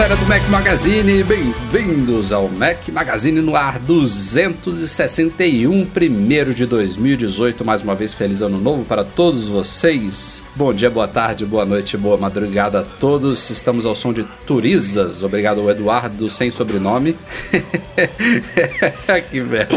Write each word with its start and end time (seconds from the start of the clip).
Galera 0.00 0.16
do 0.16 0.24
Mac 0.24 0.48
Magazine, 0.48 1.22
bem-vindos 1.22 2.32
ao 2.32 2.48
Mac 2.48 2.88
Magazine 2.88 3.42
no 3.42 3.54
ar 3.54 3.78
261, 3.78 5.84
primeiro 5.84 6.54
de 6.54 6.64
2018. 6.64 7.62
Mais 7.62 7.82
uma 7.82 7.94
vez, 7.94 8.14
feliz 8.14 8.40
ano 8.40 8.58
novo 8.58 8.82
para 8.82 9.04
todos 9.04 9.46
vocês. 9.46 10.42
Bom 10.56 10.72
dia, 10.72 10.88
boa 10.88 11.06
tarde, 11.06 11.44
boa 11.44 11.66
noite, 11.66 11.98
boa 11.98 12.16
madrugada 12.16 12.80
a 12.80 12.82
todos. 12.82 13.50
Estamos 13.50 13.84
ao 13.84 13.94
som 13.94 14.10
de 14.10 14.24
Turizas. 14.46 15.22
Obrigado, 15.22 15.68
Eduardo, 15.68 16.30
sem 16.30 16.50
sobrenome. 16.50 17.14
que 19.30 19.42
merda. 19.42 19.76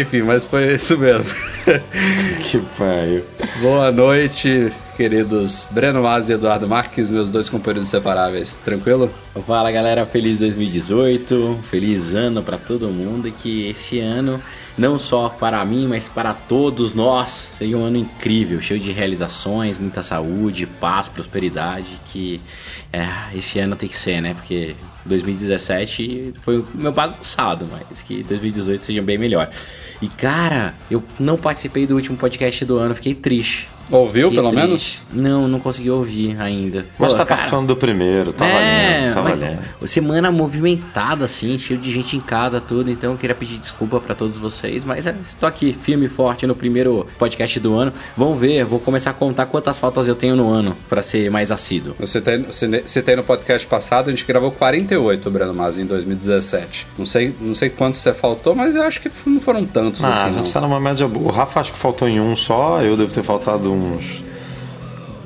Enfim, 0.00 0.22
mas 0.22 0.46
foi 0.46 0.74
isso 0.74 0.96
mesmo. 0.96 1.26
que 2.50 2.58
pai. 2.78 3.22
Boa 3.60 3.92
noite 3.92 4.72
queridos 4.96 5.68
Breno 5.70 6.02
Mas 6.02 6.30
e 6.30 6.32
Eduardo 6.32 6.66
Marques, 6.66 7.10
meus 7.10 7.28
dois 7.28 7.50
companheiros 7.50 7.86
inseparáveis. 7.86 8.58
Tranquilo? 8.64 9.12
Fala 9.46 9.70
galera, 9.70 10.06
feliz 10.06 10.38
2018, 10.38 11.60
feliz 11.68 12.14
ano 12.14 12.42
para 12.42 12.56
todo 12.56 12.88
mundo 12.88 13.28
e 13.28 13.30
que 13.30 13.68
esse 13.68 14.00
ano, 14.00 14.40
não 14.76 14.98
só 14.98 15.28
para 15.28 15.62
mim, 15.66 15.86
mas 15.86 16.08
para 16.08 16.32
todos 16.32 16.94
nós, 16.94 17.30
seja 17.30 17.76
um 17.76 17.84
ano 17.84 17.98
incrível, 17.98 18.58
cheio 18.62 18.80
de 18.80 18.90
realizações, 18.90 19.76
muita 19.76 20.02
saúde, 20.02 20.64
paz, 20.64 21.08
prosperidade, 21.08 22.00
que 22.06 22.40
é, 22.90 23.06
esse 23.34 23.58
ano 23.58 23.76
tem 23.76 23.90
que 23.90 23.96
ser, 23.96 24.22
né? 24.22 24.32
Porque 24.32 24.74
2017 25.04 26.32
foi 26.40 26.58
o 26.58 26.66
meu 26.74 26.90
bagunçado, 26.90 27.68
mas 27.70 28.00
que 28.00 28.22
2018 28.22 28.82
seja 28.82 29.02
bem 29.02 29.18
melhor. 29.18 29.50
E 30.00 30.08
cara, 30.08 30.74
eu 30.90 31.02
não 31.20 31.36
participei 31.36 31.86
do 31.86 31.94
último 31.94 32.16
podcast 32.16 32.64
do 32.64 32.78
ano, 32.78 32.94
fiquei 32.94 33.14
triste. 33.14 33.75
Ouviu, 33.90 34.30
pelo 34.30 34.50
triste. 34.50 34.66
menos? 34.66 35.00
Não, 35.12 35.48
não 35.48 35.60
consegui 35.60 35.90
ouvir 35.90 36.36
ainda. 36.40 36.86
Mas 36.98 37.12
Pô, 37.12 37.18
tá 37.18 37.24
cara, 37.24 37.36
participando 37.36 37.68
do 37.68 37.76
primeiro, 37.76 38.32
tá 38.32 38.46
é, 38.46 39.12
valendo, 39.12 39.14
tá 39.14 39.20
valendo. 39.20 39.86
Semana 39.86 40.30
movimentada, 40.32 41.24
assim, 41.24 41.58
cheio 41.58 41.78
de 41.78 41.90
gente 41.90 42.16
em 42.16 42.20
casa, 42.20 42.60
tudo. 42.60 42.90
Então 42.90 43.12
eu 43.12 43.18
queria 43.18 43.34
pedir 43.34 43.58
desculpa 43.58 44.00
para 44.00 44.14
todos 44.14 44.36
vocês. 44.36 44.84
Mas 44.84 45.06
é, 45.06 45.14
estou 45.20 45.48
aqui, 45.48 45.72
firme 45.72 46.06
e 46.06 46.08
forte 46.08 46.46
no 46.46 46.54
primeiro 46.54 47.06
podcast 47.18 47.58
do 47.60 47.74
ano. 47.74 47.92
Vamos 48.16 48.40
ver, 48.40 48.64
vou 48.64 48.80
começar 48.80 49.10
a 49.10 49.14
contar 49.14 49.46
quantas 49.46 49.78
faltas 49.78 50.08
eu 50.08 50.14
tenho 50.14 50.36
no 50.36 50.48
ano, 50.48 50.76
para 50.88 51.02
ser 51.02 51.30
mais 51.30 51.52
assíduo. 51.52 51.94
Você 51.98 52.20
tem, 52.20 52.42
você, 52.42 52.66
você 52.80 53.02
tem 53.02 53.16
no 53.16 53.22
podcast 53.22 53.66
passado, 53.66 54.08
a 54.08 54.10
gente 54.10 54.24
gravou 54.24 54.50
48, 54.50 55.30
Breno 55.30 55.54
Mas, 55.54 55.78
em 55.78 55.86
2017. 55.86 56.86
Não 56.98 57.06
sei, 57.06 57.34
não 57.40 57.54
sei 57.54 57.70
quantos 57.70 58.00
você 58.00 58.12
faltou, 58.12 58.54
mas 58.54 58.74
eu 58.74 58.82
acho 58.82 59.00
que 59.00 59.10
não 59.26 59.40
foram 59.40 59.64
tantos 59.64 60.02
ah, 60.02 60.10
assim. 60.10 60.20
A 60.22 60.32
gente 60.32 60.46
não. 60.46 60.52
tá 60.52 60.60
numa 60.60 60.80
média 60.80 61.06
boa. 61.06 61.26
O 61.26 61.30
Rafa 61.30 61.60
acho 61.60 61.72
que 61.72 61.78
faltou 61.78 62.08
em 62.08 62.20
um 62.20 62.34
só, 62.34 62.80
eu 62.82 62.96
devo 62.96 63.12
ter 63.12 63.22
faltado 63.22 63.75
uns 63.76 64.22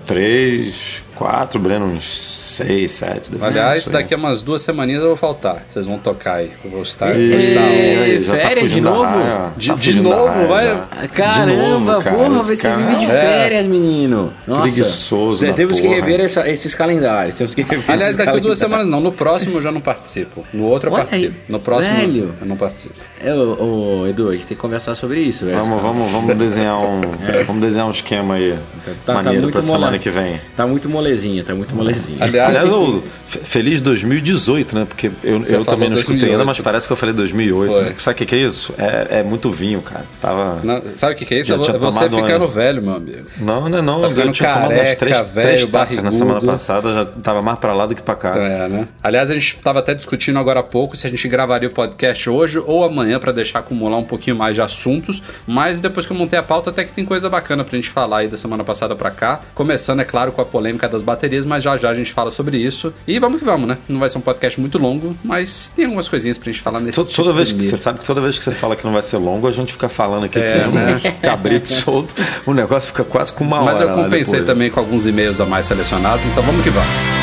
três, 0.07 1.03
quatro, 1.15 1.61
Breno, 1.61 1.87
uns 1.87 2.41
seis, 2.57 2.93
sete. 2.93 3.31
Aliás, 3.41 3.87
daqui 3.87 4.13
a 4.13 4.17
umas 4.17 4.43
duas 4.43 4.61
semaninhas 4.61 5.03
eu 5.03 5.09
vou 5.09 5.17
faltar. 5.17 5.65
Vocês 5.69 5.87
vão 5.87 5.99
tocar 5.99 6.37
aí. 6.37 6.51
Eu 6.65 6.71
vou 6.71 6.83
estar. 6.83 7.17
E... 7.17 7.31
Vou 7.31 7.39
estar 7.39 7.61
aí, 7.61 8.25
já 8.25 8.33
tá 8.33 8.41
férias 8.41 8.71
tá 8.71 8.75
de 8.75 8.81
novo? 8.81 9.05
Raia, 9.05 9.53
de, 9.57 9.69
tá 9.69 9.75
de 9.77 10.01
novo, 10.01 10.27
raia, 10.27 10.47
vai. 10.49 10.67
Já. 10.67 11.09
Caramba, 11.09 11.53
de 11.53 11.57
novo, 11.57 12.03
cara, 12.03 12.17
porra, 12.17 12.41
você 12.41 12.57
cara... 12.57 12.77
vive 12.77 13.01
de 13.01 13.07
férias, 13.07 13.65
é. 13.65 13.69
menino. 13.69 14.33
Nossa. 14.47 14.63
Preguiçoso. 14.63 15.53
Temos 15.53 15.79
que 15.79 15.87
rever 15.87 16.21
essa, 16.21 16.49
esses 16.51 16.75
calendários. 16.75 17.37
Temos 17.37 17.55
que 17.55 17.63
rever 17.63 17.85
Aliás, 17.89 18.17
daqui 18.17 18.37
a 18.37 18.41
duas 18.41 18.59
semanas 18.59 18.89
não. 18.89 19.01
No 19.01 19.13
próximo 19.13 19.59
eu 19.59 19.63
já 19.63 19.71
não 19.71 19.81
participo. 19.81 20.45
No 20.53 20.65
outro 20.65 20.91
eu 20.91 20.95
Olha 20.95 21.05
participo. 21.05 21.37
Aí. 21.37 21.45
No 21.49 21.61
próximo 21.61 21.97
velho. 21.97 22.35
eu 22.41 22.47
não 22.47 22.57
participo. 22.57 22.95
É, 23.23 23.35
ô, 23.35 24.01
ô, 24.01 24.07
Edu, 24.07 24.29
a 24.29 24.33
gente 24.33 24.47
tem 24.47 24.57
que 24.57 24.61
conversar 24.61 24.95
sobre 24.95 25.21
isso, 25.21 25.45
velho. 25.45 25.63
Vamos, 25.63 25.83
vamos, 25.83 26.11
vamos 26.11 26.37
desenhar 26.37 26.79
um. 26.79 27.01
é. 27.29 27.45
Vamos 27.45 27.63
desenhar 27.63 27.87
um 27.87 27.91
esquema 27.91 28.35
aí. 28.35 28.59
Tá, 28.85 28.93
tá, 29.07 29.15
maneiro 29.15 29.47
tá 29.47 29.53
pra 29.53 29.63
mole... 29.63 29.79
semana 29.79 29.99
que 29.99 30.11
vem. 30.11 30.41
Tá 30.57 30.67
muito 30.67 30.89
molezinha, 30.89 31.45
tá 31.45 31.55
muito 31.55 31.75
molezinha. 31.75 32.19
Aliás, 32.23 32.49
Aliás 32.49 32.69
eu 32.71 33.03
Feliz 33.31 33.81
2018, 33.81 34.75
né? 34.77 34.85
Porque 34.85 35.11
eu, 35.23 35.45
eu 35.45 35.65
também 35.65 35.89
não 35.89 35.95
2008. 35.95 35.99
escutei 35.99 36.31
ainda, 36.31 36.45
mas 36.45 36.59
parece 36.61 36.87
que 36.87 36.93
eu 36.93 36.97
falei 36.97 37.15
2008. 37.15 37.83
Né? 37.83 37.95
Sabe 37.97 38.15
o 38.15 38.19
que, 38.19 38.27
que, 38.27 38.35
é 38.35 38.39
isso? 38.39 38.75
É, 38.77 39.19
é, 39.19 39.23
muito 39.23 39.51
vinho, 39.51 39.81
cara. 39.81 40.05
Tava... 40.21 40.61
Não, 40.65 40.83
sabe 40.97 41.15
o 41.15 41.17
que, 41.17 41.25
que, 41.25 41.35
é 41.35 41.41
isso? 41.41 41.49
Já 41.49 41.79
você 41.79 42.11
ficando 42.11 42.49
velho, 42.49 42.83
meu 42.83 42.95
amigo. 42.95 43.27
Não, 43.39 43.69
não, 43.69 43.83
não. 43.83 44.01
Tá 44.01 44.09
eu 44.09 44.33
tinha 44.33 44.53
careca, 44.53 44.69
tomado 44.69 44.97
três, 44.97 45.33
velho, 45.33 45.49
três 45.49 45.67
taças 45.67 46.03
na 46.03 46.13
semana 46.13 46.41
passada, 46.41 46.93
já 46.93 47.05
tava 47.05 47.41
mais 47.41 47.59
pra 47.59 47.73
lá 47.73 47.87
do 47.87 47.95
que 47.95 48.03
pra 48.03 48.15
cá. 48.15 48.37
É, 48.37 48.69
né? 48.69 48.89
Aliás, 49.03 49.31
a 49.31 49.35
gente 49.35 49.57
tava 49.59 49.79
até 49.79 49.95
discutindo 49.95 50.39
agora 50.39 50.61
há 50.61 50.65
pouco 50.65 50.97
se 50.97 51.07
a 51.07 51.11
gente 51.11 51.29
gravaria 51.29 51.69
o 51.69 51.73
podcast 51.73 52.29
hoje 52.29 52.59
ou 52.59 52.85
amanhã 52.85 53.10
para 53.19 53.33
deixar 53.33 53.61
acumular 53.61 53.97
um 53.97 54.05
pouquinho 54.05 54.37
mais 54.37 54.55
de 54.55 54.63
assuntos. 54.63 55.23
Mas 55.47 55.81
depois 55.81 56.07
que 56.07 56.13
eu 56.13 56.17
montei 56.17 56.39
a 56.39 56.43
pauta, 56.43 56.71
até 56.71 56.85
que 56.85 56.93
tem 56.93 57.05
coisa 57.05 57.29
bacana 57.29 57.65
pra 57.65 57.77
gente 57.77 57.89
falar 57.89 58.19
aí 58.19 58.29
da 58.29 58.37
semana 58.37 58.63
passada 58.63 58.95
pra 58.95 59.11
cá. 59.11 59.41
Começando, 59.55 60.01
é 60.01 60.05
claro, 60.05 60.33
com 60.33 60.41
a 60.41 60.45
polêmica 60.45 60.89
das 60.89 61.03
baterias, 61.03 61.45
mas 61.45 61.63
já 61.63 61.77
já 61.77 61.91
a 61.91 61.95
gente 61.95 62.13
fala 62.13 62.31
sobre 62.31 62.59
isso. 62.59 62.93
E 63.07 63.19
vamos 63.19 63.41
que 63.41 63.45
vamos, 63.45 63.69
né? 63.69 63.79
Não 63.89 63.99
vai 63.99 64.09
ser 64.09 64.19
um 64.19 64.21
podcast 64.21 64.61
muito 64.61 64.79
longo, 64.79 65.17
mas 65.25 65.69
tem 65.75 65.87
algumas 65.87 66.09
coisinhas 66.09 66.39
pra 66.39 66.51
gente 66.53 66.63
falar 66.63 66.81
nesse 66.81 66.97
toda, 66.97 67.11
tipo 67.11 67.23
toda 67.23 67.35
vez 67.35 67.53
que 67.53 67.67
Você 67.67 67.77
sabe 67.77 67.99
que 67.99 68.05
toda 68.05 68.21
vez 68.21 68.39
que 68.39 68.45
você 68.45 68.53
fala 68.53 68.77
que 68.77 68.85
não 68.85 68.93
vai 68.93 69.03
ser 69.03 69.17
longo, 69.17 69.47
a 69.47 69.53
gente 69.53 69.73
fica 69.73 69.89
falando 69.89 70.25
aqui 70.25 70.39
é, 70.39 70.53
que 70.53 70.71
né? 70.71 71.01
um 71.05 71.21
cabrito 71.21 71.69
solto, 71.69 72.15
o 72.47 72.53
negócio 72.53 72.89
fica 72.89 73.05
quase 73.05 73.33
com 73.33 73.45
uma 73.45 73.63
mas 73.63 73.77
hora. 73.77 73.87
Mas 73.89 73.99
eu 73.99 74.05
compensei 74.05 74.43
também 74.43 74.71
com 74.71 74.81
alguns 74.81 75.07
e-mails 75.07 75.41
a 75.41 75.47
mais 75.47 75.67
selecionados, 75.67 76.25
então 76.27 76.43
vamos 76.43 76.63
que 76.63 76.71
vamos. 76.71 77.20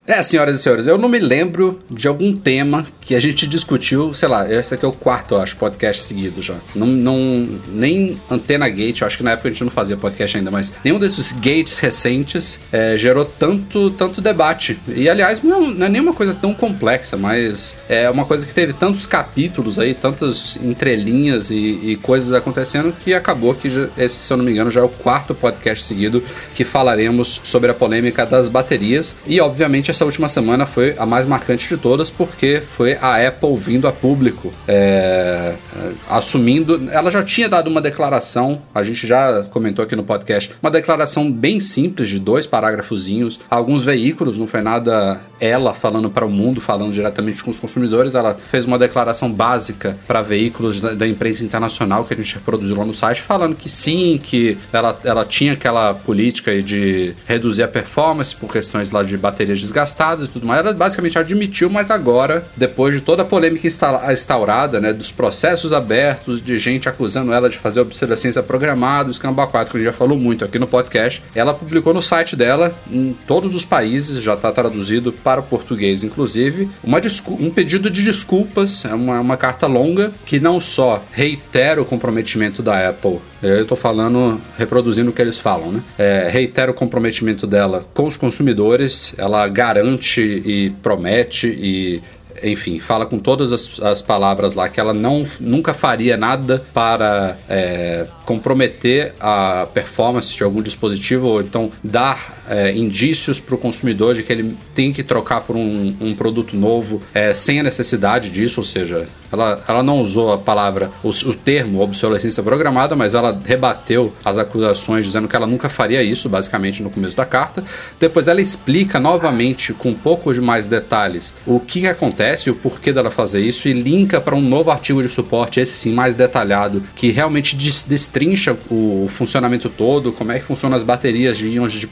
É, 0.04 0.20
senhoras 0.20 0.56
e 0.56 0.58
senhores, 0.58 0.88
eu 0.88 0.98
não 0.98 1.08
me 1.08 1.20
lembro 1.20 1.78
de 1.88 2.08
algum 2.08 2.34
tema 2.34 2.84
que 3.00 3.14
a 3.14 3.20
gente 3.20 3.46
discutiu, 3.46 4.12
sei 4.12 4.28
lá, 4.28 4.52
esse 4.52 4.74
aqui 4.74 4.84
é 4.84 4.88
o 4.88 4.92
quarto, 4.92 5.34
eu 5.34 5.40
acho, 5.40 5.56
podcast 5.56 6.02
seguido 6.02 6.42
já. 6.42 6.56
Não, 6.74 6.88
não, 6.88 7.60
nem 7.68 8.20
Antena 8.28 8.68
Gate, 8.68 9.00
eu 9.00 9.06
acho 9.06 9.18
que 9.18 9.22
na 9.22 9.30
época 9.30 9.48
a 9.48 9.52
gente 9.52 9.62
não 9.62 9.70
fazia 9.70 9.96
podcast 9.96 10.36
ainda, 10.36 10.50
mas 10.50 10.72
nenhum 10.84 10.98
desses 10.98 11.30
gates 11.30 11.78
recentes 11.78 12.58
é, 12.72 12.98
gerou 12.98 13.24
tanto, 13.24 13.92
tanto 13.92 14.20
debate. 14.20 14.76
E 14.88 15.08
aliás, 15.08 15.40
não, 15.40 15.70
não 15.70 15.86
é 15.86 15.88
nenhuma 15.88 16.14
coisa 16.14 16.34
tão 16.34 16.52
complexa, 16.52 17.16
mas 17.16 17.76
é 17.88 18.10
uma 18.10 18.24
coisa 18.24 18.44
que 18.44 18.52
teve 18.52 18.72
tantos 18.72 19.06
capítulos 19.06 19.78
aí, 19.78 19.94
tantas 19.94 20.56
entrelinhas 20.56 21.52
e, 21.52 21.78
e 21.80 21.96
coisas 22.02 22.32
acontecendo 22.32 22.92
que 23.04 23.14
acabou 23.14 23.54
que 23.54 23.70
já, 23.70 23.88
esse, 23.96 24.16
se 24.16 24.32
eu 24.32 24.36
não 24.36 24.44
me 24.44 24.50
engano, 24.50 24.68
já 24.68 24.80
é 24.80 24.84
o 24.84 24.88
quarto 24.88 25.32
podcast 25.32 25.84
seguido 25.84 26.24
que 26.54 26.64
falaremos 26.64 27.40
sobre 27.44 27.70
a 27.70 27.74
polêmica 27.74 28.26
das 28.26 28.48
baterias. 28.48 29.14
E 29.28 29.40
obviamente 29.40 29.91
essa 29.92 30.06
última 30.06 30.28
semana 30.28 30.66
foi 30.66 30.94
a 30.98 31.04
mais 31.04 31.26
marcante 31.26 31.68
de 31.68 31.76
todas, 31.76 32.10
porque 32.10 32.60
foi 32.60 32.94
a 32.94 33.28
Apple 33.28 33.54
vindo 33.56 33.86
a 33.86 33.92
público, 33.92 34.50
é, 34.66 35.54
é, 35.76 35.92
assumindo. 36.08 36.88
Ela 36.90 37.10
já 37.10 37.22
tinha 37.22 37.48
dado 37.48 37.68
uma 37.68 37.80
declaração, 37.80 38.62
a 38.74 38.82
gente 38.82 39.06
já 39.06 39.42
comentou 39.50 39.84
aqui 39.84 39.94
no 39.94 40.02
podcast, 40.02 40.54
uma 40.62 40.70
declaração 40.70 41.30
bem 41.30 41.60
simples 41.60 42.08
de 42.08 42.18
dois 42.18 42.46
parágrafozinhos. 42.46 43.38
Alguns 43.50 43.84
veículos, 43.84 44.38
não 44.38 44.46
foi 44.46 44.62
nada 44.62 45.20
ela 45.38 45.74
falando 45.74 46.08
para 46.08 46.24
o 46.24 46.30
mundo, 46.30 46.60
falando 46.60 46.92
diretamente 46.92 47.44
com 47.44 47.50
os 47.50 47.60
consumidores. 47.60 48.14
Ela 48.14 48.36
fez 48.50 48.64
uma 48.64 48.78
declaração 48.78 49.30
básica 49.30 49.96
para 50.06 50.22
veículos 50.22 50.80
da, 50.80 50.94
da, 50.94 51.06
imprensa 51.06 51.44
internacional 51.44 52.04
que 52.04 52.14
a 52.14 52.16
gente 52.16 52.34
reproduziu 52.34 52.76
lá 52.76 52.84
no 52.84 52.94
site, 52.94 53.20
falando 53.20 53.54
que 53.54 53.68
sim, 53.68 54.18
que 54.22 54.56
ela, 54.72 54.98
ela 55.04 55.24
tinha 55.24 55.52
aquela 55.52 55.92
política 55.92 56.62
de 56.62 57.14
reduzir 57.26 57.62
a 57.62 57.68
performance 57.68 58.34
por 58.34 58.50
questões 58.50 58.90
lá 58.90 59.02
de 59.02 59.18
baterias 59.18 59.60
desgastadas 59.60 59.81
e 60.24 60.28
tudo 60.28 60.46
mais. 60.46 60.60
Ela 60.60 60.72
basicamente 60.72 61.18
admitiu, 61.18 61.70
mas 61.70 61.90
agora, 61.90 62.44
depois 62.56 62.94
de 62.94 63.00
toda 63.00 63.22
a 63.22 63.24
polêmica 63.24 63.66
instaurada, 63.66 64.80
né, 64.80 64.92
dos 64.92 65.10
processos 65.10 65.72
abertos, 65.72 66.42
de 66.42 66.58
gente 66.58 66.88
acusando 66.88 67.32
ela 67.32 67.48
de 67.48 67.58
fazer 67.58 67.80
obsolescência 67.80 68.42
programada, 68.42 69.08
o 69.08 69.12
escamba 69.12 69.46
4, 69.46 69.70
que 69.70 69.76
a 69.76 69.80
gente 69.80 69.90
já 69.90 69.96
falou 69.96 70.18
muito 70.18 70.44
aqui 70.44 70.58
no 70.58 70.66
podcast, 70.66 71.22
ela 71.34 71.54
publicou 71.54 71.92
no 71.92 72.02
site 72.02 72.36
dela, 72.36 72.74
em 72.90 73.16
todos 73.26 73.54
os 73.54 73.64
países, 73.64 74.22
já 74.22 74.34
está 74.34 74.50
traduzido 74.52 75.12
para 75.12 75.40
o 75.40 75.44
português, 75.44 76.04
inclusive, 76.04 76.68
uma 76.82 77.00
um 77.40 77.50
pedido 77.50 77.90
de 77.90 78.02
desculpas, 78.02 78.84
é 78.84 78.94
uma, 78.94 79.20
uma 79.20 79.36
carta 79.36 79.66
longa, 79.66 80.12
que 80.24 80.38
não 80.38 80.60
só 80.60 81.02
reitera 81.10 81.82
o 81.82 81.84
comprometimento 81.84 82.62
da 82.62 82.88
Apple 82.88 83.20
eu 83.42 83.62
estou 83.62 83.76
falando, 83.76 84.40
reproduzindo 84.56 85.10
o 85.10 85.12
que 85.12 85.20
eles 85.20 85.38
falam, 85.38 85.72
né? 85.72 85.82
É, 85.98 86.28
reitera 86.30 86.70
o 86.70 86.74
comprometimento 86.74 87.46
dela 87.46 87.84
com 87.92 88.06
os 88.06 88.16
consumidores, 88.16 89.14
ela 89.18 89.46
garante 89.48 90.20
e 90.20 90.70
promete 90.82 91.48
e 91.48 92.02
enfim, 92.42 92.78
fala 92.78 93.06
com 93.06 93.18
todas 93.18 93.52
as, 93.52 93.80
as, 93.80 94.02
palavras 94.02 94.54
lá 94.54 94.68
que 94.68 94.80
ela 94.80 94.92
não, 94.92 95.24
nunca 95.38 95.72
faria 95.72 96.16
nada 96.16 96.64
para 96.74 97.38
é, 97.48 98.06
comprometer 98.24 99.14
a 99.20 99.66
performance 99.72 100.34
de 100.34 100.42
algum 100.42 100.60
dispositivo 100.60 101.28
ou 101.28 101.40
então 101.40 101.70
dar 101.82 102.41
é, 102.52 102.70
indícios 102.76 103.40
para 103.40 103.54
o 103.54 103.58
consumidor 103.58 104.14
de 104.14 104.22
que 104.22 104.30
ele 104.30 104.54
tem 104.74 104.92
que 104.92 105.02
trocar 105.02 105.40
por 105.40 105.56
um, 105.56 105.96
um 106.00 106.14
produto 106.14 106.54
novo 106.54 107.00
é, 107.14 107.32
sem 107.32 107.58
a 107.58 107.62
necessidade 107.62 108.30
disso, 108.30 108.60
ou 108.60 108.66
seja, 108.66 109.08
ela, 109.32 109.64
ela 109.66 109.82
não 109.82 110.00
usou 110.00 110.30
a 110.32 110.38
palavra, 110.38 110.90
o, 111.02 111.08
o 111.08 111.34
termo 111.34 111.80
obsolescência 111.80 112.42
programada, 112.42 112.94
mas 112.94 113.14
ela 113.14 113.40
rebateu 113.44 114.12
as 114.22 114.36
acusações 114.36 115.06
dizendo 115.06 115.26
que 115.26 115.34
ela 115.34 115.46
nunca 115.46 115.70
faria 115.70 116.02
isso, 116.02 116.28
basicamente 116.28 116.82
no 116.82 116.90
começo 116.90 117.16
da 117.16 117.24
carta. 117.24 117.64
Depois 117.98 118.28
ela 118.28 118.42
explica 118.42 119.00
novamente, 119.00 119.72
com 119.72 119.88
um 119.88 119.94
pouco 119.94 120.32
de 120.34 120.40
mais 120.40 120.66
detalhes, 120.66 121.34
o 121.46 121.58
que, 121.58 121.80
que 121.80 121.86
acontece, 121.86 122.50
o 122.50 122.54
porquê 122.54 122.92
dela 122.92 123.10
fazer 123.10 123.40
isso 123.40 123.66
e 123.68 123.72
linka 123.72 124.20
para 124.20 124.36
um 124.36 124.42
novo 124.42 124.70
artigo 124.70 125.02
de 125.02 125.08
suporte, 125.08 125.58
esse 125.58 125.74
sim 125.74 125.94
mais 125.94 126.14
detalhado, 126.14 126.82
que 126.94 127.10
realmente 127.10 127.56
destrincha 127.56 128.56
o 128.70 129.06
funcionamento 129.08 129.70
todo, 129.70 130.12
como 130.12 130.32
é 130.32 130.38
que 130.38 130.44
funcionam 130.44 130.76
as 130.76 130.82
baterias 130.82 131.38
de 131.38 131.48
íons 131.48 131.72
de 131.72 131.86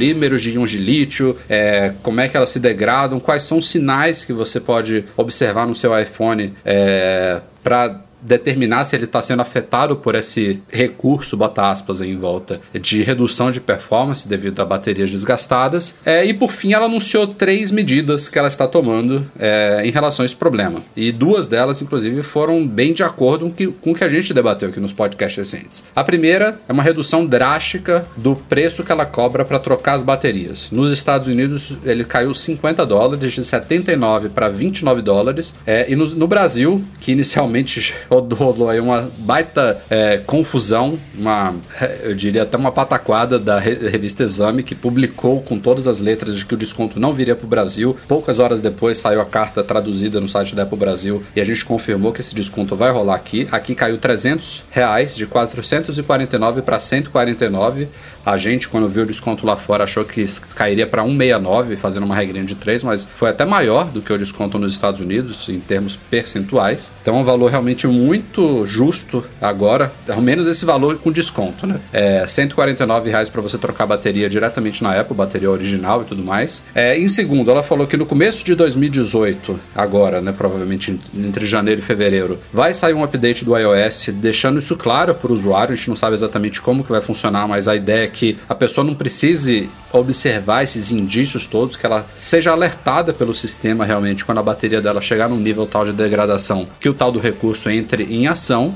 polímeros, 0.00 0.40
de 0.40 0.52
íons 0.52 0.70
de 0.70 0.78
lítio, 0.78 1.36
é, 1.46 1.92
como 2.02 2.22
é 2.22 2.28
que 2.28 2.34
elas 2.34 2.48
se 2.48 2.58
degradam, 2.58 3.20
quais 3.20 3.42
são 3.42 3.58
os 3.58 3.68
sinais 3.68 4.24
que 4.24 4.32
você 4.32 4.58
pode 4.58 5.04
observar 5.14 5.66
no 5.66 5.74
seu 5.74 5.98
iPhone 5.98 6.54
é, 6.64 7.42
para 7.62 8.00
determinar 8.22 8.84
se 8.84 8.96
ele 8.96 9.04
está 9.04 9.20
sendo 9.22 9.42
afetado 9.42 9.96
por 9.96 10.14
esse 10.14 10.62
recurso, 10.70 11.36
bota 11.36 11.70
aspas 11.70 12.00
aí 12.00 12.10
em 12.10 12.16
volta, 12.16 12.60
de 12.74 13.02
redução 13.02 13.50
de 13.50 13.60
performance 13.60 14.28
devido 14.28 14.60
a 14.60 14.64
baterias 14.64 15.10
desgastadas. 15.10 15.94
É, 16.04 16.24
e 16.24 16.34
por 16.34 16.52
fim, 16.52 16.72
ela 16.72 16.86
anunciou 16.86 17.26
três 17.26 17.70
medidas 17.70 18.28
que 18.28 18.38
ela 18.38 18.48
está 18.48 18.66
tomando 18.66 19.26
é, 19.38 19.82
em 19.84 19.90
relação 19.90 20.22
a 20.22 20.26
esse 20.26 20.36
problema. 20.36 20.82
E 20.96 21.12
duas 21.12 21.48
delas, 21.48 21.80
inclusive, 21.80 22.22
foram 22.22 22.66
bem 22.66 22.92
de 22.92 23.02
acordo 23.02 23.46
com, 23.46 23.52
que, 23.52 23.66
com 23.68 23.92
o 23.92 23.94
que 23.94 24.04
a 24.04 24.08
gente 24.08 24.34
debateu 24.34 24.68
aqui 24.68 24.80
nos 24.80 24.92
podcasts 24.92 25.36
recentes. 25.36 25.84
A 25.94 26.04
primeira 26.04 26.60
é 26.68 26.72
uma 26.72 26.82
redução 26.82 27.24
drástica 27.26 28.06
do 28.16 28.36
preço 28.36 28.84
que 28.84 28.92
ela 28.92 29.06
cobra 29.06 29.44
para 29.44 29.58
trocar 29.58 29.94
as 29.94 30.02
baterias. 30.02 30.70
Nos 30.70 30.92
Estados 30.92 31.28
Unidos, 31.28 31.76
ele 31.84 32.04
caiu 32.04 32.34
50 32.34 32.84
dólares, 32.86 33.32
de 33.32 33.44
79 33.44 34.28
para 34.30 34.48
29 34.48 35.02
dólares. 35.02 35.54
É, 35.66 35.90
e 35.90 35.96
no, 35.96 36.06
no 36.06 36.26
Brasil, 36.26 36.82
que 37.00 37.12
inicialmente 37.12 37.94
rolou 38.10 38.68
aí 38.68 38.80
uma 38.80 39.10
baita 39.18 39.82
é, 39.88 40.18
confusão, 40.18 40.98
uma, 41.16 41.54
eu 42.02 42.14
diria 42.14 42.42
até 42.42 42.56
uma 42.56 42.72
pataquada 42.72 43.38
da 43.38 43.58
revista 43.58 44.24
Exame, 44.24 44.62
que 44.62 44.74
publicou 44.74 45.40
com 45.42 45.58
todas 45.58 45.86
as 45.86 46.00
letras 46.00 46.36
de 46.36 46.44
que 46.44 46.54
o 46.54 46.56
desconto 46.56 46.98
não 46.98 47.12
viria 47.12 47.36
para 47.36 47.46
o 47.46 47.48
Brasil. 47.48 47.96
Poucas 48.08 48.38
horas 48.38 48.60
depois 48.60 48.98
saiu 48.98 49.20
a 49.20 49.24
carta 49.24 49.62
traduzida 49.62 50.20
no 50.20 50.28
site 50.28 50.54
da 50.54 50.64
Apple 50.64 50.78
Brasil 50.78 51.22
e 51.34 51.40
a 51.40 51.44
gente 51.44 51.64
confirmou 51.64 52.12
que 52.12 52.20
esse 52.20 52.34
desconto 52.34 52.74
vai 52.74 52.90
rolar 52.90 53.14
aqui. 53.14 53.46
Aqui 53.52 53.74
caiu 53.74 53.98
300 53.98 54.64
reais, 54.70 55.14
de 55.14 55.26
449 55.26 56.62
para 56.62 56.78
149. 56.78 57.88
A 58.24 58.36
gente, 58.36 58.68
quando 58.68 58.88
viu 58.88 59.02
o 59.02 59.06
desconto 59.06 59.46
lá 59.46 59.56
fora, 59.56 59.84
achou 59.84 60.04
que 60.04 60.24
cairia 60.54 60.86
para 60.86 61.02
169, 61.02 61.76
fazendo 61.76 62.04
uma 62.04 62.14
regrinha 62.14 62.44
de 62.44 62.54
3, 62.54 62.84
mas 62.84 63.08
foi 63.16 63.30
até 63.30 63.44
maior 63.44 63.84
do 63.86 64.02
que 64.02 64.12
o 64.12 64.18
desconto 64.18 64.58
nos 64.58 64.72
Estados 64.72 65.00
Unidos, 65.00 65.48
em 65.48 65.60
termos 65.60 65.96
percentuais. 65.96 66.92
Então, 67.02 67.16
é 67.16 67.18
um 67.18 67.24
valor 67.24 67.50
realmente 67.50 67.86
muito 67.86 68.66
justo 68.66 69.24
agora, 69.40 69.92
ao 70.08 70.20
menos 70.20 70.46
esse 70.46 70.64
valor 70.64 70.98
com 70.98 71.10
desconto, 71.10 71.66
né? 71.66 71.80
É 71.92 72.26
149 72.26 73.10
reais 73.10 73.28
para 73.28 73.40
você 73.40 73.58
trocar 73.58 73.84
a 73.84 73.86
bateria 73.88 74.28
diretamente 74.28 74.82
na 74.82 74.98
Apple, 74.98 75.16
bateria 75.16 75.50
original 75.50 76.02
e 76.02 76.04
tudo 76.04 76.22
mais. 76.22 76.62
É, 76.74 76.98
em 76.98 77.08
segundo, 77.08 77.50
ela 77.50 77.62
falou 77.62 77.86
que 77.86 77.96
no 77.96 78.06
começo 78.06 78.44
de 78.44 78.54
2018, 78.54 79.58
agora, 79.74 80.20
né, 80.20 80.32
provavelmente 80.32 80.98
entre 81.16 81.46
janeiro 81.46 81.80
e 81.80 81.84
fevereiro, 81.84 82.38
vai 82.52 82.74
sair 82.74 82.94
um 82.94 83.02
update 83.02 83.44
do 83.44 83.56
iOS, 83.56 84.10
deixando 84.14 84.58
isso 84.58 84.76
claro 84.76 85.14
para 85.14 85.30
o 85.30 85.34
usuário. 85.34 85.72
A 85.72 85.76
gente 85.76 85.88
não 85.88 85.96
sabe 85.96 86.14
exatamente 86.14 86.60
como 86.60 86.84
que 86.84 86.90
vai 86.90 87.00
funcionar, 87.00 87.48
mas 87.48 87.68
a 87.68 87.74
ideia 87.74 88.04
é 88.04 88.08
que 88.10 88.36
a 88.48 88.54
pessoa 88.54 88.84
não 88.84 88.94
precise 88.94 89.70
observar 89.92 90.62
esses 90.62 90.90
indícios 90.90 91.46
todos, 91.46 91.76
que 91.76 91.86
ela 91.86 92.06
seja 92.14 92.52
alertada 92.52 93.12
pelo 93.12 93.34
sistema 93.34 93.84
realmente 93.84 94.24
quando 94.24 94.38
a 94.38 94.42
bateria 94.42 94.80
dela 94.80 95.00
chegar 95.00 95.28
num 95.28 95.38
nível 95.38 95.66
tal 95.66 95.84
de 95.84 95.92
degradação 95.92 96.66
que 96.78 96.88
o 96.88 96.94
tal 96.94 97.10
do 97.10 97.18
recurso 97.18 97.70
entre 97.70 98.04
em 98.04 98.26
ação 98.26 98.74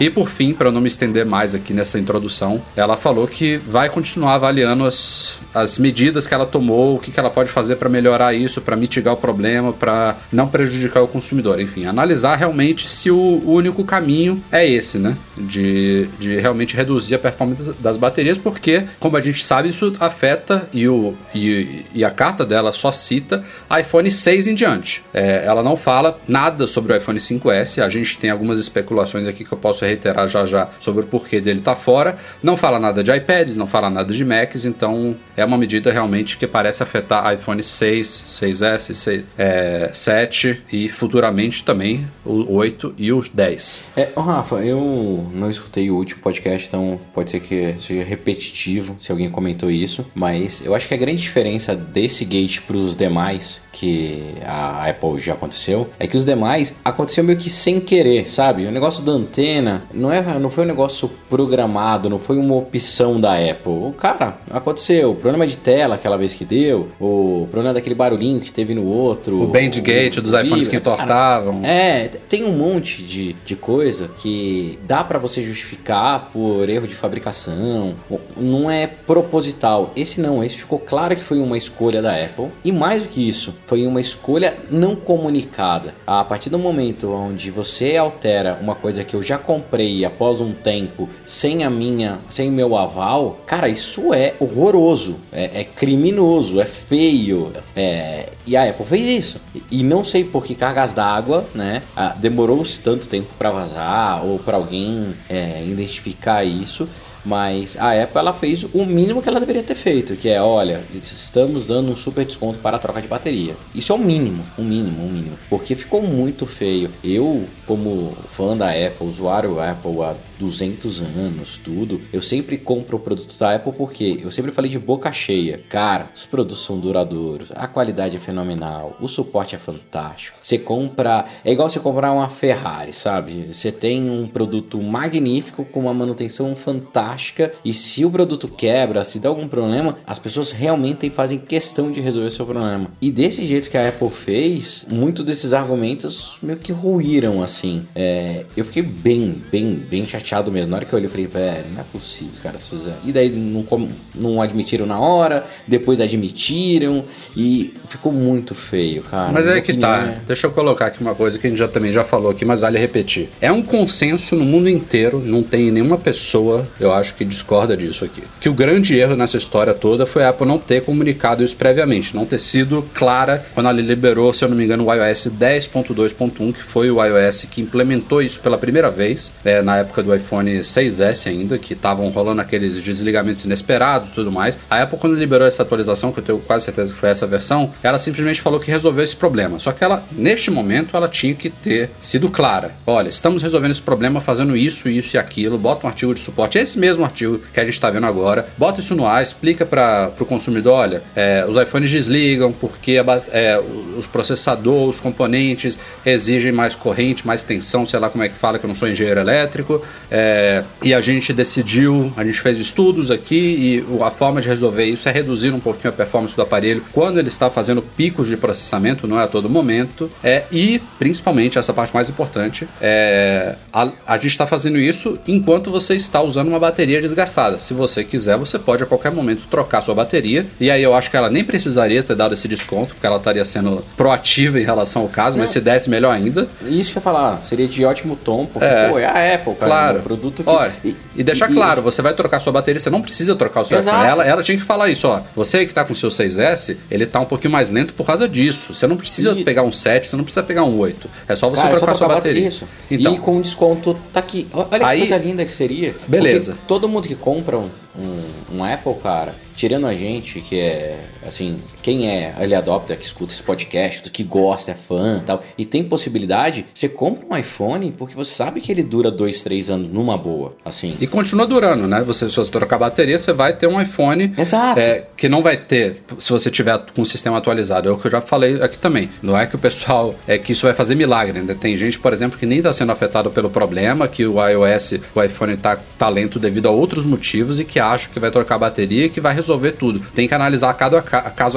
e 0.00 0.08
por 0.08 0.28
fim, 0.28 0.52
para 0.52 0.70
não 0.70 0.80
me 0.80 0.88
estender 0.88 1.26
mais 1.26 1.54
aqui 1.54 1.72
nessa 1.72 1.98
introdução, 1.98 2.62
ela 2.76 2.96
falou 2.96 3.26
que 3.26 3.56
vai 3.56 3.88
continuar 3.88 4.34
avaliando 4.34 4.84
as, 4.84 5.38
as 5.52 5.78
medidas 5.78 6.26
que 6.26 6.34
ela 6.34 6.46
tomou, 6.46 6.96
o 6.96 6.98
que, 6.98 7.10
que 7.10 7.18
ela 7.18 7.30
pode 7.30 7.50
fazer 7.50 7.76
para 7.76 7.88
melhorar 7.88 8.32
isso, 8.34 8.60
para 8.60 8.76
mitigar 8.76 9.14
o 9.14 9.16
problema, 9.16 9.72
para 9.72 10.16
não 10.32 10.46
prejudicar 10.46 11.02
o 11.02 11.08
consumidor. 11.08 11.60
Enfim, 11.60 11.84
analisar 11.84 12.36
realmente 12.36 12.88
se 12.88 13.10
o 13.10 13.42
único 13.44 13.84
caminho 13.84 14.42
é 14.52 14.66
esse, 14.66 14.98
né? 14.98 15.16
De, 15.36 16.08
de 16.18 16.36
realmente 16.36 16.76
reduzir 16.76 17.14
a 17.14 17.18
performance 17.18 17.72
das 17.80 17.96
baterias, 17.96 18.38
porque, 18.38 18.84
como 19.00 19.16
a 19.16 19.20
gente 19.20 19.44
sabe, 19.44 19.68
isso 19.68 19.92
afeta 19.98 20.68
e, 20.72 20.88
o, 20.88 21.14
e, 21.34 21.84
e 21.94 22.04
a 22.04 22.10
carta 22.10 22.44
dela 22.44 22.72
só 22.72 22.92
cita 22.92 23.44
iPhone 23.78 24.10
6 24.10 24.46
em 24.46 24.54
diante. 24.54 25.02
É, 25.12 25.44
ela 25.44 25.62
não 25.62 25.76
fala 25.76 26.20
nada 26.26 26.66
sobre 26.66 26.92
o 26.92 26.96
iPhone 26.96 27.18
5S, 27.18 27.82
a 27.82 27.88
gente 27.88 28.18
tem 28.18 28.30
algumas 28.30 28.60
especulações 28.60 29.26
aqui 29.26 29.44
que 29.44 29.52
eu 29.52 29.58
posso 29.58 29.84
reiterar 29.88 30.28
já 30.28 30.44
já 30.44 30.68
sobre 30.78 31.04
o 31.04 31.06
porquê 31.06 31.40
dele 31.40 31.58
estar 31.60 31.74
tá 31.74 31.80
fora. 31.80 32.16
Não 32.42 32.56
fala 32.56 32.78
nada 32.78 33.02
de 33.02 33.12
iPads, 33.12 33.56
não 33.56 33.66
fala 33.66 33.90
nada 33.90 34.12
de 34.12 34.24
Macs, 34.24 34.64
então 34.64 35.16
é 35.36 35.44
uma 35.44 35.58
medida 35.58 35.90
realmente 35.90 36.36
que 36.36 36.46
parece 36.46 36.82
afetar 36.82 37.32
iPhone 37.32 37.62
6, 37.62 38.06
6S, 38.06 38.94
6, 38.94 39.24
é, 39.36 39.90
7 39.92 40.64
e 40.72 40.88
futuramente 40.88 41.64
também 41.64 42.06
o 42.24 42.54
8 42.54 42.94
e 42.96 43.12
os 43.12 43.28
10. 43.28 43.84
É, 43.96 44.08
Rafa, 44.16 44.56
eu 44.56 45.30
não 45.34 45.50
escutei 45.50 45.90
o 45.90 45.96
último 45.96 46.20
podcast, 46.22 46.68
então 46.68 47.00
pode 47.14 47.30
ser 47.30 47.40
que 47.40 47.74
seja 47.78 48.04
repetitivo 48.04 48.96
se 48.98 49.10
alguém 49.10 49.30
comentou 49.30 49.70
isso, 49.70 50.06
mas 50.14 50.62
eu 50.64 50.74
acho 50.74 50.86
que 50.86 50.94
a 50.94 50.96
grande 50.96 51.20
diferença 51.20 51.74
desse 51.74 52.24
gate 52.24 52.60
para 52.60 52.76
os 52.76 52.96
demais 52.96 53.60
que 53.78 54.34
a 54.44 54.88
Apple 54.88 55.20
já 55.20 55.34
aconteceu, 55.34 55.88
é 56.00 56.06
que 56.08 56.16
os 56.16 56.24
demais 56.24 56.74
aconteceu 56.84 57.22
meio 57.22 57.38
que 57.38 57.48
sem 57.48 57.78
querer, 57.78 58.28
sabe? 58.28 58.66
O 58.66 58.72
negócio 58.72 59.04
da 59.04 59.12
antena 59.12 59.84
não, 59.94 60.12
é, 60.12 60.20
não 60.38 60.50
foi 60.50 60.64
um 60.64 60.66
negócio 60.66 61.08
programado, 61.30 62.10
não 62.10 62.18
foi 62.18 62.38
uma 62.38 62.56
opção 62.56 63.20
da 63.20 63.34
Apple. 63.34 63.72
O 63.72 63.94
cara, 63.96 64.38
aconteceu. 64.50 65.12
O 65.12 65.14
problema 65.14 65.46
de 65.46 65.56
tela 65.56 65.94
aquela 65.94 66.16
vez 66.16 66.34
que 66.34 66.44
deu, 66.44 66.88
o 67.00 67.46
problema 67.52 67.74
daquele 67.74 67.94
barulhinho 67.94 68.40
que 68.40 68.50
teve 68.50 68.74
no 68.74 68.84
outro. 68.84 69.40
O 69.40 69.46
bandgate 69.46 70.20
dos 70.20 70.32
iPhones 70.32 70.66
que 70.66 70.76
entortavam. 70.76 71.64
É, 71.64 72.08
tem 72.28 72.44
um 72.44 72.52
monte 72.52 73.02
de, 73.02 73.34
de 73.44 73.54
coisa 73.54 74.10
que 74.18 74.76
dá 74.88 75.04
para 75.04 75.20
você 75.20 75.40
justificar 75.40 76.30
por 76.32 76.68
erro 76.68 76.88
de 76.88 76.96
fabricação. 76.96 77.94
Não 78.36 78.68
é 78.68 78.88
proposital. 78.88 79.92
Esse 79.94 80.20
não, 80.20 80.42
esse 80.42 80.56
ficou 80.56 80.80
claro 80.80 81.14
que 81.14 81.22
foi 81.22 81.38
uma 81.38 81.56
escolha 81.56 82.02
da 82.02 82.12
Apple. 82.12 82.48
E 82.64 82.72
mais 82.72 83.02
do 83.02 83.08
que 83.08 83.28
isso, 83.28 83.54
foi 83.68 83.86
uma 83.86 84.00
escolha 84.00 84.56
não 84.70 84.96
comunicada. 84.96 85.94
A 86.06 86.24
partir 86.24 86.48
do 86.48 86.58
momento 86.58 87.12
onde 87.12 87.50
você 87.50 87.98
altera 87.98 88.58
uma 88.62 88.74
coisa 88.74 89.04
que 89.04 89.14
eu 89.14 89.22
já 89.22 89.36
comprei 89.36 90.06
após 90.06 90.40
um 90.40 90.54
tempo 90.54 91.06
sem 91.26 91.64
a 91.64 91.70
minha, 91.70 92.18
sem 92.30 92.50
meu 92.50 92.74
aval, 92.74 93.38
cara, 93.44 93.68
isso 93.68 94.14
é 94.14 94.34
horroroso, 94.40 95.18
é, 95.30 95.60
é 95.60 95.64
criminoso, 95.64 96.58
é 96.62 96.64
feio. 96.64 97.52
É... 97.76 98.30
E 98.46 98.56
a 98.56 98.70
Apple 98.70 98.86
fez 98.86 99.06
isso. 99.06 99.40
E 99.70 99.84
não 99.84 100.02
sei 100.02 100.24
por 100.24 100.46
que 100.46 100.54
cargas 100.54 100.94
d'água, 100.94 101.46
né? 101.54 101.82
Demorou-se 102.16 102.80
tanto 102.80 103.06
tempo 103.06 103.28
para 103.38 103.50
vazar 103.50 104.24
ou 104.24 104.38
para 104.38 104.56
alguém 104.56 105.12
é, 105.28 105.62
identificar 105.66 106.42
isso 106.42 106.88
Mas 107.28 107.76
a 107.76 107.92
Apple 108.02 108.18
ela 108.18 108.32
fez 108.32 108.64
o 108.64 108.86
mínimo 108.86 109.20
que 109.20 109.28
ela 109.28 109.38
deveria 109.38 109.62
ter 109.62 109.74
feito, 109.74 110.16
que 110.16 110.30
é, 110.30 110.40
olha, 110.40 110.80
estamos 110.94 111.66
dando 111.66 111.92
um 111.92 111.96
super 111.96 112.24
desconto 112.24 112.58
para 112.58 112.78
a 112.78 112.80
troca 112.80 113.02
de 113.02 113.06
bateria. 113.06 113.54
Isso 113.74 113.92
é 113.92 113.94
o 113.94 113.98
mínimo, 113.98 114.42
o 114.56 114.62
mínimo, 114.62 115.04
o 115.04 115.10
mínimo. 115.10 115.38
Porque 115.50 115.74
ficou 115.74 116.00
muito 116.00 116.46
feio. 116.46 116.90
Eu, 117.04 117.44
como 117.66 118.16
fã 118.28 118.56
da 118.56 118.70
Apple, 118.70 119.06
usuário 119.06 119.60
Apple 119.60 120.02
há 120.02 120.14
200 120.40 121.02
anos, 121.02 121.60
tudo, 121.62 122.00
eu 122.14 122.22
sempre 122.22 122.56
compro 122.56 122.96
o 122.96 123.00
produto 123.00 123.38
da 123.38 123.56
Apple 123.56 123.72
porque 123.72 124.20
eu 124.22 124.30
sempre 124.30 124.50
falei 124.50 124.70
de 124.70 124.78
boca 124.78 125.12
cheia. 125.12 125.60
Cara, 125.68 126.08
os 126.14 126.24
produtos 126.24 126.64
são 126.64 126.80
duradouros, 126.80 127.52
a 127.54 127.66
qualidade 127.66 128.16
é 128.16 128.20
fenomenal, 128.20 128.96
o 129.02 129.06
suporte 129.06 129.54
é 129.54 129.58
fantástico. 129.58 130.38
Você 130.42 130.56
compra, 130.56 131.26
é 131.44 131.52
igual 131.52 131.68
você 131.68 131.78
comprar 131.78 132.10
uma 132.10 132.30
Ferrari, 132.30 132.94
sabe? 132.94 133.52
Você 133.52 133.70
tem 133.70 134.08
um 134.08 134.26
produto 134.26 134.80
magnífico 134.80 135.66
com 135.66 135.80
uma 135.80 135.92
manutenção 135.92 136.56
fantástica 136.56 137.17
e 137.64 137.74
se 137.74 138.04
o 138.04 138.10
produto 138.10 138.48
quebra, 138.48 139.04
se 139.04 139.18
dá 139.18 139.28
algum 139.28 139.48
problema, 139.48 139.96
as 140.06 140.18
pessoas 140.18 140.52
realmente 140.52 141.10
fazem 141.10 141.38
questão 141.38 141.90
de 141.90 142.00
resolver 142.00 142.30
seu 142.30 142.44
problema. 142.46 142.90
E 143.00 143.10
desse 143.10 143.46
jeito 143.46 143.70
que 143.70 143.76
a 143.76 143.88
Apple 143.88 144.10
fez, 144.10 144.86
muitos 144.90 145.24
desses 145.24 145.52
argumentos 145.52 146.36
meio 146.42 146.58
que 146.58 146.72
ruíram 146.72 147.42
assim. 147.42 147.86
É, 147.94 148.44
eu 148.56 148.64
fiquei 148.64 148.82
bem, 148.82 149.42
bem, 149.50 149.74
bem 149.74 150.06
chateado 150.06 150.50
mesmo. 150.50 150.70
Na 150.70 150.76
hora 150.76 150.84
que 150.84 150.92
eu 150.92 150.96
olhei, 150.96 151.06
eu 151.06 151.10
falei, 151.10 151.26
velho, 151.26 151.64
não 151.72 151.80
é 151.80 151.84
possível 151.92 152.32
os 152.32 152.40
caras 152.40 152.68
fizeram. 152.68 152.96
E 153.04 153.12
daí 153.12 153.30
não, 153.30 153.88
não 154.14 154.40
admitiram 154.42 154.86
na 154.86 154.98
hora, 154.98 155.44
depois 155.66 156.00
admitiram 156.00 157.04
e 157.36 157.74
ficou 157.88 158.12
muito 158.12 158.54
feio, 158.54 159.02
cara. 159.02 159.32
Mas 159.32 159.46
é 159.46 159.60
que 159.60 159.74
tá. 159.74 159.98
É... 159.98 160.20
Deixa 160.26 160.46
eu 160.46 160.50
colocar 160.50 160.86
aqui 160.86 161.00
uma 161.00 161.14
coisa 161.14 161.38
que 161.38 161.46
a 161.46 161.50
gente 161.50 161.58
já 161.58 161.68
também 161.68 161.92
já 161.92 162.04
falou 162.04 162.30
aqui, 162.30 162.44
mas 162.44 162.60
vale 162.60 162.78
repetir. 162.78 163.28
É 163.40 163.50
um 163.50 163.62
consenso 163.62 164.36
no 164.36 164.44
mundo 164.44 164.68
inteiro, 164.68 165.20
não 165.20 165.42
tem 165.42 165.70
nenhuma 165.70 165.98
pessoa, 165.98 166.66
eu 166.78 166.92
acho, 166.92 167.07
que 167.14 167.24
discorda 167.24 167.76
disso 167.76 168.04
aqui. 168.04 168.22
Que 168.40 168.48
o 168.48 168.52
grande 168.52 168.98
erro 168.98 169.16
nessa 169.16 169.36
história 169.36 169.74
toda 169.74 170.06
foi 170.06 170.24
a 170.24 170.30
Apple 170.30 170.46
não 170.46 170.58
ter 170.58 170.82
comunicado 170.82 171.42
isso 171.42 171.56
previamente, 171.56 172.14
não 172.14 172.24
ter 172.24 172.38
sido 172.38 172.82
clara 172.94 173.44
quando 173.54 173.68
ela 173.68 173.80
liberou, 173.80 174.32
se 174.32 174.44
eu 174.44 174.48
não 174.48 174.56
me 174.56 174.64
engano, 174.64 174.86
o 174.86 174.94
iOS 174.94 175.28
10.2.1, 175.28 176.52
que 176.52 176.62
foi 176.62 176.90
o 176.90 177.04
iOS 177.04 177.46
que 177.50 177.60
implementou 177.60 178.22
isso 178.22 178.40
pela 178.40 178.58
primeira 178.58 178.90
vez, 178.90 179.32
é, 179.44 179.62
na 179.62 179.78
época 179.78 180.02
do 180.02 180.14
iPhone 180.14 180.58
6S 180.60 181.28
ainda, 181.28 181.58
que 181.58 181.72
estavam 181.74 182.08
rolando 182.08 182.40
aqueles 182.40 182.82
desligamentos 182.82 183.44
inesperados 183.44 184.10
e 184.10 184.12
tudo 184.12 184.32
mais. 184.32 184.58
A 184.70 184.82
Apple, 184.82 184.98
quando 184.98 185.14
liberou 185.16 185.46
essa 185.46 185.62
atualização, 185.62 186.12
que 186.12 186.20
eu 186.20 186.24
tenho 186.24 186.38
quase 186.38 186.66
certeza 186.66 186.92
que 186.92 186.98
foi 186.98 187.10
essa 187.10 187.26
versão, 187.26 187.72
ela 187.82 187.98
simplesmente 187.98 188.40
falou 188.40 188.60
que 188.60 188.70
resolveu 188.70 189.04
esse 189.04 189.16
problema. 189.16 189.58
Só 189.58 189.72
que 189.72 189.84
ela, 189.84 190.02
neste 190.12 190.50
momento, 190.50 190.96
ela 190.96 191.08
tinha 191.08 191.34
que 191.34 191.50
ter 191.50 191.90
sido 192.00 192.30
clara. 192.30 192.72
Olha, 192.86 193.08
estamos 193.08 193.42
resolvendo 193.42 193.72
esse 193.72 193.82
problema 193.82 194.20
fazendo 194.20 194.56
isso, 194.56 194.88
isso 194.88 195.16
e 195.16 195.18
aquilo. 195.18 195.58
Bota 195.58 195.86
um 195.86 195.88
artigo 195.88 196.14
de 196.14 196.20
suporte, 196.20 196.58
esse 196.58 196.78
mesmo 196.78 196.87
artigo 197.04 197.40
que 197.52 197.60
a 197.60 197.64
gente 197.64 197.74
está 197.74 197.90
vendo 197.90 198.06
agora. 198.06 198.46
Bota 198.56 198.80
isso 198.80 198.94
no 198.94 199.06
ar, 199.06 199.22
explica 199.22 199.64
para 199.66 200.12
o 200.18 200.24
consumidor: 200.24 200.74
olha, 200.74 201.02
é, 201.14 201.44
os 201.48 201.56
iPhones 201.60 201.90
desligam 201.90 202.52
porque 202.52 202.96
é, 203.32 203.60
os 203.96 204.06
processadores, 204.06 204.96
os 204.96 205.00
componentes 205.00 205.78
exigem 206.04 206.52
mais 206.52 206.74
corrente, 206.74 207.26
mais 207.26 207.44
tensão, 207.44 207.84
sei 207.84 207.98
lá 207.98 208.08
como 208.08 208.24
é 208.24 208.28
que 208.28 208.36
fala, 208.36 208.58
que 208.58 208.64
eu 208.64 208.68
não 208.68 208.74
sou 208.74 208.88
engenheiro 208.88 209.20
elétrico. 209.20 209.82
É, 210.10 210.64
e 210.82 210.94
a 210.94 211.00
gente 211.00 211.32
decidiu, 211.32 212.12
a 212.16 212.24
gente 212.24 212.40
fez 212.40 212.58
estudos 212.58 213.10
aqui 213.10 213.84
e 213.88 214.02
a 214.02 214.10
forma 214.10 214.40
de 214.40 214.48
resolver 214.48 214.84
isso 214.84 215.08
é 215.08 215.12
reduzir 215.12 215.52
um 215.52 215.60
pouquinho 215.60 215.90
a 215.90 215.96
performance 215.96 216.34
do 216.34 216.42
aparelho 216.42 216.82
quando 216.92 217.18
ele 217.18 217.28
está 217.28 217.50
fazendo 217.50 217.82
picos 217.82 218.28
de 218.28 218.36
processamento, 218.36 219.06
não 219.06 219.20
é 219.20 219.24
a 219.24 219.26
todo 219.26 219.48
momento. 219.48 220.10
É, 220.22 220.44
e 220.50 220.80
principalmente 220.98 221.58
essa 221.58 221.72
parte 221.72 221.92
mais 221.92 222.08
importante, 222.08 222.66
é, 222.80 223.56
a, 223.72 223.90
a 224.06 224.16
gente 224.16 224.28
está 224.28 224.46
fazendo 224.46 224.78
isso 224.78 225.18
enquanto 225.26 225.70
você 225.70 225.94
está 225.94 226.22
usando 226.22 226.48
uma 226.48 226.58
bateria 226.58 226.77
desgastada. 226.86 227.58
Se 227.58 227.74
você 227.74 228.04
quiser, 228.04 228.36
você 228.36 228.58
pode 228.58 228.82
a 228.82 228.86
qualquer 228.86 229.12
momento 229.12 229.46
trocar 229.50 229.82
sua 229.82 229.94
bateria. 229.94 230.46
E 230.60 230.70
aí 230.70 230.82
eu 230.82 230.94
acho 230.94 231.10
que 231.10 231.16
ela 231.16 231.30
nem 231.30 231.44
precisaria 231.44 232.02
ter 232.02 232.14
dado 232.14 232.34
esse 232.34 232.46
desconto, 232.46 232.94
porque 232.94 233.06
ela 233.06 233.16
estaria 233.16 233.44
sendo 233.44 233.84
proativa 233.96 234.60
em 234.60 234.64
relação 234.64 235.02
ao 235.02 235.08
caso, 235.08 235.36
não. 235.36 235.42
mas 235.42 235.50
se 235.50 235.60
desse 235.60 235.90
melhor 235.90 236.12
ainda. 236.12 236.48
Isso 236.62 236.92
que 236.92 236.98
eu 236.98 237.00
ia 237.00 237.04
falar, 237.04 237.42
seria 237.42 237.66
de 237.66 237.84
ótimo 237.84 238.16
tom, 238.16 238.46
porque 238.46 238.66
é, 238.66 238.88
pô, 238.88 238.98
é 238.98 239.04
a 239.04 239.34
Apple, 239.34 239.54
cara. 239.54 239.66
Claro. 239.66 239.96
É 239.96 240.00
um 240.00 240.04
produto 240.04 240.42
que. 240.42 240.48
Olha, 240.48 240.72
e, 240.84 240.96
e 241.16 241.22
deixar 241.22 241.50
e, 241.50 241.54
claro, 241.54 241.82
você 241.82 242.02
vai 242.02 242.14
trocar 242.14 242.40
sua 242.40 242.52
bateria, 242.52 242.80
você 242.80 242.90
não 242.90 243.02
precisa 243.02 243.34
trocar 243.34 243.62
o 243.62 243.64
seu 243.64 243.78
iPhone. 243.78 244.06
Ela, 244.06 244.24
ela 244.24 244.42
tinha 244.42 244.56
que 244.56 244.64
falar 244.64 244.88
isso, 244.88 245.08
ó. 245.08 245.22
Você 245.34 245.64
que 245.64 245.70
está 245.70 245.84
com 245.84 245.92
o 245.92 245.96
seu 245.96 246.08
6S, 246.08 246.76
ele 246.90 247.04
está 247.04 247.20
um 247.20 247.24
pouquinho 247.24 247.52
mais 247.52 247.70
lento 247.70 247.94
por 247.94 248.04
causa 248.04 248.28
disso. 248.28 248.74
Você 248.74 248.86
não 248.86 248.96
precisa 248.96 249.32
e... 249.32 249.44
pegar 249.44 249.62
um 249.62 249.72
7, 249.72 250.08
você 250.08 250.16
não 250.16 250.24
precisa 250.24 250.42
pegar 250.42 250.64
um 250.64 250.78
8. 250.78 251.08
É 251.28 251.36
só 251.36 251.48
você 251.48 251.62
cara, 251.62 251.76
trocar 251.76 251.92
é 251.92 251.94
só 251.94 252.06
sua 252.06 252.14
bateria. 252.14 252.48
Isso. 252.48 252.66
Então, 252.90 253.14
e 253.14 253.18
com 253.18 253.40
desconto 253.40 253.94
tá 254.12 254.20
aqui. 254.20 254.46
Olha 254.52 254.86
aí, 254.86 255.00
que 255.00 255.08
coisa 255.08 255.24
linda 255.24 255.44
que 255.44 255.50
seria. 255.50 255.94
Beleza. 256.06 256.56
Todo 256.68 256.86
mundo 256.86 257.08
que 257.08 257.16
compra 257.16 257.58
um, 257.58 257.70
um, 257.98 258.58
um 258.58 258.64
Apple, 258.64 258.94
cara, 259.02 259.34
tirando 259.58 259.88
a 259.88 259.94
gente, 259.94 260.40
que 260.40 260.58
é, 260.58 260.96
assim, 261.26 261.56
quem 261.82 262.08
é 262.08 262.32
early 262.38 262.54
adopter, 262.54 262.96
que 262.96 263.04
escuta 263.04 263.32
esse 263.32 263.42
podcast, 263.42 264.08
que 264.08 264.22
gosta, 264.22 264.70
é 264.70 264.74
fã 264.74 265.20
tal, 265.26 265.42
e 265.58 265.66
tem 265.66 265.82
possibilidade, 265.82 266.64
você 266.72 266.88
compra 266.88 267.26
um 267.28 267.36
iPhone 267.36 267.90
porque 267.90 268.14
você 268.14 268.32
sabe 268.32 268.60
que 268.60 268.70
ele 268.70 268.84
dura 268.84 269.10
dois, 269.10 269.42
três 269.42 269.68
anos 269.68 269.90
numa 269.92 270.16
boa, 270.16 270.54
assim. 270.64 270.96
E 271.00 271.08
continua 271.08 271.44
durando, 271.44 271.88
né? 271.88 272.02
Você, 272.04 272.30
se 272.30 272.36
você 272.36 272.50
trocar 272.52 272.76
a 272.76 272.78
bateria, 272.78 273.18
você 273.18 273.32
vai 273.32 273.52
ter 273.52 273.66
um 273.66 273.80
iPhone 273.80 274.32
Exato. 274.38 274.78
É, 274.78 275.06
que 275.16 275.28
não 275.28 275.42
vai 275.42 275.56
ter, 275.56 276.02
se 276.20 276.30
você 276.30 276.50
tiver 276.50 276.78
com 276.94 277.02
o 277.02 277.06
sistema 277.06 277.38
atualizado. 277.38 277.88
É 277.88 277.92
o 277.92 277.98
que 277.98 278.06
eu 278.06 278.10
já 278.10 278.20
falei 278.20 278.62
aqui 278.62 278.78
também. 278.78 279.10
Não 279.20 279.36
é 279.36 279.44
que 279.46 279.56
o 279.56 279.58
pessoal, 279.58 280.14
é 280.26 280.38
que 280.38 280.52
isso 280.52 280.66
vai 280.66 280.74
fazer 280.74 280.94
milagre, 280.94 281.40
ainda 281.40 281.54
tem 281.54 281.76
gente, 281.76 281.98
por 281.98 282.12
exemplo, 282.12 282.38
que 282.38 282.46
nem 282.46 282.58
está 282.58 282.72
sendo 282.72 282.92
afetado 282.92 283.30
pelo 283.30 283.50
problema, 283.50 284.06
que 284.06 284.24
o 284.24 284.36
iOS, 284.46 284.94
o 285.14 285.22
iPhone 285.22 285.56
tá, 285.56 285.76
tá 285.98 286.08
lento 286.08 286.38
devido 286.38 286.68
a 286.68 286.70
outros 286.70 287.04
motivos 287.04 287.58
e 287.58 287.64
que 287.64 287.80
acha 287.92 288.08
que 288.08 288.18
vai 288.18 288.30
trocar 288.30 288.56
a 288.56 288.58
bateria 288.58 289.08
que 289.08 289.20
vai 289.20 289.34
resolver 289.34 289.72
tudo. 289.72 290.00
Tem 290.14 290.28
que 290.28 290.34
analisar 290.34 290.72
caso 290.74 290.96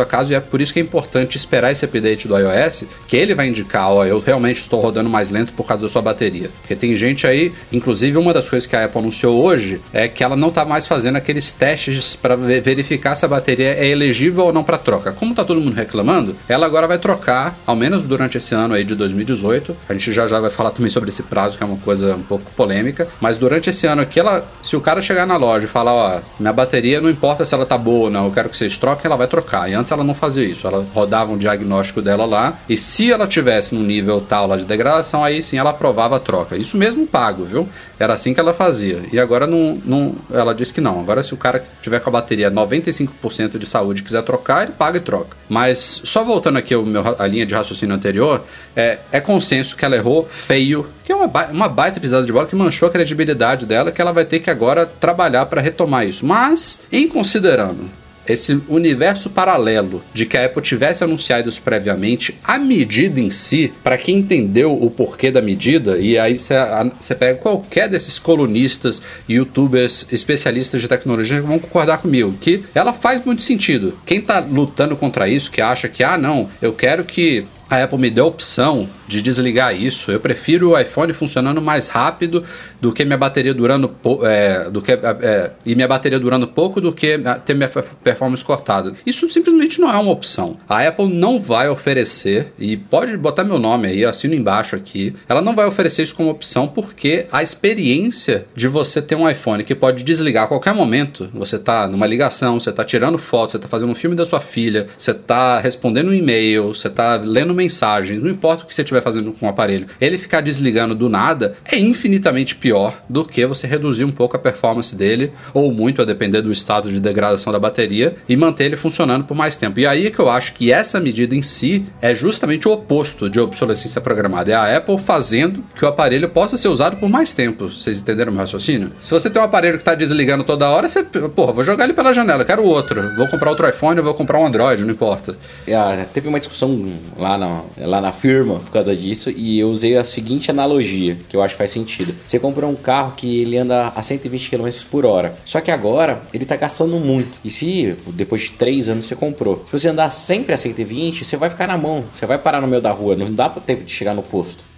a 0.02 0.06
caso 0.06 0.32
e 0.32 0.36
é 0.36 0.40
por 0.40 0.62
isso 0.62 0.74
que 0.74 0.80
é 0.80 0.82
importante 0.82 1.38
esperar 1.38 1.72
esse 1.72 1.86
update 1.86 2.28
do 2.28 2.38
iOS, 2.38 2.86
que 3.08 3.16
ele 3.18 3.36
vai 3.36 3.48
indicar, 3.48 3.92
ó, 3.92 4.06
eu 4.06 4.20
realmente 4.20 4.60
estou 4.60 4.80
rodando 4.82 5.10
mais 5.10 5.30
lento 5.30 5.54
por 5.54 5.66
causa 5.66 5.84
da 5.84 5.90
sua 5.90 6.02
bateria. 6.02 6.50
Porque 6.62 6.76
tem 6.76 6.96
gente 6.96 7.28
aí, 7.28 7.54
inclusive 7.72 8.18
uma 8.18 8.34
das 8.34 8.50
coisas 8.50 8.68
que 8.68 8.76
a 8.76 8.86
Apple 8.86 9.00
anunciou 9.00 9.42
hoje 9.44 9.82
é 9.94 10.08
que 10.08 10.24
ela 10.24 10.36
não 10.36 10.50
está 10.50 10.66
mais 10.66 10.88
fazendo 10.88 11.16
aqueles 11.16 11.52
testes 11.52 12.16
para 12.16 12.36
verificar 12.36 13.16
se 13.16 13.26
a 13.26 13.28
bateria 13.28 13.76
é 13.76 13.88
elegível 13.88 14.46
ou 14.46 14.54
não 14.54 14.64
para 14.64 14.78
troca. 14.78 15.12
Como 15.12 15.34
tá 15.34 15.44
todo 15.44 15.60
mundo 15.60 15.76
reclamando, 15.76 16.36
ela 16.48 16.66
agora 16.66 16.88
vai 16.88 16.98
trocar, 16.98 17.58
ao 17.66 17.76
menos 17.76 18.04
durante 18.04 18.38
esse 18.38 18.54
ano 18.56 18.74
aí 18.74 18.84
de 18.84 18.96
2018. 18.96 19.76
A 19.90 19.94
gente 19.94 20.12
já 20.12 20.28
já 20.28 20.40
vai 20.40 20.50
falar 20.50 20.72
também 20.72 20.90
sobre 20.90 21.10
esse 21.10 21.24
prazo, 21.24 21.58
que 21.58 21.64
é 21.64 21.66
uma 21.66 21.78
coisa 21.78 22.16
um 22.16 22.24
pouco 22.24 22.52
polêmica, 22.52 23.08
mas 23.20 23.38
durante 23.38 23.70
esse 23.70 23.88
ano 23.88 24.02
aqui 24.02 24.20
ela, 24.20 24.50
se 24.62 24.76
o 24.76 24.82
cara 24.82 25.02
chegar 25.02 25.26
na 25.26 25.38
loja 25.38 25.66
e 25.66 25.68
falar, 25.68 25.94
ó, 25.94 26.11
minha 26.40 26.54
bateria 26.54 27.00
não 27.00 27.10
importa 27.10 27.46
se 27.46 27.54
ela 27.54 27.66
tá 27.66 27.78
boa 27.78 28.06
ou 28.06 28.10
não, 28.10 28.26
eu 28.26 28.32
quero 28.32 28.50
que 28.50 28.58
vocês 28.58 28.78
troquem, 28.78 29.06
ela 29.06 29.16
vai 29.16 29.28
trocar. 29.28 29.70
E 29.70 29.74
antes 29.74 29.92
ela 29.92 30.04
não 30.04 30.14
fazia 30.14 30.44
isso. 30.44 30.68
Ela 30.68 30.86
rodava 30.94 31.32
um 31.32 31.38
diagnóstico 31.38 32.02
dela 32.02 32.26
lá 32.26 32.58
e 32.68 32.76
se 32.76 33.12
ela 33.12 33.28
tivesse 33.28 33.74
num 33.76 33.84
nível 33.84 34.22
tal 34.22 34.48
lá 34.48 34.58
de 34.58 34.66
degradação, 34.66 35.24
aí 35.24 35.42
sim 35.42 35.58
ela 35.58 35.70
aprovava 35.70 36.18
a 36.18 36.20
troca. 36.20 36.58
Isso 36.58 36.78
mesmo 36.78 37.06
pago, 37.06 37.46
viu? 37.46 37.68
Era 38.00 38.14
assim 38.14 38.34
que 38.34 38.40
ela 38.40 38.54
fazia. 38.54 39.02
E 39.12 39.20
agora 39.20 39.46
não, 39.46 39.80
não 39.86 40.16
ela 40.32 40.54
disse 40.54 40.74
que 40.74 40.82
não. 40.82 41.00
Agora 41.00 41.22
se 41.24 41.34
o 41.34 41.38
cara 41.38 41.64
tiver 41.82 42.00
com 42.00 42.10
a 42.10 42.14
bateria 42.14 42.50
95% 42.52 43.58
de 43.58 43.66
saúde 43.66 44.04
quiser 44.04 44.24
trocar, 44.24 44.64
ele 44.64 44.74
paga 44.74 44.98
e 44.98 45.02
troca. 45.02 45.38
Mas 45.48 46.02
só 46.04 46.24
voltando 46.24 46.58
aqui 46.58 46.74
ao 46.74 46.84
meu, 46.84 47.04
a 47.18 47.28
linha 47.28 47.46
de 47.46 47.54
raciocínio 47.54 47.96
anterior, 47.96 48.44
é, 48.76 49.00
é 49.12 49.20
consenso 49.20 49.76
que 49.76 49.86
ela 49.86 49.96
errou 49.96 50.28
feio, 50.30 50.88
que 51.04 51.12
é 51.12 51.16
uma, 51.16 51.28
uma 51.52 51.70
baita 51.70 52.00
pisada 52.00 52.26
de 52.26 52.32
bola 52.32 52.48
que 52.48 52.56
manchou 52.56 52.88
a 52.88 52.92
credibilidade 52.92 53.66
dela, 53.66 53.92
que 53.92 54.02
ela 54.02 54.12
vai 54.12 54.26
ter 54.26 54.40
que 54.40 54.50
agora 54.50 54.86
trabalhar 54.86 55.46
para 55.46 55.62
retomar 55.62 56.01
isso. 56.06 56.26
Mas, 56.26 56.82
em 56.92 57.08
considerando 57.08 57.90
esse 58.28 58.62
universo 58.68 59.30
paralelo 59.30 60.02
de 60.14 60.26
que 60.26 60.38
a 60.38 60.46
Apple 60.46 60.62
tivesse 60.62 61.04
anunciado 61.04 61.50
isso 61.50 61.62
previamente, 61.62 62.38
a 62.44 62.58
medida 62.58 63.20
em 63.20 63.32
si, 63.32 63.74
para 63.84 63.98
quem 63.98 64.20
entendeu 64.20 64.74
o 64.74 64.90
porquê 64.90 65.32
da 65.32 65.42
medida, 65.42 65.98
e 65.98 66.18
aí 66.18 66.38
você 66.38 67.16
pega 67.16 67.40
qualquer 67.40 67.90
desses 67.90 68.20
colunistas, 68.20 69.02
youtubers, 69.28 70.06
especialistas 70.12 70.82
de 70.82 70.88
tecnologia 70.88 71.42
vão 71.42 71.60
concordar 71.60 71.98
comigo, 71.98 72.36
que 72.40 72.64
ela 72.74 72.94
faz 72.94 73.24
muito 73.26 73.42
sentido. 73.42 73.98
Quem 74.06 74.22
tá 74.22 74.40
lutando 74.40 74.96
contra 74.96 75.28
isso, 75.28 75.52
que 75.52 75.62
acha 75.62 75.88
que, 75.88 76.04
ah, 76.04 76.18
não, 76.18 76.50
eu 76.62 76.74
quero 76.74 77.04
que 77.04 77.46
a 77.72 77.84
Apple 77.84 77.98
me 77.98 78.10
deu 78.10 78.26
a 78.26 78.28
opção 78.28 78.90
de 79.08 79.22
desligar 79.22 79.74
isso. 79.74 80.12
Eu 80.12 80.20
prefiro 80.20 80.72
o 80.72 80.80
iPhone 80.80 81.14
funcionando 81.14 81.62
mais 81.62 81.88
rápido 81.88 82.44
do 82.82 82.92
que 82.92 83.06
minha 83.06 83.18
bateria 83.18 83.54
durando 83.54 83.96
é, 84.24 84.70
do 84.70 84.82
que 84.82 84.92
é, 84.92 85.52
e 85.66 85.74
minha 85.74 85.88
bateria 85.88 86.20
durando 86.20 86.48
pouco 86.48 86.82
do 86.82 86.92
que 86.92 87.18
ter 87.46 87.54
minha 87.54 87.70
performance 87.70 88.44
cortada. 88.44 88.94
Isso 89.06 89.30
simplesmente 89.30 89.80
não 89.80 89.90
é 89.90 89.98
uma 89.98 90.12
opção. 90.12 90.58
A 90.68 90.86
Apple 90.86 91.08
não 91.08 91.40
vai 91.40 91.70
oferecer 91.70 92.52
e 92.60 92.76
pode 92.76 93.16
botar 93.16 93.46
meu 93.46 93.58
nome 93.58 93.88
aí, 93.88 94.04
assino 94.04 94.36
embaixo 94.36 94.76
aqui. 94.76 95.16
Ela 95.30 95.42
não 95.42 95.56
vai 95.56 95.66
oferecer 95.66 96.04
isso 96.04 96.16
como 96.16 96.30
opção 96.30 96.68
porque 96.68 97.26
a 97.32 97.42
experiência 97.42 98.46
de 98.54 98.68
você 98.68 99.02
ter 99.02 99.16
um 99.16 99.30
iPhone 99.30 99.64
que 99.64 99.74
pode 99.74 100.04
desligar 100.04 100.44
a 100.44 100.48
qualquer 100.48 100.74
momento, 100.74 101.30
você 101.34 101.58
tá 101.58 101.88
numa 101.88 102.06
ligação, 102.06 102.60
você 102.60 102.72
tá 102.72 102.84
tirando 102.84 103.18
foto, 103.18 103.54
você 103.54 103.60
tá 103.60 103.70
fazendo 103.70 103.92
um 103.92 103.96
filme 103.96 104.16
da 104.16 104.26
sua 104.26 104.42
filha, 104.42 104.88
você 104.98 105.14
tá 105.14 105.58
respondendo 105.60 106.10
um 106.10 106.14
e-mail, 106.14 106.74
você 106.76 106.90
tá 106.90 107.16
lendo 107.16 107.52
uma 107.52 107.61
mensagens, 107.62 108.24
não 108.24 108.30
importa 108.30 108.64
o 108.64 108.68
que 108.68 108.74
você 108.74 108.82
estiver 108.82 109.02
fazendo 109.02 109.32
com 109.32 109.46
o 109.46 109.50
aparelho, 109.50 109.86
ele 110.00 110.18
ficar 110.18 110.42
desligando 110.42 110.96
do 110.96 111.08
nada 111.08 111.56
é 111.64 111.78
infinitamente 111.78 112.56
pior 112.56 113.02
do 113.08 113.24
que 113.24 113.46
você 113.46 113.68
reduzir 113.68 114.04
um 114.04 114.12
pouco 114.12 114.36
a 114.36 114.40
performance 114.40 114.96
dele, 114.96 115.32
ou 115.54 115.72
muito 115.72 116.02
a 116.02 116.06
depender 116.06 116.42
do 116.42 116.52
estado 116.52 116.90
de 116.90 117.00
degradação 117.00 117.54
da 117.54 117.60
bateria, 117.60 118.16
e 118.28 118.36
manter 118.36 118.66
ele 118.66 118.76
funcionando 118.76 119.26
por 119.26 119.36
mais 119.36 119.58
tempo. 119.58 119.80
E 119.80 119.86
aí 119.86 120.08
é 120.08 120.10
que 120.10 120.20
eu 120.20 120.30
acho 120.30 120.54
que 120.54 120.72
essa 120.72 121.00
medida 121.00 121.36
em 121.36 121.42
si 121.42 121.86
é 122.02 122.16
justamente 122.16 122.68
o 122.68 122.72
oposto 122.72 123.30
de 123.30 123.40
obsolescência 123.40 124.02
programada. 124.02 124.52
É 124.52 124.56
a 124.56 124.78
Apple 124.78 124.98
fazendo 125.00 125.64
que 125.76 125.86
o 125.86 125.88
aparelho 125.88 126.30
possa 126.30 126.58
ser 126.58 126.68
usado 126.68 126.98
por 126.98 127.10
mais 127.10 127.34
tempo. 127.34 127.70
Vocês 127.70 128.00
entenderam 128.00 128.32
o 128.32 128.34
meu 128.34 128.42
raciocínio? 128.42 128.92
Se 129.00 129.12
você 129.12 129.30
tem 129.30 129.42
um 129.42 129.46
aparelho 129.46 129.76
que 129.76 129.82
está 129.82 129.94
desligando 129.94 130.44
toda 130.44 130.70
hora, 130.70 130.88
você, 130.88 131.04
porra, 131.04 131.54
vou 131.54 131.64
jogar 131.64 131.84
ele 131.84 131.94
pela 131.94 132.14
janela, 132.14 132.44
quero 132.44 132.64
outro. 132.64 133.16
Vou 133.16 133.28
comprar 133.28 133.50
outro 133.50 133.70
iPhone, 133.70 134.02
vou 134.02 134.14
comprar 134.14 134.40
um 134.40 134.46
Android, 134.46 134.84
não 134.84 134.92
importa. 134.92 135.38
É, 135.68 136.06
teve 136.12 136.28
uma 136.28 136.40
discussão 136.40 136.94
lá 137.18 137.38
na, 137.38 137.51
lá 137.78 138.02
na 138.02 138.12
firma 138.12 138.60
por 138.60 138.72
causa 138.72 138.96
disso 138.96 139.30
e 139.30 139.60
eu 139.60 139.70
usei 139.70 139.98
a 139.98 140.04
seguinte 140.04 140.52
analogia, 140.52 141.18
que 141.28 141.36
eu 141.36 141.42
acho 141.42 141.54
que 141.54 141.58
faz 141.58 141.72
sentido. 141.72 142.16
Você 142.26 142.40
comprou 142.40 142.70
um 142.70 142.76
carro 142.76 143.14
que 143.16 143.42
ele 143.42 143.58
anda 143.58 143.88
a 143.96 144.02
120 144.02 144.50
km 144.50 144.70
por 144.90 145.06
hora, 145.06 145.36
só 145.46 145.62
que 145.62 145.72
agora 145.72 146.22
ele 146.34 146.44
está 146.44 146.56
gastando 146.56 146.98
muito. 146.98 147.40
E 147.44 147.50
se 147.50 147.96
depois 148.08 148.42
de 148.42 148.52
3 148.52 148.90
anos 148.90 149.06
você 149.06 149.16
comprou, 149.16 149.64
se 149.66 149.72
você 149.72 149.88
andar 149.88 150.10
sempre 150.10 150.54
a 150.54 150.58
120, 150.58 151.24
você 151.24 151.38
vai 151.38 151.50
ficar 151.50 151.68
na 151.68 151.78
mão, 151.78 152.04
você 152.12 152.26
vai 152.26 152.38
parar 152.38 152.62
no 152.62 152.68
meio 152.68 152.82
da 152.82 152.92
rua, 152.92 153.16
não 153.16 153.34
dá 153.34 153.50
tempo 153.50 153.84
de 153.84 153.92
chegar 153.92 154.14
no 154.14 154.24
posto. 154.24 154.72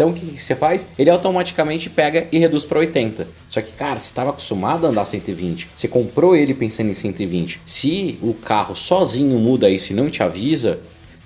Então 0.00 0.08
o 0.08 0.14
que 0.14 0.42
você 0.42 0.56
faz? 0.56 0.86
Ele 0.98 1.10
automaticamente 1.10 1.90
pega 1.90 2.26
e 2.32 2.38
reduz 2.38 2.64
para 2.64 2.78
80. 2.78 3.28
Só 3.50 3.60
que, 3.60 3.70
cara, 3.72 3.98
você 3.98 4.06
estava 4.06 4.30
acostumado 4.30 4.86
a 4.86 4.88
andar 4.88 5.04
120. 5.04 5.68
Você 5.74 5.88
comprou 5.88 6.34
ele 6.34 6.54
pensando 6.54 6.88
em 6.88 6.94
120. 6.94 7.60
Se 7.66 8.18
o 8.22 8.32
carro 8.32 8.74
sozinho 8.74 9.38
muda 9.38 9.68
isso 9.68 9.92
e 9.92 9.94
não 9.94 10.08
te 10.08 10.22
avisa, 10.22 10.78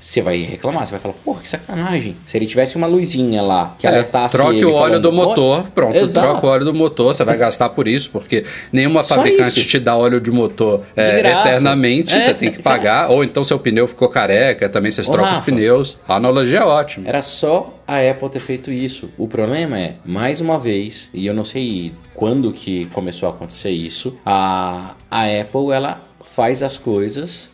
você 0.04 0.20
vai 0.20 0.42
reclamar, 0.42 0.84
você 0.84 0.90
vai 0.90 1.00
falar, 1.00 1.14
porra, 1.24 1.40
que 1.40 1.48
sacanagem. 1.48 2.14
Se 2.26 2.36
ele 2.36 2.44
tivesse 2.44 2.76
uma 2.76 2.86
luzinha 2.86 3.40
lá 3.40 3.74
que 3.78 3.86
é, 3.86 3.90
alertasse 3.90 4.36
Troque 4.36 4.62
o 4.62 4.68
óleo 4.68 4.74
falando, 4.74 5.02
do 5.02 5.12
motor, 5.12 5.64
pronto, 5.74 5.96
Exato. 5.96 6.28
troca 6.28 6.46
o 6.46 6.50
óleo 6.50 6.64
do 6.66 6.74
motor, 6.74 7.14
você 7.14 7.24
vai 7.24 7.38
gastar 7.38 7.70
por 7.70 7.88
isso, 7.88 8.10
porque 8.10 8.44
nenhuma 8.70 9.02
Só 9.02 9.14
fabricante 9.14 9.60
isso. 9.60 9.68
te 9.68 9.80
dá 9.80 9.96
óleo 9.96 10.20
de 10.20 10.30
motor 10.30 10.82
é, 10.94 11.22
De 11.22 11.28
eternamente, 11.28 12.14
É, 12.14 12.20
você 12.20 12.34
tem 12.34 12.50
que 12.52 12.62
pagar, 12.62 13.10
ou 13.10 13.24
então 13.24 13.42
seu 13.42 13.58
pneu 13.58 13.88
ficou 13.88 14.10
careca, 14.10 14.68
também 14.68 14.90
vocês 14.90 15.08
Ô, 15.08 15.12
trocam 15.12 15.30
os 15.32 15.38
Rafa. 15.38 15.50
pneus. 15.50 15.98
A 16.06 16.16
analogia 16.16 16.58
é 16.58 16.64
ótima. 16.64 17.08
Era 17.08 17.22
só 17.22 17.80
a 17.86 17.98
Apple 17.98 18.28
ter 18.28 18.40
feito 18.40 18.70
isso. 18.70 19.08
O 19.16 19.26
problema 19.26 19.78
é, 19.78 19.94
mais 20.04 20.38
uma 20.38 20.58
vez, 20.58 21.08
e 21.14 21.26
eu 21.26 21.32
não 21.32 21.46
sei 21.46 21.94
quando 22.12 22.52
que 22.52 22.84
começou 22.92 23.26
a 23.26 23.32
acontecer 23.32 23.70
isso, 23.70 24.18
a, 24.26 24.96
a 25.10 25.22
Apple 25.24 25.72
ela 25.72 26.02
faz 26.22 26.62
as 26.62 26.76
coisas 26.76 27.53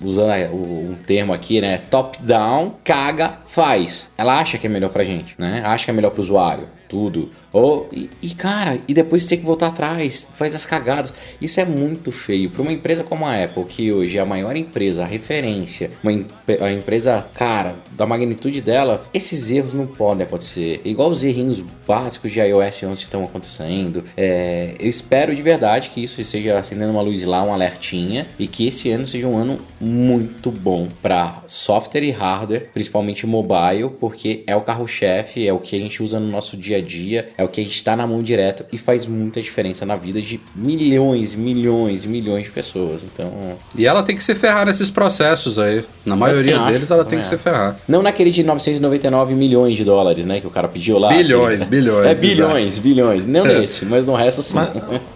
usando 0.00 0.32
um 0.52 0.94
termo 1.06 1.32
aqui, 1.32 1.60
né, 1.60 1.78
top 1.78 2.18
down, 2.22 2.74
caga, 2.84 3.38
faz. 3.46 4.10
Ela 4.16 4.38
acha 4.38 4.58
que 4.58 4.66
é 4.66 4.70
melhor 4.70 4.90
pra 4.90 5.04
gente, 5.04 5.34
né? 5.38 5.62
Acha 5.64 5.86
que 5.86 5.90
é 5.90 5.94
melhor 5.94 6.10
pro 6.10 6.20
usuário, 6.20 6.68
tudo. 6.88 7.30
Ou 7.52 7.88
e, 7.92 8.10
e, 8.22 8.30
cara, 8.30 8.78
e 8.86 8.94
depois 8.94 9.26
tem 9.26 9.38
que 9.38 9.44
voltar 9.44 9.68
atrás, 9.68 10.26
faz 10.32 10.54
as 10.54 10.66
cagadas. 10.66 11.12
Isso 11.40 11.60
é 11.60 11.64
muito 11.64 12.12
feio 12.12 12.50
para 12.50 12.62
uma 12.62 12.72
empresa 12.72 13.02
como 13.02 13.24
a 13.24 13.42
Apple, 13.42 13.64
que 13.64 13.92
hoje 13.92 14.18
é 14.18 14.20
a 14.20 14.24
maior 14.24 14.56
empresa, 14.56 15.02
a 15.02 15.06
referência, 15.06 15.90
uma 16.02 16.12
a 16.60 16.72
empresa, 16.72 17.26
cara, 17.34 17.76
da 17.92 18.06
magnitude 18.06 18.60
dela, 18.60 19.02
esses 19.12 19.50
erros 19.50 19.74
não 19.74 19.86
podem 19.86 20.26
acontecer. 20.26 20.80
Igual 20.84 21.10
os 21.10 21.22
errinhos 21.22 21.62
básicos 21.86 22.30
de 22.32 22.40
iOS 22.40 22.82
11 22.82 22.98
que 23.00 23.04
estão 23.04 23.24
acontecendo. 23.24 24.04
É, 24.16 24.74
eu 24.78 24.88
espero 24.88 25.34
de 25.34 25.42
verdade 25.42 25.90
que 25.90 26.02
isso 26.02 26.20
esteja 26.20 26.58
acendendo 26.58 26.92
uma 26.92 27.02
luz 27.02 27.22
lá, 27.24 27.42
um 27.42 27.52
alertinha, 27.52 28.26
e 28.38 28.46
que 28.46 28.66
esse 28.66 28.90
ano 28.90 29.06
seja 29.06 29.26
um 29.26 29.36
ano 29.36 29.60
muito 29.80 30.50
bom 30.50 30.88
para 31.02 31.42
software 31.46 32.04
e 32.04 32.10
hardware, 32.10 32.70
principalmente 32.72 33.26
mobile, 33.26 33.90
porque 34.00 34.44
é 34.46 34.54
o 34.54 34.60
carro-chefe, 34.60 35.46
é 35.46 35.52
o 35.52 35.58
que 35.58 35.76
a 35.76 35.78
gente 35.78 36.02
usa 36.02 36.20
no 36.20 36.28
nosso 36.28 36.56
dia 36.56 36.75
a 36.76 36.80
dia, 36.80 37.30
é 37.36 37.42
o 37.44 37.48
que 37.48 37.60
a 37.60 37.64
gente 37.64 37.74
está 37.76 37.96
na 37.96 38.06
mão 38.06 38.22
direto 38.22 38.64
e 38.72 38.78
faz 38.78 39.06
muita 39.06 39.40
diferença 39.40 39.84
na 39.84 39.96
vida 39.96 40.20
de 40.20 40.40
milhões, 40.54 41.34
milhões 41.34 42.04
e 42.04 42.08
milhões 42.08 42.44
de 42.44 42.50
pessoas. 42.50 43.02
Então, 43.02 43.32
E 43.76 43.86
ela 43.86 44.02
tem 44.02 44.14
que 44.16 44.22
se 44.22 44.34
ferrar 44.34 44.66
nesses 44.66 44.90
processos 44.90 45.58
aí. 45.58 45.84
Na 46.04 46.14
maioria 46.16 46.60
acho, 46.60 46.72
deles, 46.72 46.90
ela 46.90 47.04
tem 47.04 47.18
que 47.18 47.26
se 47.26 47.34
acho. 47.34 47.42
ferrar. 47.42 47.76
não 47.88 48.02
naquele 48.02 48.30
de 48.30 48.42
999 48.42 49.34
milhões 49.34 49.76
de 49.76 49.84
dólares, 49.84 50.24
né, 50.24 50.40
que 50.40 50.46
o 50.46 50.50
cara 50.50 50.68
pediu 50.68 50.98
lá. 50.98 51.08
Bilhões, 51.12 51.64
bilhões, 51.64 52.06
É 52.06 52.14
bilhões, 52.14 52.78
bilhões. 52.78 53.26
Não 53.26 53.46
É. 53.46 53.60
nesse, 53.60 53.84
mas 53.84 54.04
no 54.04 54.14
resto 54.14 54.42
sim. 54.42 54.54
Mas 54.54 54.68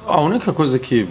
a 0.07 0.21
única 0.21 0.52
coisa 0.52 0.79
que, 0.79 1.07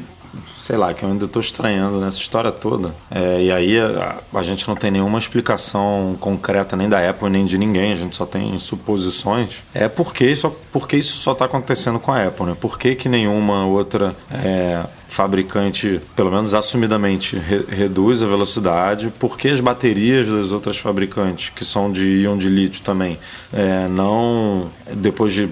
sei 0.59 0.77
lá, 0.77 0.93
que 0.93 1.03
eu 1.03 1.09
ainda 1.09 1.25
estou 1.25 1.41
estranhando 1.41 1.99
nessa 1.99 2.19
história 2.19 2.51
toda, 2.51 2.93
é, 3.09 3.43
e 3.43 3.51
aí 3.51 3.79
a, 3.79 4.17
a 4.33 4.43
gente 4.43 4.67
não 4.67 4.75
tem 4.75 4.91
nenhuma 4.91 5.17
explicação 5.17 6.15
concreta 6.19 6.75
nem 6.75 6.89
da 6.89 7.09
Apple 7.09 7.29
nem 7.29 7.45
de 7.45 7.57
ninguém, 7.57 7.93
a 7.93 7.95
gente 7.95 8.15
só 8.15 8.25
tem 8.25 8.57
suposições, 8.59 9.63
é 9.73 9.87
porque 9.87 10.25
isso, 10.25 10.53
porque 10.71 10.97
isso 10.97 11.17
só 11.17 11.31
está 11.31 11.45
acontecendo 11.45 11.99
com 11.99 12.11
a 12.11 12.27
Apple, 12.27 12.45
né? 12.45 12.57
Por 12.59 12.77
que, 12.77 12.95
que 12.95 13.07
nenhuma 13.07 13.65
outra 13.65 14.15
é, 14.31 14.83
fabricante, 15.09 15.99
pelo 16.15 16.31
menos 16.31 16.53
assumidamente, 16.53 17.35
re- 17.37 17.65
reduz 17.69 18.21
a 18.23 18.25
velocidade? 18.27 19.11
Por 19.19 19.37
que 19.37 19.47
as 19.49 19.59
baterias 19.59 20.27
das 20.27 20.51
outras 20.51 20.77
fabricantes, 20.77 21.49
que 21.49 21.65
são 21.65 21.91
de 21.91 22.21
íon 22.21 22.37
de 22.37 22.49
lítio 22.49 22.81
também, 22.83 23.17
é, 23.51 23.87
não, 23.87 24.69
depois 24.93 25.33
de, 25.33 25.49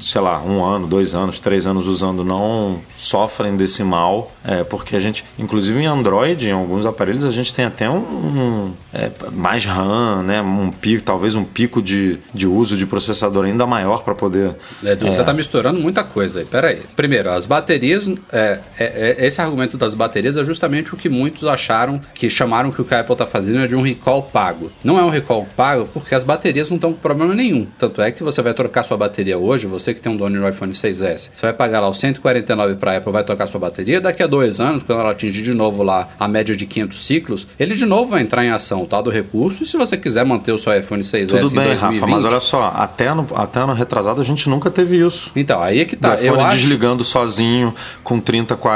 sei 0.00 0.20
lá, 0.20 0.40
um 0.42 0.64
ano, 0.64 0.86
dois 0.86 1.14
anos, 1.14 1.38
três 1.40 1.66
anos 1.66 1.86
usando, 1.86 2.24
não 2.24 2.80
sofrem 2.98 3.56
desse 3.56 3.82
mal? 3.82 4.30
É, 4.44 4.64
porque 4.64 4.96
a 4.96 5.00
gente, 5.00 5.24
inclusive 5.38 5.78
em 5.80 5.86
Android, 5.86 6.48
em 6.48 6.52
alguns 6.52 6.84
aparelhos, 6.86 7.24
a 7.24 7.30
gente 7.30 7.52
tem 7.54 7.64
até 7.64 7.88
um, 7.88 7.96
um, 7.98 8.72
é, 8.92 9.10
mais 9.32 9.64
RAM, 9.64 10.22
né? 10.22 10.42
Um 10.42 10.70
pico, 10.70 11.02
talvez 11.02 11.34
um 11.34 11.44
pico 11.44 11.80
de, 11.80 12.18
de 12.34 12.46
uso 12.46 12.76
de 12.76 12.86
processador 12.86 13.44
ainda 13.44 13.66
maior 13.66 14.02
para 14.02 14.14
poder. 14.14 14.54
Edu, 14.82 15.06
Você 15.06 15.22
tá 15.24 15.32
misturando 15.32 15.78
muita 15.80 16.02
coisa 16.04 16.40
aí. 16.40 16.44
Pera 16.44 16.68
aí. 16.68 16.82
Primeiro, 16.96 17.30
as 17.30 17.46
baterias. 17.46 18.10
é, 18.32 18.60
é- 18.82 19.16
é- 19.18 19.26
esse 19.26 19.40
argumento 19.40 19.76
das 19.76 19.94
baterias 19.94 20.36
é 20.36 20.44
justamente 20.44 20.94
o 20.94 20.96
que 20.96 21.08
muitos 21.08 21.46
acharam 21.46 22.00
que 22.14 22.28
chamaram 22.28 22.70
que 22.70 22.80
o 22.80 22.84
que 22.84 22.94
a 22.94 23.00
Apple 23.00 23.16
tá 23.16 23.26
fazendo 23.26 23.60
é 23.60 23.66
de 23.66 23.76
um 23.76 23.82
recall 23.82 24.22
pago. 24.22 24.70
Não 24.82 24.98
é 24.98 25.02
um 25.02 25.08
recall 25.08 25.46
pago 25.56 25.88
porque 25.92 26.14
as 26.14 26.24
baterias 26.24 26.68
não 26.68 26.76
estão 26.76 26.92
com 26.92 26.98
problema 26.98 27.34
nenhum. 27.34 27.66
Tanto 27.78 28.00
é 28.02 28.10
que 28.10 28.22
você 28.22 28.42
vai 28.42 28.54
trocar 28.54 28.82
sua 28.82 28.96
bateria 28.96 29.38
hoje, 29.38 29.66
você 29.66 29.94
que 29.94 30.00
tem 30.00 30.10
um 30.10 30.16
dono 30.16 30.38
no 30.40 30.48
iPhone 30.48 30.72
6S, 30.72 31.30
você 31.34 31.42
vai 31.46 31.52
pagar 31.52 31.80
lá 31.80 31.88
os 31.88 31.98
149 31.98 32.74
para 32.76 32.92
a 32.92 32.96
Apple, 32.98 33.12
vai 33.12 33.24
trocar 33.24 33.46
sua 33.46 33.60
bateria. 33.60 34.00
Daqui 34.00 34.22
a 34.22 34.26
dois 34.26 34.60
anos, 34.60 34.82
quando 34.82 35.00
ela 35.00 35.10
atingir 35.10 35.42
de 35.42 35.54
novo 35.54 35.82
lá 35.82 36.08
a 36.18 36.26
média 36.28 36.54
de 36.56 36.66
500 36.66 37.04
ciclos, 37.04 37.46
ele 37.58 37.74
de 37.74 37.86
novo 37.86 38.10
vai 38.10 38.22
entrar 38.22 38.44
em 38.44 38.50
ação, 38.50 38.84
tá? 38.86 39.00
Do 39.00 39.10
recurso. 39.10 39.62
E 39.62 39.66
se 39.66 39.76
você 39.76 39.96
quiser 39.96 40.24
manter 40.24 40.52
o 40.52 40.58
seu 40.58 40.76
iPhone 40.76 41.02
6S 41.02 41.28
Tudo 41.28 41.50
em 41.50 41.54
bem, 41.54 41.64
2020, 41.76 42.00
Rafa, 42.00 42.06
mas 42.06 42.24
olha 42.24 42.40
só, 42.40 42.72
até 42.76 43.12
no, 43.14 43.26
até 43.34 43.64
no 43.64 43.72
retrasado 43.72 44.20
a 44.20 44.24
gente 44.24 44.48
nunca 44.48 44.70
teve 44.70 45.04
isso. 45.04 45.30
Então, 45.36 45.60
aí 45.62 45.80
é 45.80 45.84
que 45.84 45.94
O 45.94 45.98
tá. 45.98 46.14
Eu 46.14 46.34
iPhone 46.34 46.42
acho, 46.42 46.56
desligando 46.56 47.04
sozinho 47.04 47.74
com 48.02 48.20
30, 48.20 48.56
40% 48.56 48.71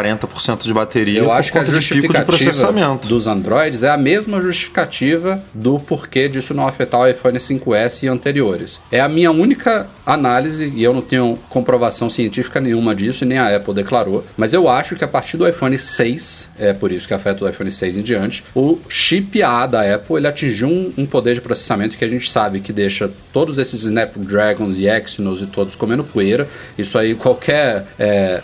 de 0.67 0.75
bateria 0.75 1.21
eu 1.21 1.27
por 1.27 1.33
acho 1.33 1.53
que 1.53 1.59
a 1.59 1.65
conta 1.65 1.79
de 1.79 1.79
pico 1.79 1.95
de 1.95 2.01
justificativa 2.01 2.25
processamento. 2.25 3.09
dos 3.09 3.27
Androids 3.27 3.83
é 3.83 3.91
a 3.91 3.97
mesma 3.97 4.41
justificativa 4.41 5.43
do 5.55 5.79
porquê 5.79 6.29
disso 6.29 6.55
não 6.55 6.67
afetar 6.67 7.01
o 7.01 7.09
iPhone 7.09 7.39
5S 7.39 8.03
e 8.03 8.09
anteriores. 8.09 8.81
É 8.91 9.01
a 9.01 9.09
minha 9.09 9.31
única 9.31 9.89
análise, 10.05 10.73
e 10.75 10.83
eu 10.83 10.93
não 10.93 11.03
tenho 11.03 11.39
comprovação 11.49 12.09
científica 12.09 12.61
nenhuma 12.61 12.95
disso, 12.95 13.25
e 13.25 13.27
nem 13.27 13.39
a 13.39 13.57
Apple 13.57 13.75
declarou, 13.75 14.25
mas 14.37 14.53
eu 14.53 14.69
acho 14.69 14.95
que 14.97 15.05
a 15.05 15.09
partir 15.09 15.37
do 15.37 15.49
iPhone 15.49 15.77
6, 15.77 16.51
é 16.59 16.73
por 16.73 16.93
isso 16.93 17.09
que 17.09 17.15
afeta 17.15 17.45
o 17.45 17.49
iPhone 17.49 17.71
6 17.71 17.97
em 17.97 18.03
diante, 18.03 18.45
o 18.55 18.79
chip 18.89 19.43
A 19.43 19.67
da 19.67 19.95
Apple 19.95 20.17
ele 20.17 20.27
atingiu 20.27 20.69
um, 20.69 20.93
um 20.99 21.07
poder 21.07 21.35
de 21.35 21.41
processamento 21.41 21.97
que 21.97 22.05
a 22.05 22.09
gente 22.09 22.31
sabe 22.31 22.61
que 22.61 22.73
deixa 22.73 23.11
todos 23.33 23.59
esses 23.59 23.83
Snapdragons 23.83 24.77
e 24.79 24.87
Exynos 24.87 25.43
e 25.43 25.47
todos 25.47 25.77
comendo 25.77 26.05
poeira. 26.05 26.49
Isso 26.77 26.99
aí 26.99 27.15
qualquer 27.15 27.87
é, 27.99 28.43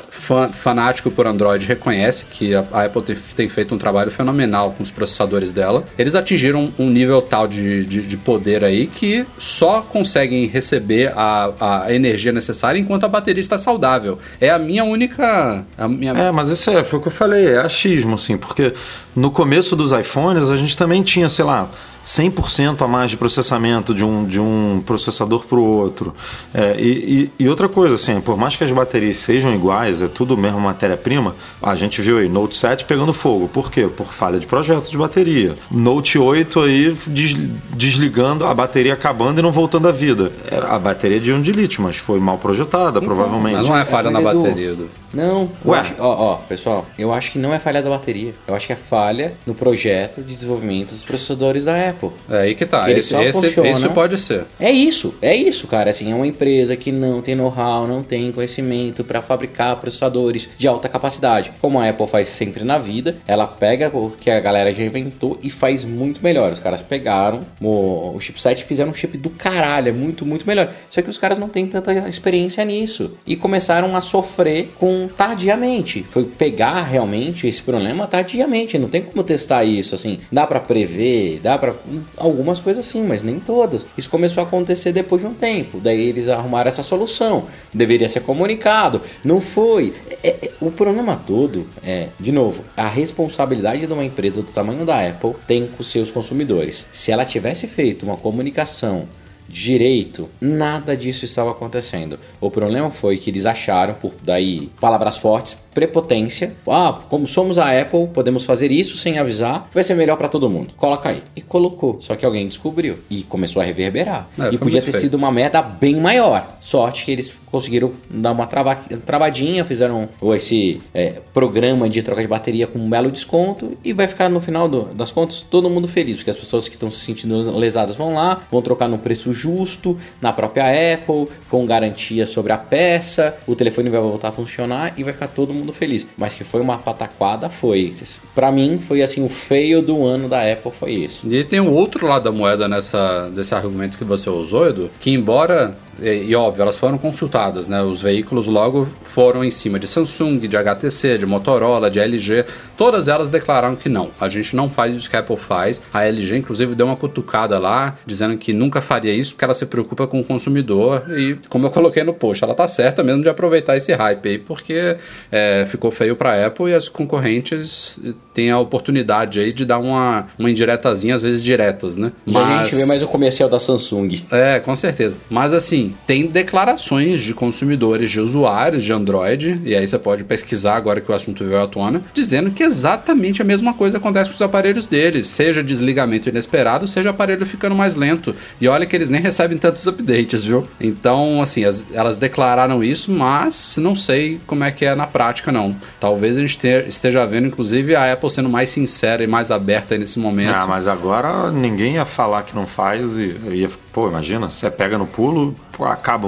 fanático 0.53 1.11
por 1.11 1.27
Android 1.27 1.42
reconhece 1.67 2.27
que 2.31 2.55
a, 2.55 2.85
Apple 2.85 3.03
tem, 3.03 3.17
tem 3.37 3.49
feito 3.49 3.75
um 3.75 3.79
trabalho 3.79 4.11
fenomenal 4.11 4.73
com 4.73 4.83
os 4.83 4.91
processadores 4.91 5.53
dela. 5.53 5.85
Eles 5.99 6.15
atingiram 6.15 6.73
um 6.79 6.89
nível 6.89 7.21
tal 7.23 7.47
de, 7.47 7.85
de, 7.85 8.03
de 8.03 8.17
poder 8.17 8.65
aí 8.65 8.87
que 8.87 9.25
só 9.39 9.83
conseguem 9.83 10.47
receber 10.47 11.13
a, 11.17 11.85
a 11.85 11.93
energia 11.95 12.33
necessária 12.33 12.79
enquanto 12.79 13.05
a 13.05 13.09
bateria 13.09 13.41
está 13.41 13.59
saudável. 13.59 14.19
É 14.41 14.51
a 14.51 14.59
minha 14.59 14.85
única. 14.85 15.65
A 15.77 15.89
minha, 15.89 16.13
É, 16.13 16.31
mas 16.31 16.49
isso 16.49 16.71
é, 16.71 16.83
foi 16.85 16.99
o 16.99 17.03
que 17.03 17.09
eu 17.09 17.13
falei, 17.13 17.47
é 17.47 17.59
achismo, 17.59 18.15
assim, 18.15 18.37
porque 18.37 18.75
no 19.15 19.31
começo 19.31 19.77
dos 19.77 19.93
iPhones 19.93 20.49
a 20.49 20.57
gente 20.57 20.77
também 20.77 21.03
tinha, 21.03 21.29
sei 21.29 21.45
lá, 21.45 21.69
100% 22.05 22.83
a 22.83 22.89
mais 22.89 23.11
de 23.11 23.17
processamento 23.17 23.95
de 23.95 24.05
um, 24.05 24.25
de 24.25 24.41
um 24.41 24.83
processador 24.85 25.45
para 25.47 25.59
o 25.59 25.65
outro. 25.65 26.15
É, 26.53 26.77
e, 26.79 27.23
e- 27.39 27.45
e 27.45 27.49
outra 27.49 27.69
coisa, 27.69 27.95
assim, 27.95 28.21
por 28.21 28.37
mais 28.37 28.57
que 28.57 28.65
as 28.65 28.71
baterias 28.73 29.19
sejam 29.19 29.55
iguais, 29.55 30.03
é 30.03 30.09
tudo 30.09 30.37
mesmo 30.37 30.61
matéria-prima, 30.61 31.35
a 31.63 31.75
gente 31.75 32.01
viu 32.03 32.19
aí 32.19 32.29
Note 32.29 32.57
7 32.57 32.85
pegando 32.85 33.13
fogo. 33.13 33.49
Por 33.49 33.71
quê? 33.71 33.89
Por 33.89 34.07
falha 34.13 34.39
de 34.39 34.47
projeto 34.47 34.91
de 34.91 34.99
bateria. 34.99 35.55
Note 35.71 36.19
8 36.19 36.61
aí 36.61 36.97
des- 37.07 37.35
desligando, 37.75 38.45
a 38.47 38.55
bateria 38.55 38.95
acabando 38.95 39.39
e 39.39 39.43
não 39.43 39.53
voltando 39.53 39.89
à 39.89 39.93
vida. 39.93 40.33
É, 40.51 40.57
A 40.73 40.79
bateria 40.79 41.21
de 41.21 41.31
íon 41.31 41.41
de 41.41 41.53
lítio, 41.53 41.83
mas 41.83 41.97
foi 41.97 42.19
mal 42.19 42.39
projetada, 42.39 43.01
provavelmente. 43.01 43.57
mas 43.59 43.69
não 43.69 43.77
é 43.77 43.85
falha 43.85 44.11
mas 44.11 44.23
na 44.23 44.31
Edu, 44.31 44.43
bateria, 44.43 44.71
Edu. 44.73 44.89
Não, 45.13 45.51
Ué? 45.65 45.79
acho- 45.79 45.95
ó, 45.99 46.33
ó, 46.33 46.37
pessoal, 46.37 46.87
eu 46.99 47.13
acho 47.13 47.33
que 47.33 47.39
não 47.39 47.53
é 47.53 47.59
falha 47.59 47.83
da 47.83 47.91
bateria. 47.91 48.33
Eu 48.47 48.55
acho 48.55 48.67
que 48.67 48.73
é 48.73 48.77
falha 48.77 49.35
no 49.47 49.55
projeto 49.55 50.23
de 50.23 50.35
desenvolvimento 50.35 50.91
dos 50.91 51.05
processadores 51.05 51.65
da 51.65 51.89
Apple. 51.91 52.11
É 52.31 52.39
aí 52.39 52.55
que 52.55 52.65
tá. 52.67 52.89
Ele 52.91 53.01
Esse, 53.01 53.15
esse, 53.17 53.33
funciona. 53.41 53.71
isso 53.71 53.91
pode 53.91 54.19
ser. 54.19 54.45
É 54.59 54.71
isso, 54.71 55.15
é 55.21 55.35
isso, 55.35 55.67
cara. 55.67 55.91
Assim, 55.91 56.11
é 56.11 56.15
uma 56.15 56.27
empresa 56.27 56.77
que 56.77 56.91
não 56.91 57.21
tem 57.21 57.35
know-how, 57.35 57.87
não 57.87 58.03
tem 58.03 58.31
conhecimento 58.33 59.05
para 59.05 59.21
fabricar 59.21 59.77
processadores 59.77 60.49
de 60.57 60.67
alta 60.67 60.89
capacidade. 60.89 61.53
Como 61.61 61.79
a 61.79 61.89
Apple 61.89 62.07
faz 62.07 62.29
sempre 62.29 62.65
na 62.65 62.79
vida, 62.79 63.17
ela 63.27 63.47
pega 63.47 63.89
o 63.95 64.11
que 64.11 64.31
a 64.31 64.41
galera 64.41 64.73
já 64.73 64.83
inventou 64.83 65.39
e 65.43 65.51
faz 65.51 65.85
muito 65.85 66.23
melhor. 66.23 66.53
Os 66.53 66.59
caras 66.59 66.81
pegaram 66.83 67.41
o, 67.61 68.13
o 68.15 68.21
chipset 68.21 68.63
e 68.63 68.65
fizeram 68.65 68.91
um 68.91 68.95
chip 68.95 69.17
do 69.19 69.31
caralho, 69.31 69.89
é 69.89 69.93
muito, 69.93 70.25
muito 70.25 70.47
melhor. 70.47 70.71
Só 70.89 71.03
que 71.03 71.11
os 71.11 71.19
caras 71.19 71.39
não 71.39 71.49
têm 71.49 71.67
tanta 71.67 71.93
experiência 72.09 72.65
nisso 72.65 73.13
e 73.27 73.37
começaram 73.37 73.95
a 73.97 74.01
sofrer 74.01 74.71
com 74.79 75.02
tardiamente. 75.09 76.05
Foi 76.09 76.25
pegar 76.25 76.83
realmente 76.83 77.47
esse 77.47 77.63
problema 77.63 78.07
tardiamente. 78.07 78.79
Não 78.79 78.89
tem 78.89 79.03
como 79.03 79.23
testar 79.23 79.65
isso 79.65 79.95
assim. 79.95 80.19
Dá 80.31 80.47
para 80.47 80.61
prever, 80.61 81.41
dá 81.43 81.59
para 81.59 81.75
algumas 82.17 82.61
coisas 82.61 82.85
sim, 82.87 83.05
mas 83.05 83.23
nem 83.23 83.39
todas. 83.39 83.87
Isso 83.97 84.11
começou 84.11 84.43
a 84.43 84.47
acontecer 84.47 84.93
depois 84.93 85.23
de 85.23 85.29
um 85.29 85.35
tempo. 85.35 85.79
Daí 85.81 86.09
eles 86.09 86.29
arrumaram 86.29 86.69
essa 86.69 86.83
solução. 86.83 87.45
Deveria 87.73 88.09
ser 88.09 88.21
comunicado. 88.21 89.01
Não 89.25 89.41
foi. 89.41 89.93
É- 90.23 90.29
é- 90.29 90.51
o 90.61 90.71
problema 90.71 91.21
todo 91.27 91.67
é, 91.85 92.09
de 92.19 92.31
novo, 92.33 92.65
a 92.77 92.89
responsabilidade 92.89 93.87
de 93.87 93.93
uma 93.93 94.05
empresa 94.05 94.43
do 94.43 94.53
tamanho 94.53 94.85
da 94.85 95.07
Apple 95.07 95.35
tem 95.47 95.67
com 95.67 95.83
seus 95.83 96.11
consumidores. 96.11 96.87
Se 96.93 97.11
ela 97.11 97.25
tivesse 97.25 97.67
feito 97.67 98.05
uma 98.05 98.17
comunicação 98.17 99.09
direito, 99.49 100.29
nada 100.41 100.97
disso 100.97 101.25
estava 101.25 101.51
acontecendo. 101.51 102.19
O 102.41 102.51
problema 102.51 102.91
foi 102.91 103.17
que 103.17 103.31
eles 103.31 103.47
acharam, 103.47 103.95
por 103.95 104.13
daí 104.23 104.71
palavras 104.81 105.19
fortes, 105.19 105.55
prepotência. 105.75 106.55
Ah, 106.69 107.01
como 107.09 107.27
somos 107.27 107.59
a 107.59 107.79
Apple, 107.81 108.07
podemos 108.09 108.45
fazer 108.45 108.71
isso 108.71 108.97
sem 108.97 109.19
avisar, 109.19 109.69
vai 109.73 109.83
ser 109.83 109.95
melhor 109.95 110.17
para 110.17 110.29
todo 110.29 110.49
mundo. 110.49 110.75
Coloca 110.77 111.09
aí. 111.09 111.23
E 111.35 111.41
colocou. 111.41 111.99
Só 112.01 112.15
que 112.17 112.25
alguém 112.27 112.47
descobriu 112.47 112.99
e 113.11 113.23
começou 113.23 113.61
a 113.63 113.65
reverberar. 113.65 114.29
É, 114.39 114.53
e 114.53 114.59
podia 114.59 114.81
ter 114.83 114.91
feio. 114.91 115.03
sido 115.03 115.15
uma 115.15 115.31
merda 115.33 115.63
bem 115.63 115.97
maior. 115.97 116.57
Sorte 116.61 117.05
que 117.05 117.11
eles 117.11 117.33
conseguiram 117.51 117.93
dar 118.11 118.33
uma 118.33 118.47
trava- 118.47 118.77
travadinha, 119.05 119.65
fizeram 119.65 120.09
esse 120.35 120.81
é, 120.95 121.15
programa 121.35 121.89
de 121.89 122.03
troca 122.03 122.21
de 122.23 122.29
bateria 122.29 122.67
com 122.67 122.79
um 122.79 122.89
belo 122.89 123.11
desconto 123.11 123.77
e 123.85 123.93
vai 123.93 124.07
ficar 124.07 124.29
no 124.29 124.41
final 124.41 124.69
do- 124.69 124.85
das 124.95 125.11
contas 125.13 125.43
todo 125.43 125.69
mundo 125.69 125.87
feliz, 125.89 126.17
porque 126.17 126.31
as 126.31 126.37
pessoas 126.37 126.69
que 126.69 126.75
estão 126.77 126.91
se 126.91 127.01
sentindo 127.05 127.51
lesadas 127.57 127.97
vão 127.97 128.15
lá, 128.15 128.43
vão 128.51 128.63
trocar 128.63 128.89
num 128.89 128.99
preço 128.99 129.32
justo, 129.33 129.99
na 130.21 130.33
própria 130.33 130.95
Apple, 130.95 131.29
com 131.49 131.65
garantia 131.67 132.27
sobre 132.27 132.53
a 132.53 132.59
peça, 132.59 133.37
o 133.47 133.55
telefone 133.55 133.91
vai 133.91 134.01
voltar 134.01 134.29
a 134.29 134.33
funcionar 134.33 134.95
e 134.97 135.03
vai 135.03 135.13
ficar 135.13 135.29
todo 135.29 135.53
mundo 135.53 135.73
feliz. 135.73 136.07
Mas 136.17 136.35
que 136.35 136.45
foi 136.45 136.61
uma 136.61 136.79
pataquada, 136.79 137.49
foi. 137.49 137.95
Pra 138.35 138.51
mim, 138.51 138.79
foi 138.79 139.03
assim, 139.03 139.25
o 139.25 139.29
feio 139.29 139.83
do 139.83 140.05
ano 140.05 140.29
da 140.29 140.51
Apple 140.51 140.73
foi 140.73 140.93
isso. 140.93 141.27
E 141.31 141.45
tem 141.45 141.61
o 141.61 141.71
outro 141.71 142.07
lado 142.07 142.25
da 142.25 142.33
moeda 142.33 142.69
nessa, 142.69 143.31
desse 143.31 143.55
argumento 143.55 143.99
que 143.99 144.05
você 144.05 144.29
usou, 144.31 144.69
Edu, 144.69 144.91
que 145.01 145.11
embora, 145.11 145.77
e, 146.01 146.31
e 146.31 146.35
óbvio, 146.35 146.63
elas 146.63 146.79
foram 146.79 146.99
consultadas, 146.99 147.69
né? 147.69 147.83
Os 147.83 148.01
veículos 148.01 148.47
logo 148.47 148.89
foram 149.03 149.45
em 149.45 149.51
cima 149.51 149.79
de 149.79 149.87
Samsung, 149.87 150.39
de 150.39 150.57
HTC, 150.57 151.19
de 151.19 151.27
Motorola, 151.27 151.91
de 151.91 151.99
LG, 151.99 152.45
todas 152.77 153.09
elas 153.09 153.31
declararam 153.31 153.77
que 153.77 153.89
não, 153.89 154.11
a 154.21 154.29
gente 154.29 154.55
não 154.55 154.71
faz 154.71 154.95
isso 154.95 155.11
que 155.11 155.17
a 155.17 155.21
Apple 155.21 155.37
faz. 155.37 155.83
A 155.93 156.05
LG, 156.05 156.37
inclusive, 156.37 156.75
deu 156.75 156.87
uma 156.87 156.97
cutucada 156.97 157.59
lá, 157.59 157.97
dizendo 158.07 158.37
que 158.37 158.53
nunca 158.53 158.81
faria 158.81 159.13
isso 159.13 159.33
porque 159.35 159.45
ela 159.45 159.55
se 159.55 159.67
preocupa 159.67 160.07
com 160.07 160.21
o 160.21 160.25
consumidor. 160.25 161.05
E, 161.11 161.39
como 161.49 161.67
eu 161.67 161.71
coloquei 161.71 162.03
no 162.05 162.15
post, 162.15 162.45
ela 162.45 162.55
tá 162.55 162.67
certa 162.69 163.03
mesmo 163.03 163.23
de 163.23 163.29
aproveitar 163.29 163.77
esse 163.77 163.93
hype 163.93 164.29
aí, 164.29 164.39
porque 164.39 164.97
é, 165.31 165.67
ficou 165.69 165.91
feio 165.91 166.17
pra 166.17 166.47
Apple 166.47 166.71
e 166.71 166.75
as 166.75 166.89
concorrentes 166.89 167.99
têm 168.35 168.51
a 168.51 168.59
oportunidade 168.59 169.41
aí 169.41 169.53
de 169.53 169.65
dar 169.65 169.79
uma, 169.79 170.27
uma 170.39 170.51
indiretazinha, 170.51 171.15
às 171.15 171.23
vezes 171.23 171.43
diretas, 171.43 171.97
né? 171.97 172.13
Já 172.27 172.61
a 172.61 172.65
gente 172.65 172.77
vê 172.77 172.85
mais 172.87 173.03
o 173.03 173.09
comercial 173.09 173.49
da 173.49 173.59
Samsung. 173.59 174.23
É, 174.31 174.61
com 174.61 174.75
certeza. 174.75 175.17
Mas 175.31 175.53
assim, 175.53 175.82
tem 176.07 176.27
declarações 176.27 177.21
de 177.23 177.35
consumidores, 177.35 178.11
de 178.11 178.21
usuários 178.21 178.85
de 178.85 178.93
Android, 178.93 179.61
e 179.65 179.75
aí 179.75 179.87
você 179.87 179.99
pode 179.99 180.25
pesquisar 180.25 180.77
agora 180.77 181.01
que 181.01 181.11
o 181.11 181.15
assunto 181.15 181.45
veio 181.45 181.63
à 181.63 181.67
tona, 181.67 182.03
dizendo 182.15 182.51
que 182.51 182.63
exatamente 182.63 183.41
a 183.43 183.45
mesma 183.45 183.73
coisa 183.75 183.97
acontece 183.97 184.31
com 184.31 184.35
os 184.37 184.43
aparelhos 184.43 184.87
deles, 184.87 185.29
seja 185.29 185.63
desligamento 185.63 186.29
inesperado, 186.29 186.87
seja 186.87 187.11
aparelho 187.11 187.47
ficando 187.47 187.75
mais 187.75 187.97
lento. 187.97 188.35
E 188.61 188.69
olha 188.69 188.87
que 188.87 188.95
eles 188.95 189.11
nem 189.11 189.21
recebem 189.21 189.59
tantos 189.59 189.87
updates, 189.87 190.45
viu? 190.45 190.65
Então, 190.81 191.41
assim, 191.43 191.65
as- 191.65 191.87
elas 191.93 192.17
declararam 192.17 192.83
isso, 192.85 193.11
mas 193.11 193.77
não 193.79 193.97
sei 193.97 194.41
como 194.47 194.65
é 194.65 194.71
que 194.71 194.85
é 194.85 194.95
na 194.95 195.07
prática, 195.07 195.51
não. 195.51 195.75
Talvez 196.01 196.37
a 196.37 196.41
gente 196.41 196.59
te- 196.59 196.85
esteja 196.89 197.25
vendo, 197.27 197.47
inclusive, 197.47 197.95
a 197.95 198.13
Apple 198.13 198.31
sendo 198.31 198.49
mais 198.49 198.71
sincera 198.71 199.23
e 199.25 199.27
mais 199.27 199.51
aberta 199.51 199.97
nesse 199.97 200.19
momento. 200.19 200.55
Ah, 200.55 200.67
mas 200.67 200.87
agora 200.89 201.51
ninguém 201.51 201.95
ia 201.95 202.05
falar 202.05 202.43
que 202.43 202.55
não 202.55 202.67
faz 202.67 203.17
e 203.17 203.37
ia. 203.53 203.71
Pô, 203.93 204.09
imagina, 204.09 204.51
você 204.51 204.71
pega 204.71 204.97
no 204.97 205.07
pulo, 205.07 205.55
pô, 205.73 205.85
acaba, 205.85 206.27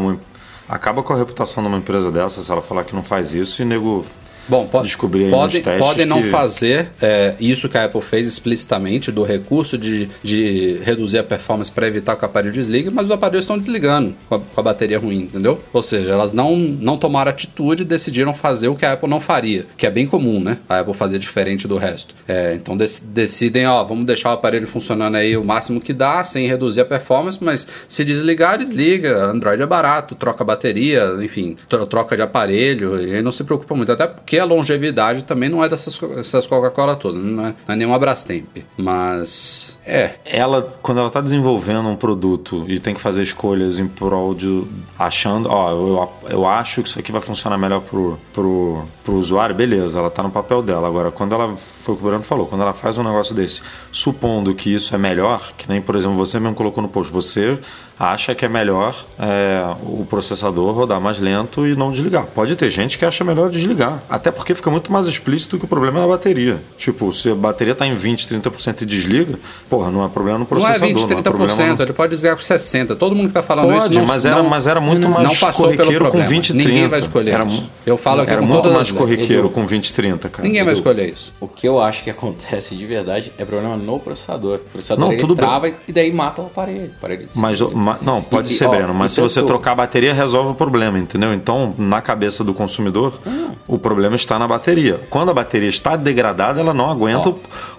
acaba 0.69 1.03
com 1.03 1.15
a 1.15 1.17
reputação 1.17 1.63
de 1.63 1.69
uma 1.69 1.79
empresa 1.79 2.13
dessa 2.13 2.43
se 2.43 2.53
ela 2.53 2.61
falar 2.61 2.85
que 2.85 2.95
não 2.95 3.03
faz 3.03 3.33
isso 3.33 3.63
e 3.63 3.65
nego. 3.65 4.05
Bom, 4.49 4.67
po 4.67 4.83
Descobrir 4.83 5.31
pode, 5.31 5.61
podem 5.79 6.05
não 6.07 6.23
que- 6.23 6.29
fazer 6.31 6.89
é, 7.01 7.35
isso 7.41 7.69
que 7.69 7.79
a 7.79 7.85
Apple 7.85 8.03
fez 8.03 8.27
explicitamente, 8.27 9.11
do 9.11 9.23
recurso 9.23 9.77
de, 9.79 10.09
de 10.23 10.79
reduzir 10.85 11.19
a 11.19 11.23
performance 11.25 11.71
para 11.73 11.87
evitar 11.87 12.17
que 12.17 12.23
o 12.23 12.27
aparelho 12.27 12.53
desligue, 12.53 12.91
mas 12.91 13.05
os 13.07 13.11
aparelhos 13.11 13.45
estão 13.45 13.57
desligando 13.59 14.15
com 14.29 14.35
a, 14.37 14.41
com 14.41 14.61
a 14.61 14.63
bateria 14.63 14.99
ruim, 14.99 15.21
entendeu? 15.23 15.61
Ou 15.73 15.83
seja, 15.83 16.11
elas 16.11 16.33
não, 16.33 16.57
não 16.57 16.97
tomaram 16.97 17.31
atitude 17.31 17.83
e 17.83 17.87
decidiram 17.87 18.35
fazer 18.35 18.69
o 18.69 18.75
que 18.77 18.85
a 18.85 18.93
Apple 18.93 19.09
não 19.09 19.21
faria, 19.21 19.67
que 19.77 19.87
é 19.87 19.91
bem 19.91 20.07
comum, 20.07 20.41
né? 20.41 20.59
A 20.69 20.81
Apple 20.81 20.95
fazer 20.95 21.19
diferente 21.19 21.67
do 21.67 21.77
resto. 21.77 22.15
É, 22.29 22.55
então 22.55 22.77
dec- 22.77 23.01
decidem, 23.03 23.67
ó, 23.67 23.83
vamos 23.85 24.05
deixar 24.07 24.31
o 24.31 24.33
aparelho 24.35 24.67
funcionando 24.67 25.17
aí 25.17 25.37
o 25.37 25.45
máximo 25.45 25.81
que 25.81 25.93
dá, 25.93 26.23
sem 26.23 26.47
reduzir 26.47 26.81
a 26.83 26.85
performance, 26.85 27.39
mas 27.41 27.67
se 27.89 28.05
desligar, 28.05 28.59
desliga. 28.59 29.25
Android 29.25 29.63
é 29.63 29.67
barato, 29.67 30.15
troca 30.15 30.45
bateria, 30.45 31.17
enfim, 31.23 31.57
tro- 31.69 31.87
troca 31.87 32.15
de 32.17 32.23
aparelho, 32.23 33.03
e 33.03 33.15
aí 33.15 33.23
não 33.23 33.33
se 33.33 33.43
preocupa 33.45 33.75
muito. 33.75 33.91
Até 33.93 34.07
porque 34.07 34.34
a 34.39 34.45
longevidade 34.45 35.25
também 35.25 35.49
não 35.49 35.63
é 35.63 35.69
dessas, 35.69 35.99
co- 35.99 36.09
dessas 36.09 36.47
Coca-Cola 36.47 36.97
todas, 36.97 37.23
não 37.23 37.47
é, 37.47 37.55
não 37.67 37.75
é 37.75 37.77
nenhuma 37.77 37.99
Brastemp. 37.99 38.59
Mas, 38.77 39.79
é, 39.85 40.15
Ela, 40.25 40.63
quando 40.83 40.99
ela 40.99 41.11
tá 41.11 41.21
desenvolvendo 41.21 41.89
um 41.89 41.97
produto 41.97 42.65
e 42.69 42.79
tem 42.79 42.95
que 42.95 43.01
fazer 43.01 43.23
escolhas 43.23 43.79
em 43.79 43.87
prol 43.87 44.35
de. 44.35 44.65
achando, 44.99 45.49
ó, 45.51 45.71
eu, 45.71 46.13
eu 46.31 46.47
acho 46.47 46.83
que 46.83 46.89
isso 46.89 46.99
aqui 46.99 47.13
vai 47.13 47.21
funcionar 47.21 47.59
melhor 47.59 47.81
pro, 47.81 48.19
pro, 48.33 48.85
pro 49.05 49.15
usuário, 49.15 49.55
beleza, 49.55 49.99
ela 49.99 50.11
tá 50.11 50.23
no 50.23 50.31
papel 50.31 50.63
dela. 50.63 50.87
Agora, 50.89 51.11
quando 51.11 51.35
ela. 51.35 51.57
Foi 51.57 51.95
o 51.95 51.99
que 51.99 52.05
o 52.05 52.07
Bruno 52.09 52.25
falou, 52.25 52.47
quando 52.47 52.63
ela 52.63 52.73
faz 52.73 52.97
um 52.99 53.03
negócio 53.05 53.35
desse, 53.35 53.63
supondo 53.93 54.55
que 54.55 54.73
isso 54.73 54.95
é 54.95 54.99
melhor, 54.99 55.53
que 55.57 55.69
nem, 55.69 55.81
por 55.83 55.97
exemplo, 55.97 56.17
você 56.17 56.39
mesmo 56.41 56.55
colocou 56.55 56.83
no 56.83 56.89
post, 56.89 57.13
você 57.13 57.59
acha 57.99 58.35
que 58.35 58.45
é 58.45 58.49
melhor 58.49 58.95
é, 59.19 59.63
o 59.83 60.05
processador 60.05 60.73
rodar 60.75 61.01
mais 61.01 61.19
lento 61.19 61.67
e 61.67 61.77
não 61.77 61.93
desligar. 61.93 62.27
Pode 62.35 62.57
ter 62.57 62.69
gente 62.71 62.99
que 62.99 63.05
acha 63.05 63.23
melhor 63.25 63.51
desligar. 63.51 64.03
Até 64.09 64.31
porque 64.31 64.55
fica 64.55 64.71
muito 64.71 64.91
mais 64.93 65.07
explícito 65.07 65.59
que 65.59 65.65
o 65.65 65.69
problema 65.69 66.01
é 66.01 66.05
a 66.05 66.09
bateria. 66.09 66.61
Tipo, 66.77 67.13
se 67.13 67.31
a 67.31 67.35
bateria 67.35 67.75
tá 67.75 67.87
em 67.87 67.95
20, 67.95 68.27
30% 68.29 68.83
e 68.83 68.85
desliga, 68.87 69.39
porra, 69.69 69.91
não 69.91 70.05
é 70.05 70.09
problema 70.09 70.39
no 70.39 70.45
não 70.45 70.47
é 70.47 70.49
processador. 70.49 70.89
20, 70.89 70.97
não 71.01 71.05
é 71.05 71.15
30%, 71.15 71.23
problema 71.23 71.75
no... 71.77 71.83
ele 71.83 71.93
pode 71.93 72.11
desligar 72.11 72.37
com 72.37 72.43
60%. 72.43 72.97
Todo 72.97 73.15
mundo 73.15 73.29
que 73.29 73.35
tá 73.35 73.43
falando 73.43 73.67
Pode, 73.73 73.91
isso 73.91 74.01
não, 74.01 74.07
mas 74.07 74.25
era- 74.27 74.37
não- 74.43 74.49
mas 74.49 74.67
era 74.67 74.81
muito 74.81 75.09
não 75.09 75.15
mais 75.23 75.39
passou 75.39 75.67
pelo 75.67 75.77
corriqueiro 75.77 76.05
com 76.07 76.11
problema. 76.11 76.31
20 76.31 76.49
e 76.51 76.53
Ninguém 76.55 76.73
30. 76.75 76.89
vai 76.89 76.99
escolher 76.99 77.31
Era 77.33 77.45
isso. 77.45 77.71
Eu 77.87 77.97
falo 77.97 78.23
aqui 78.23 78.31
Era 78.33 78.41
com 78.41 78.47
muito 78.47 78.71
mais 78.71 78.91
corriqueiro 78.93 79.43
Edu. 79.47 79.51
com 79.51 79.67
20 79.67 79.89
e 79.89 79.93
30, 79.93 80.29
cara. 80.29 80.47
Ninguém 80.47 80.63
vai 80.65 80.73
Edu. 80.73 80.79
escolher 80.81 81.09
isso. 81.09 81.33
O 81.41 81.47
que 81.49 81.67
eu 81.69 81.81
acho 81.81 82.03
que 82.03 82.11
acontece 82.11 82.75
de 82.75 82.87
verdade 82.87 83.33
é 83.39 83.45
problema 83.45 83.77
no 83.77 83.99
processador. 84.01 84.57
O 84.57 84.71
processador 84.71 85.05
Não, 85.05 85.13
ele 85.13 85.21
tudo 85.21 85.35
bem. 85.35 85.45
trava 85.45 85.69
e 85.87 85.93
daí 85.93 86.13
mata 86.13 86.43
o 86.43 86.47
aparelho. 86.47 86.91
O 86.91 86.97
aparelho 86.99 87.29
Mas, 87.35 87.61
não, 88.03 88.23
pode 88.23 88.51
E- 88.51 88.55
ser, 88.55 88.67
ó, 88.67 88.71
Breno, 88.71 88.95
mas 88.95 89.13
se 89.13 89.21
você 89.21 89.43
trocar 89.43 89.73
a 89.73 89.75
bateria, 89.77 90.13
resolve 90.15 90.51
o 90.53 90.55
problema, 90.55 90.99
entendeu? 90.99 91.33
Então, 91.35 91.75
na 91.79 92.01
cabeça 92.01 92.43
do 92.45 92.53
consumidor, 92.55 93.19
o 93.67 93.79
problema 93.79 94.17
está 94.17 94.39
na 94.39 94.47
bateria. 94.49 95.01
Quando 95.11 95.31
a 95.31 95.35
bateria 95.35 95.69
está 95.69 95.97
degradada, 95.97 96.61
ela 96.61 96.73
não 96.75 96.91
aguenta 96.91 97.29
o, 97.31 97.37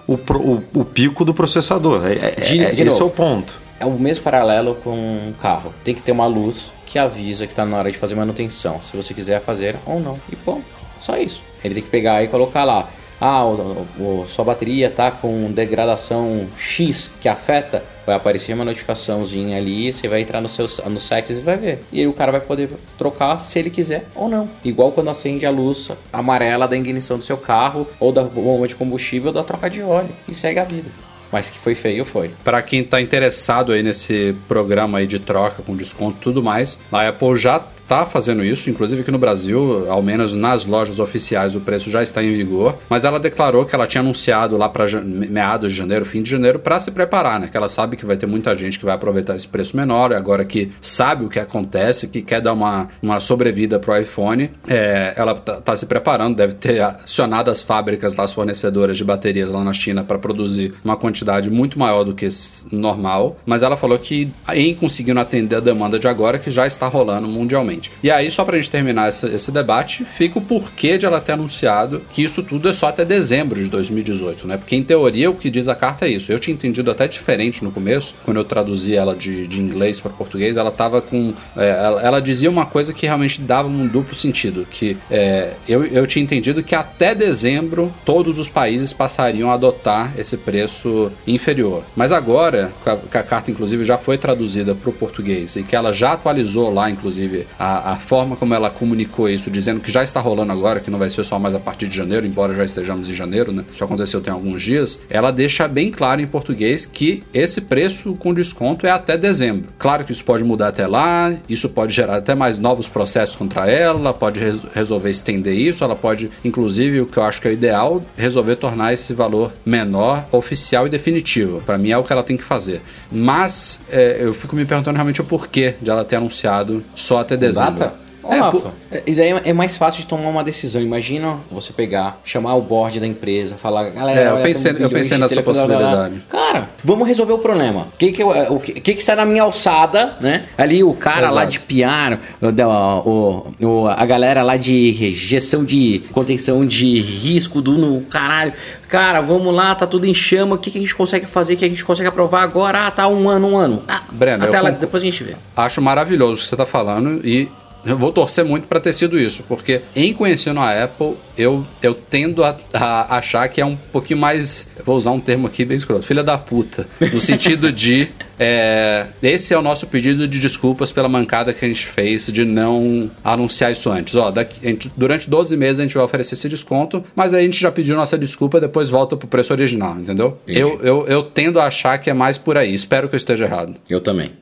o 0.08 0.62
o- 0.74 0.84
pico 0.84 1.24
do 1.24 1.34
processador. 1.34 2.06
É, 2.06 2.12
é- 2.12 2.30
De- 2.40 2.64
é- 2.64 2.72
de 2.72 2.82
esse 2.82 2.96
é 2.96 3.00
novo. 3.00 3.06
o 3.06 3.10
ponto. 3.10 3.60
É 3.78 3.84
o 3.84 3.90
mesmo 3.98 4.24
paralelo 4.24 4.74
com 4.76 4.90
um 4.90 5.32
carro. 5.38 5.72
Tem 5.84 5.94
que 5.94 6.00
ter 6.00 6.12
uma 6.12 6.26
luz 6.26 6.72
que 6.86 6.98
avisa 6.98 7.46
que 7.46 7.52
está 7.52 7.64
na 7.66 7.76
hora 7.76 7.90
de 7.90 7.98
fazer 7.98 8.14
manutenção. 8.14 8.80
Se 8.80 8.96
você 8.96 9.12
quiser 9.12 9.40
fazer 9.40 9.76
ou 9.84 10.00
não. 10.00 10.16
E 10.32 10.36
pô, 10.36 10.60
só 10.98 11.16
isso. 11.18 11.42
Ele 11.62 11.74
tem 11.74 11.82
que 11.82 11.90
pegar 11.90 12.22
e 12.22 12.28
colocar 12.28 12.64
lá. 12.64 12.88
Ah, 13.20 13.44
o, 13.44 13.86
o- 13.98 14.24
sua 14.26 14.44
bateria 14.44 14.90
tá 14.90 15.10
com 15.10 15.50
degradação 15.52 16.46
X 16.56 17.12
que 17.20 17.28
afeta. 17.28 17.82
Vai 18.06 18.14
aparecer 18.14 18.54
uma 18.54 18.64
notificaçãozinha 18.64 19.58
ali, 19.58 19.92
você 19.92 20.06
vai 20.06 20.20
entrar 20.20 20.40
nos 20.40 20.52
seus 20.52 20.78
nos 20.86 21.02
sites 21.02 21.38
e 21.38 21.40
vai 21.40 21.56
ver. 21.56 21.80
E 21.92 22.06
o 22.06 22.12
cara 22.12 22.30
vai 22.30 22.40
poder 22.40 22.70
trocar 22.96 23.38
se 23.40 23.58
ele 23.58 23.70
quiser 23.70 24.06
ou 24.14 24.28
não. 24.28 24.48
Igual 24.64 24.92
quando 24.92 25.10
acende 25.10 25.44
a 25.44 25.50
luz 25.50 25.90
amarela 26.12 26.68
da 26.68 26.76
ignição 26.76 27.18
do 27.18 27.24
seu 27.24 27.36
carro, 27.36 27.86
ou 27.98 28.12
da 28.12 28.22
bomba 28.22 28.68
de 28.68 28.76
combustível, 28.76 29.28
ou 29.28 29.34
da 29.34 29.42
troca 29.42 29.68
de 29.68 29.82
óleo. 29.82 30.10
E 30.28 30.34
segue 30.34 30.60
a 30.60 30.64
vida. 30.64 30.90
Mas 31.30 31.50
que 31.50 31.58
foi 31.58 31.74
feio, 31.74 32.04
foi. 32.04 32.30
Para 32.44 32.62
quem 32.62 32.84
tá 32.84 33.00
interessado 33.00 33.72
aí 33.72 33.82
nesse 33.82 34.34
programa 34.46 34.98
aí 34.98 35.06
de 35.06 35.18
troca 35.18 35.62
com 35.62 35.76
desconto 35.76 36.18
e 36.18 36.20
tudo 36.20 36.42
mais, 36.42 36.78
a 36.92 37.08
Apple 37.08 37.36
já 37.36 37.58
tá 37.86 38.04
fazendo 38.04 38.44
isso, 38.44 38.68
inclusive 38.68 39.02
aqui 39.02 39.10
no 39.10 39.18
Brasil, 39.18 39.90
ao 39.90 40.02
menos 40.02 40.34
nas 40.34 40.64
lojas 40.64 40.98
oficiais, 40.98 41.54
o 41.54 41.60
preço 41.60 41.90
já 41.90 42.02
está 42.02 42.22
em 42.22 42.32
vigor. 42.32 42.76
Mas 42.88 43.04
ela 43.04 43.18
declarou 43.18 43.64
que 43.64 43.74
ela 43.74 43.86
tinha 43.86 44.00
anunciado 44.00 44.56
lá 44.56 44.68
para 44.68 44.86
meados 45.02 45.72
de 45.72 45.78
janeiro, 45.78 46.04
fim 46.04 46.22
de 46.22 46.30
janeiro, 46.30 46.58
para 46.58 46.78
se 46.78 46.90
preparar, 46.90 47.40
né? 47.40 47.48
Que 47.48 47.56
ela 47.56 47.68
sabe 47.68 47.96
que 47.96 48.04
vai 48.04 48.16
ter 48.16 48.26
muita 48.26 48.56
gente 48.56 48.78
que 48.78 48.84
vai 48.84 48.94
aproveitar 48.94 49.36
esse 49.36 49.46
preço 49.46 49.76
menor, 49.76 50.12
agora 50.12 50.44
que 50.44 50.70
sabe 50.80 51.24
o 51.24 51.28
que 51.28 51.38
acontece, 51.38 52.08
que 52.08 52.22
quer 52.22 52.40
dar 52.40 52.52
uma, 52.52 52.88
uma 53.02 53.20
sobrevida 53.20 53.78
pro 53.78 53.96
iPhone, 53.96 54.50
é, 54.66 55.14
ela 55.16 55.34
tá, 55.34 55.60
tá, 55.60 55.76
se 55.76 55.86
preparando, 55.86 56.36
deve 56.36 56.54
ter 56.54 56.80
acionado 56.80 57.50
as 57.50 57.60
fábricas, 57.60 58.18
as 58.18 58.32
fornecedoras 58.32 58.96
de 58.96 59.04
baterias 59.04 59.50
lá 59.50 59.62
na 59.62 59.72
China 59.72 60.02
para 60.02 60.18
produzir 60.18 60.74
uma 60.84 60.96
quantidade 60.96 61.50
muito 61.50 61.78
maior 61.78 62.04
do 62.04 62.14
que 62.14 62.28
normal. 62.72 63.36
Mas 63.46 63.62
ela 63.62 63.76
falou 63.76 63.98
que 63.98 64.32
em 64.52 64.74
conseguindo 64.74 65.20
atender 65.20 65.56
a 65.56 65.60
demanda 65.60 65.98
de 65.98 66.08
agora, 66.08 66.38
que 66.38 66.50
já 66.50 66.66
está 66.66 66.86
rolando 66.88 67.28
mundialmente. 67.28 67.75
E 68.02 68.10
aí, 68.10 68.30
só 68.30 68.44
pra 68.44 68.56
gente 68.56 68.70
terminar 68.70 69.08
esse, 69.08 69.50
debate, 69.50 70.04
fica 70.04 70.38
o 70.38 70.42
porquê 70.42 70.98
de 70.98 71.06
ela 71.06 71.20
ter 71.20 71.32
anunciado 71.32 72.02
que 72.12 72.22
isso 72.22 72.42
tudo 72.42 72.68
é 72.68 72.72
só 72.72 72.88
até 72.88 73.04
dezembro 73.04 73.62
de 73.62 73.70
2018, 73.70 74.46
né? 74.46 74.56
Porque 74.56 74.76
em 74.76 74.82
teoria 74.82 75.30
o 75.30 75.34
que 75.34 75.48
diz 75.48 75.68
a 75.68 75.74
carta 75.74 76.06
é 76.06 76.10
isso. 76.10 76.30
Eu 76.30 76.38
tinha 76.38 76.54
entendido 76.54 76.90
até 76.90 77.06
diferente 77.08 77.64
no 77.64 77.70
começo, 77.70 78.14
quando 78.24 78.38
eu 78.38 78.44
traduzi 78.44 78.94
ela 78.94 79.14
de, 79.14 79.46
de 79.46 79.60
inglês 79.60 80.00
para 80.00 80.10
português, 80.10 80.56
ela 80.56 80.70
tava 80.70 81.00
com. 81.00 81.32
É, 81.56 81.68
ela, 81.68 82.02
ela, 82.02 82.20
dizia 82.20 82.50
uma 82.50 82.66
coisa 82.66 82.92
que 82.92 83.06
realmente 83.06 83.40
dava 83.40 83.68
um 83.68 83.86
duplo 83.86 84.14
sentido. 84.14 84.66
Que 84.70 84.96
é, 85.10 85.54
eu, 85.68 85.84
eu 85.84 86.06
tinha 86.06 86.22
entendido 86.22 86.62
que 86.62 86.74
até 86.74 87.14
dezembro 87.14 87.92
todos 88.04 88.38
os 88.38 88.48
países 88.48 88.92
passariam 88.92 89.50
a 89.50 89.54
adotar 89.54 90.14
esse 90.18 90.36
preço 90.36 91.12
inferior. 91.26 91.84
Mas 91.94 92.12
agora, 92.12 92.72
que 93.10 93.18
a, 93.18 93.22
carta 93.22 93.50
inclusive 93.50 93.84
já 93.84 93.98
foi 93.98 94.18
traduzida 94.18 94.74
para 94.74 94.90
o 94.90 94.92
português 94.92 95.56
e 95.56 95.62
que 95.62 95.76
ela 95.76 95.92
já 95.92 96.12
atualizou 96.12 96.72
lá, 96.72 96.90
inclusive, 96.90 97.46
a, 97.58 97.65
a 97.66 97.96
forma 97.96 98.36
como 98.36 98.54
ela 98.54 98.70
comunicou 98.70 99.28
isso, 99.28 99.50
dizendo 99.50 99.80
que 99.80 99.90
já 99.90 100.02
está 100.02 100.20
rolando 100.20 100.52
agora, 100.52 100.80
que 100.80 100.90
não 100.90 100.98
vai 100.98 101.10
ser 101.10 101.24
só 101.24 101.38
mais 101.38 101.54
a 101.54 101.60
partir 101.60 101.88
de 101.88 101.96
janeiro, 101.96 102.26
embora 102.26 102.54
já 102.54 102.64
estejamos 102.64 103.08
em 103.10 103.14
janeiro, 103.14 103.52
né? 103.52 103.64
Isso 103.72 103.82
aconteceu 103.84 104.20
tem 104.20 104.32
alguns 104.32 104.62
dias. 104.62 104.98
Ela 105.08 105.30
deixa 105.30 105.66
bem 105.68 105.90
claro 105.90 106.20
em 106.20 106.26
português 106.26 106.86
que 106.86 107.22
esse 107.32 107.60
preço 107.60 108.14
com 108.14 108.32
desconto 108.32 108.86
é 108.86 108.90
até 108.90 109.16
dezembro. 109.16 109.68
Claro 109.78 110.04
que 110.04 110.12
isso 110.12 110.24
pode 110.24 110.44
mudar 110.44 110.68
até 110.68 110.86
lá, 110.86 111.34
isso 111.48 111.68
pode 111.68 111.94
gerar 111.94 112.16
até 112.16 112.34
mais 112.34 112.58
novos 112.58 112.88
processos 112.88 113.36
contra 113.36 113.70
ela, 113.70 114.12
pode 114.12 114.40
res 114.40 114.56
resolver 114.74 115.10
estender 115.10 115.54
isso, 115.54 115.84
ela 115.84 115.96
pode, 115.96 116.30
inclusive, 116.44 117.00
o 117.00 117.06
que 117.06 117.18
eu 117.18 117.22
acho 117.22 117.40
que 117.40 117.48
é 117.48 117.50
o 117.50 117.54
ideal, 117.54 118.02
resolver 118.16 118.56
tornar 118.56 118.92
esse 118.92 119.12
valor 119.12 119.52
menor, 119.64 120.26
oficial 120.32 120.86
e 120.86 120.90
definitivo. 120.90 121.60
Para 121.60 121.78
mim 121.78 121.90
é 121.90 121.98
o 121.98 122.04
que 122.04 122.12
ela 122.12 122.22
tem 122.22 122.36
que 122.36 122.44
fazer. 122.44 122.82
Mas 123.10 123.80
é, 123.90 124.18
eu 124.20 124.34
fico 124.34 124.54
me 124.54 124.64
perguntando 124.64 124.96
realmente 124.96 125.20
o 125.20 125.24
porquê 125.24 125.74
de 125.80 125.90
ela 125.90 126.04
ter 126.04 126.16
anunciado 126.16 126.84
só 126.94 127.20
até 127.20 127.36
dezembro. 127.36 127.55
Data? 127.56 128.05
Ô, 128.26 128.32
é, 128.32 128.38
Rafa, 128.38 128.74
é, 128.90 129.02
isso 129.06 129.20
aí 129.20 129.28
é 129.44 129.52
mais 129.52 129.76
fácil 129.76 130.00
de 130.00 130.06
tomar 130.06 130.28
uma 130.28 130.42
decisão. 130.42 130.82
Imagina 130.82 131.38
você 131.50 131.72
pegar, 131.72 132.20
chamar 132.24 132.54
o 132.56 132.62
board 132.62 132.98
da 132.98 133.06
empresa, 133.06 133.56
falar, 133.56 133.90
galera. 133.90 134.20
É, 134.20 134.30
eu 134.30 134.42
pensei, 134.42 134.76
eu 134.78 134.90
pensei 134.90 135.18
nessa 135.18 135.42
possibilidade. 135.42 136.22
Cara, 136.28 136.70
vamos 136.82 137.06
resolver 137.06 137.32
o 137.32 137.38
problema. 137.38 137.88
O 137.94 137.96
que 137.96 138.12
que, 138.12 138.24
o 138.24 138.60
que, 138.60 138.72
que, 138.72 138.94
que 138.94 139.00
está 139.00 139.14
na 139.14 139.24
minha 139.24 139.42
alçada, 139.42 140.16
né? 140.20 140.46
Ali 140.58 140.82
o 140.82 140.92
cara 140.92 141.26
Exato. 141.26 141.34
lá 141.34 141.44
de 141.44 141.60
PR, 141.60 142.18
o, 142.42 143.10
o, 143.10 143.66
o, 143.66 143.88
a 143.88 144.04
galera 144.04 144.42
lá 144.42 144.56
de 144.56 145.12
gestão 145.12 145.64
de 145.64 146.02
contenção 146.12 146.66
de 146.66 147.00
risco 147.00 147.62
do 147.62 147.72
no 147.72 148.00
caralho. 148.02 148.52
Cara, 148.88 149.20
vamos 149.20 149.54
lá, 149.54 149.74
tá 149.74 149.86
tudo 149.86 150.06
em 150.06 150.14
chama. 150.14 150.54
O 150.54 150.58
que, 150.58 150.70
que 150.70 150.78
a 150.78 150.80
gente 150.80 150.94
consegue 150.94 151.26
fazer? 151.26 151.54
O 151.54 151.56
que 151.56 151.64
a 151.64 151.68
gente 151.68 151.84
consegue 151.84 152.08
aprovar 152.08 152.42
agora? 152.42 152.86
Ah, 152.86 152.90
tá 152.90 153.08
um 153.08 153.28
ano, 153.28 153.48
um 153.48 153.56
ano. 153.56 153.82
Ah, 153.88 154.02
Breno, 154.10 154.44
até 154.44 154.60
lá, 154.60 154.70
depois 154.70 155.02
a 155.02 155.06
gente 155.06 155.22
vê. 155.22 155.36
Acho 155.56 155.82
maravilhoso 155.82 156.34
o 156.34 156.36
que 156.36 156.44
você 156.44 156.56
tá 156.56 156.66
falando 156.66 157.20
e 157.26 157.48
eu 157.86 157.96
vou 157.96 158.12
torcer 158.12 158.44
muito 158.44 158.66
para 158.66 158.80
ter 158.80 158.92
sido 158.92 159.18
isso, 159.18 159.44
porque 159.48 159.82
em 159.94 160.12
conhecendo 160.12 160.60
a 160.60 160.84
Apple, 160.84 161.14
eu, 161.38 161.64
eu 161.82 161.94
tendo 161.94 162.42
a, 162.44 162.56
a, 162.74 163.16
achar 163.16 163.48
que 163.48 163.60
é 163.60 163.64
um 163.64 163.76
pouquinho 163.76 164.18
mais. 164.18 164.68
Vou 164.84 164.96
usar 164.96 165.12
um 165.12 165.20
termo 165.20 165.46
aqui 165.46 165.64
bem 165.64 165.76
escroto, 165.76 166.04
filha 166.04 166.22
da 166.22 166.36
puta. 166.36 166.86
No 167.12 167.20
sentido 167.20 167.72
de. 167.72 168.08
É, 168.38 169.06
esse 169.22 169.54
é 169.54 169.58
o 169.58 169.62
nosso 169.62 169.86
pedido 169.86 170.28
de 170.28 170.38
desculpas 170.38 170.92
pela 170.92 171.08
mancada 171.08 171.54
que 171.54 171.64
a 171.64 171.68
gente 171.68 171.86
fez 171.86 172.26
de 172.26 172.44
não 172.44 173.10
anunciar 173.24 173.72
isso 173.72 173.90
antes. 173.90 174.14
Ó, 174.14 174.30
daqui, 174.30 174.60
gente, 174.62 174.92
durante 174.94 175.30
12 175.30 175.56
meses 175.56 175.80
a 175.80 175.84
gente 175.84 175.94
vai 175.94 176.04
oferecer 176.04 176.34
esse 176.34 176.46
desconto, 176.46 177.02
mas 177.14 177.32
aí 177.32 177.40
a 177.40 177.44
gente 177.44 177.58
já 177.58 177.72
pediu 177.72 177.96
nossa 177.96 178.18
desculpa, 178.18 178.60
depois 178.60 178.90
volta 178.90 179.16
pro 179.16 179.26
preço 179.26 179.54
original, 179.54 179.98
entendeu? 179.98 180.38
Eu, 180.46 180.78
eu, 180.82 181.06
eu 181.06 181.22
tendo 181.22 181.58
a 181.58 181.64
achar 181.64 181.96
que 181.96 182.10
é 182.10 182.12
mais 182.12 182.36
por 182.36 182.58
aí. 182.58 182.74
Espero 182.74 183.08
que 183.08 183.14
eu 183.14 183.18
esteja 183.18 183.46
errado. 183.46 183.74
Eu 183.88 184.02
também. 184.02 184.32